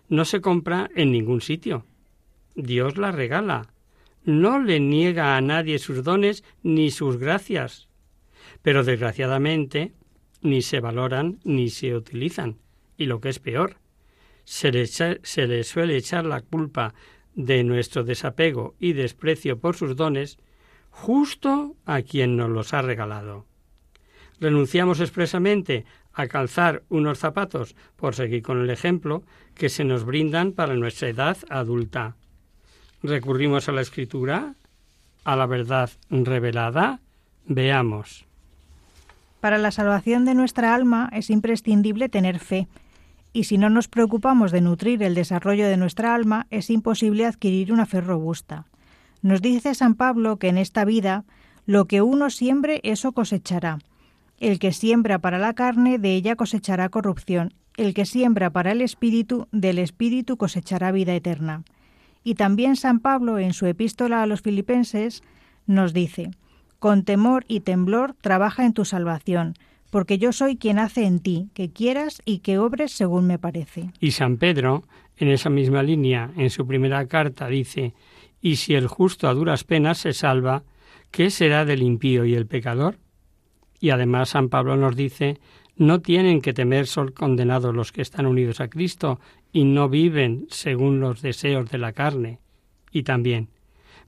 no 0.10 0.26
se 0.26 0.42
compra 0.42 0.90
en 0.96 1.12
ningún 1.12 1.42
sitio. 1.42 1.86
Dios 2.56 2.98
la 2.98 3.12
regala. 3.12 3.74
No 4.24 4.60
le 4.60 4.80
niega 4.80 5.38
a 5.38 5.42
nadie 5.42 5.80
sus 5.80 6.04
dones 6.04 6.44
ni 6.64 6.90
sus 6.92 7.18
gracias. 7.18 7.88
Pero 8.62 8.84
desgraciadamente 8.84 9.94
ni 10.42 10.62
se 10.62 10.80
valoran 10.80 11.40
ni 11.44 11.70
se 11.70 11.96
utilizan. 11.96 12.58
Y 12.98 13.06
lo 13.06 13.20
que 13.20 13.30
es 13.30 13.40
peor, 13.40 13.78
se 14.46 14.72
le, 14.72 14.88
se 14.88 15.48
le 15.48 15.64
suele 15.64 15.98
echar 15.98 16.26
la 16.26 16.42
culpa 16.42 16.94
de 17.36 17.64
nuestro 17.64 18.04
desapego 18.04 18.76
y 18.80 18.94
desprecio 18.94 19.60
por 19.60 19.76
sus 19.76 19.96
dones 19.96 20.38
justo 20.90 21.76
a 21.86 22.02
quien 22.02 22.38
nos 22.38 22.50
los 22.50 22.74
ha 22.74 22.82
regalado. 22.82 23.46
Renunciamos 24.40 25.00
expresamente 25.02 25.86
a 26.16 26.28
calzar 26.28 26.84
unos 26.90 27.20
zapatos 27.20 27.76
por 27.96 28.16
seguir 28.16 28.42
con 28.42 28.62
el 28.62 28.70
ejemplo 28.70 29.24
que 29.54 29.70
se 29.70 29.84
nos 29.84 30.06
brindan 30.06 30.54
para 30.54 30.76
nuestra 30.76 31.10
edad 31.10 31.38
adulta. 31.50 32.16
Recurrimos 33.04 33.70
a 33.70 33.74
la 33.74 33.82
escritura, 33.82 34.56
a 35.24 35.36
la 35.36 35.46
verdad 35.46 35.92
revelada. 36.10 37.02
Veamos. 37.46 38.26
Para 39.42 39.58
la 39.60 39.72
salvación 39.72 40.26
de 40.26 40.34
nuestra 40.34 40.74
alma 40.74 41.10
es 41.14 41.30
imprescindible 41.30 42.10
tener 42.10 42.40
fe, 42.40 42.68
y 43.32 43.44
si 43.44 43.58
no 43.58 43.70
nos 43.70 43.90
preocupamos 43.90 44.52
de 44.52 44.62
nutrir 44.62 45.04
el 45.04 45.14
desarrollo 45.14 45.68
de 45.68 45.78
nuestra 45.78 46.16
alma, 46.16 46.48
es 46.50 46.70
imposible 46.70 47.26
adquirir 47.26 47.74
una 47.74 47.86
fe 47.86 48.00
robusta. 48.00 48.66
Nos 49.22 49.42
dice 49.42 49.76
San 49.76 49.96
Pablo 49.96 50.38
que 50.38 50.48
en 50.48 50.58
esta 50.58 50.86
vida 50.86 51.26
lo 51.66 51.86
que 51.86 52.02
uno 52.02 52.30
siembre, 52.30 52.80
eso 52.84 53.12
cosechará. 53.12 53.80
El 54.40 54.60
que 54.60 54.74
siembra 54.74 55.20
para 55.20 55.40
la 55.40 55.54
carne, 55.54 55.98
de 55.98 56.16
ella 56.16 56.36
cosechará 56.36 56.90
corrupción. 56.90 57.54
El 57.78 57.94
que 57.94 58.06
siembra 58.06 58.50
para 58.50 58.72
el 58.72 58.82
espíritu, 58.82 59.48
del 59.52 59.80
espíritu 59.80 60.38
cosechará 60.38 60.92
vida 60.92 61.14
eterna. 61.16 61.64
Y 62.24 62.36
también 62.36 62.76
San 62.76 63.00
Pablo, 63.00 63.38
en 63.40 63.54
su 63.54 63.66
epístola 63.66 64.24
a 64.24 64.28
los 64.28 64.42
filipenses, 64.42 65.24
nos 65.68 65.94
dice, 65.94 66.32
con 66.80 67.04
temor 67.04 67.46
y 67.48 67.62
temblor 67.62 68.16
trabaja 68.22 68.66
en 68.66 68.74
tu 68.74 68.86
salvación, 68.86 69.56
porque 69.90 70.18
yo 70.18 70.34
soy 70.34 70.58
quien 70.58 70.80
hace 70.80 71.06
en 71.06 71.20
ti, 71.20 71.50
que 71.54 71.72
quieras 71.72 72.22
y 72.26 72.40
que 72.40 72.58
obres 72.58 72.92
según 72.92 73.28
me 73.28 73.40
parece. 73.40 73.92
Y 74.00 74.12
San 74.12 74.38
Pedro, 74.38 74.84
en 75.18 75.30
esa 75.30 75.50
misma 75.50 75.84
línea, 75.84 76.32
en 76.36 76.50
su 76.50 76.68
primera 76.68 77.08
carta, 77.08 77.48
dice, 77.48 77.94
Y 78.42 78.58
si 78.58 78.76
el 78.76 78.88
justo 78.88 79.28
a 79.28 79.34
duras 79.34 79.64
penas 79.64 80.00
se 80.00 80.14
salva, 80.14 80.64
¿qué 81.12 81.30
será 81.30 81.64
del 81.64 81.82
impío 81.82 82.26
y 82.26 82.36
el 82.36 82.48
pecador? 82.48 82.98
Y 83.80 83.90
además 83.90 84.30
San 84.30 84.50
Pablo 84.50 84.78
nos 84.78 84.96
dice, 84.96 85.40
No 85.76 86.02
tienen 86.02 86.42
que 86.42 86.54
temer 86.54 86.88
ser 86.88 87.14
condenados 87.14 87.76
los 87.76 87.92
que 87.92 88.02
están 88.02 88.26
unidos 88.26 88.62
a 88.62 88.70
Cristo 88.70 89.20
y 89.52 89.64
no 89.64 89.90
viven 89.90 90.48
según 90.50 91.00
los 91.00 91.22
deseos 91.22 91.70
de 91.70 91.78
la 91.78 91.94
carne. 91.94 92.40
Y 92.92 93.04
también, 93.04 93.50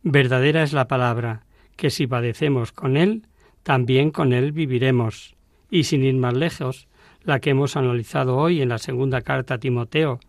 verdadera 0.03 0.63
es 0.63 0.73
la 0.73 0.87
palabra, 0.87 1.45
que 1.75 1.89
si 1.89 2.07
padecemos 2.07 2.71
con 2.71 2.97
Él, 2.97 3.27
también 3.63 4.11
con 4.11 4.33
Él 4.33 4.51
viviremos. 4.51 5.35
Y 5.69 5.83
sin 5.83 6.03
ir 6.03 6.15
más 6.15 6.33
lejos, 6.33 6.87
la 7.23 7.39
que 7.39 7.49
hemos 7.49 7.75
analizado 7.75 8.37
hoy 8.37 8.61
en 8.61 8.69
la 8.69 8.77
segunda 8.77 9.21
carta 9.21 9.55
a 9.55 9.59
Timoteo, 9.59 10.19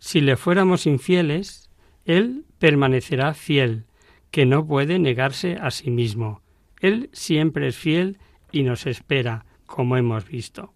si 0.00 0.20
le 0.20 0.36
fuéramos 0.36 0.86
infieles, 0.86 1.70
Él 2.04 2.44
permanecerá 2.58 3.34
fiel, 3.34 3.84
que 4.30 4.46
no 4.46 4.66
puede 4.66 4.98
negarse 4.98 5.56
a 5.60 5.70
sí 5.70 5.90
mismo. 5.90 6.42
Él 6.80 7.10
siempre 7.12 7.68
es 7.68 7.76
fiel 7.76 8.18
y 8.52 8.62
nos 8.62 8.86
espera, 8.86 9.44
como 9.66 9.96
hemos 9.96 10.26
visto. 10.26 10.72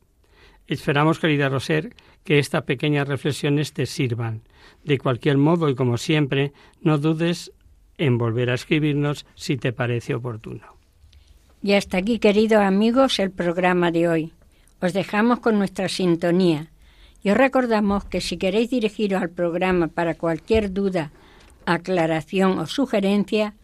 Esperamos, 0.66 1.18
querida 1.18 1.48
Roser, 1.48 1.94
que 2.24 2.38
estas 2.38 2.62
pequeñas 2.62 3.06
reflexiones 3.06 3.72
te 3.72 3.86
sirvan. 3.86 4.42
De 4.82 4.98
cualquier 4.98 5.36
modo 5.36 5.68
y 5.68 5.74
como 5.74 5.98
siempre, 5.98 6.52
no 6.80 6.98
dudes 6.98 7.52
en 7.98 8.18
volver 8.18 8.50
a 8.50 8.54
escribirnos 8.54 9.26
si 9.34 9.56
te 9.56 9.72
parece 9.72 10.14
oportuno. 10.14 10.78
Y 11.62 11.72
hasta 11.72 11.98
aquí, 11.98 12.18
queridos 12.18 12.60
amigos, 12.60 13.18
el 13.18 13.30
programa 13.30 13.90
de 13.90 14.08
hoy. 14.08 14.32
Os 14.80 14.92
dejamos 14.92 15.40
con 15.40 15.58
nuestra 15.58 15.88
sintonía 15.88 16.70
y 17.22 17.30
os 17.30 17.36
recordamos 17.36 18.04
que 18.04 18.20
si 18.20 18.36
queréis 18.36 18.70
dirigiros 18.70 19.22
al 19.22 19.30
programa 19.30 19.88
para 19.88 20.14
cualquier 20.14 20.72
duda, 20.72 21.10
aclaración 21.64 22.58
o 22.58 22.66
sugerencia, 22.66 23.54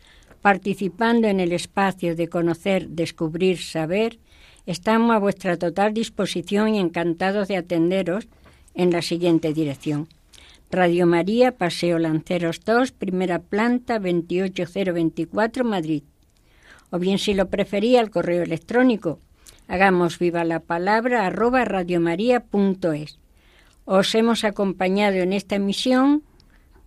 participando 0.43 1.29
en 1.29 1.41
el 1.41 1.53
espacio 1.53 2.17
de 2.17 2.29
conocer, 2.29 2.89
descubrir, 2.89 3.59
saber, 3.59 4.19
estamos 4.67 5.15
a 5.15 5.19
vuestra 5.19 5.57
total 5.57 5.93
disposición 5.93 6.75
y 6.75 6.79
encantados 6.79 7.49
de 7.49 7.57
atenderos 7.57 8.27
en 8.75 8.91
la 8.91 9.03
siguiente 9.03 9.53
dirección. 9.53 10.09
Radio 10.71 11.07
María, 11.07 11.53
Paseo 11.53 11.99
Lanceros 11.99 12.61
2, 12.65 12.93
primera 12.93 13.41
planta, 13.41 13.99
28024, 13.99 15.65
Madrid. 15.65 16.05
O 16.91 16.99
bien, 16.99 17.19
si 17.19 17.35
lo 17.35 17.49
prefería, 17.49 18.01
el 18.01 18.11
correo 18.11 18.43
electrónico. 18.43 19.19
Hagamos 19.69 20.19
viva 20.19 20.45
la 20.45 20.61
palabra 20.61 21.27
arroba 21.27 21.65
radiomaria.es. 21.65 23.19
Os 23.85 24.15
hemos 24.15 24.45
acompañado 24.45 25.17
en 25.17 25.33
esta 25.33 25.57
emisión 25.57 26.23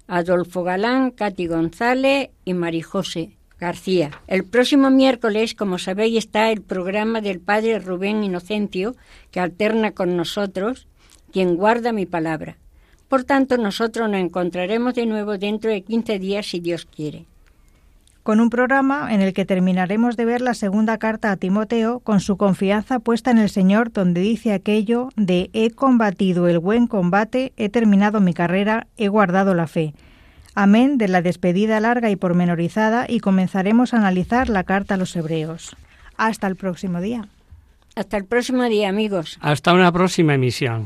Adolfo 0.07 0.63
Galán, 0.63 1.11
Katy 1.11 1.47
González 1.47 2.29
y 2.45 2.53
Marijose 2.53 3.37
García. 3.63 4.11
El 4.27 4.43
próximo 4.43 4.89
miércoles, 4.89 5.55
como 5.55 5.77
sabéis, 5.77 6.17
está 6.17 6.51
el 6.51 6.61
programa 6.61 7.21
del 7.21 7.39
Padre 7.39 7.79
Rubén 7.79 8.23
Inocencio, 8.23 8.95
que 9.31 9.39
alterna 9.39 9.91
con 9.91 10.17
nosotros, 10.17 10.87
quien 11.31 11.55
guarda 11.55 11.93
mi 11.93 12.05
palabra. 12.05 12.57
Por 13.07 13.23
tanto, 13.23 13.57
nosotros 13.57 14.09
nos 14.09 14.19
encontraremos 14.19 14.93
de 14.95 15.05
nuevo 15.05 15.37
dentro 15.37 15.71
de 15.71 15.81
15 15.81 16.19
días, 16.19 16.45
si 16.45 16.59
Dios 16.59 16.85
quiere 16.85 17.25
con 18.23 18.39
un 18.39 18.49
programa 18.49 19.13
en 19.13 19.21
el 19.21 19.33
que 19.33 19.45
terminaremos 19.45 20.15
de 20.15 20.23
ver 20.23 20.41
la 20.41 20.53
segunda 20.53 20.97
carta 20.97 21.29
a 21.29 21.35
Timoteo 21.35 21.99
con 21.99 22.21
su 22.21 22.37
confianza 22.37 22.99
puesta 22.99 23.31
en 23.31 23.37
el 23.37 23.49
Señor, 23.49 23.91
donde 23.91 24.21
dice 24.21 24.53
aquello 24.53 25.09
de 25.17 25.49
he 25.51 25.71
combatido 25.71 26.47
el 26.47 26.59
buen 26.59 26.87
combate, 26.87 27.51
he 27.57 27.67
terminado 27.67 28.21
mi 28.21 28.33
carrera, 28.33 28.87
he 28.95 29.09
guardado 29.09 29.53
la 29.53 29.67
fe. 29.67 29.93
Amén 30.55 30.97
de 30.97 31.07
la 31.07 31.21
despedida 31.21 31.79
larga 31.79 32.09
y 32.09 32.15
pormenorizada 32.15 33.05
y 33.09 33.19
comenzaremos 33.19 33.93
a 33.93 33.97
analizar 33.97 34.49
la 34.49 34.63
carta 34.63 34.95
a 34.95 34.97
los 34.97 35.15
hebreos. 35.15 35.75
Hasta 36.15 36.47
el 36.47 36.55
próximo 36.55 37.01
día. 37.01 37.27
Hasta 37.95 38.17
el 38.17 38.25
próximo 38.25 38.63
día, 38.63 38.89
amigos. 38.89 39.37
Hasta 39.41 39.73
una 39.73 39.91
próxima 39.91 40.35
emisión. 40.35 40.85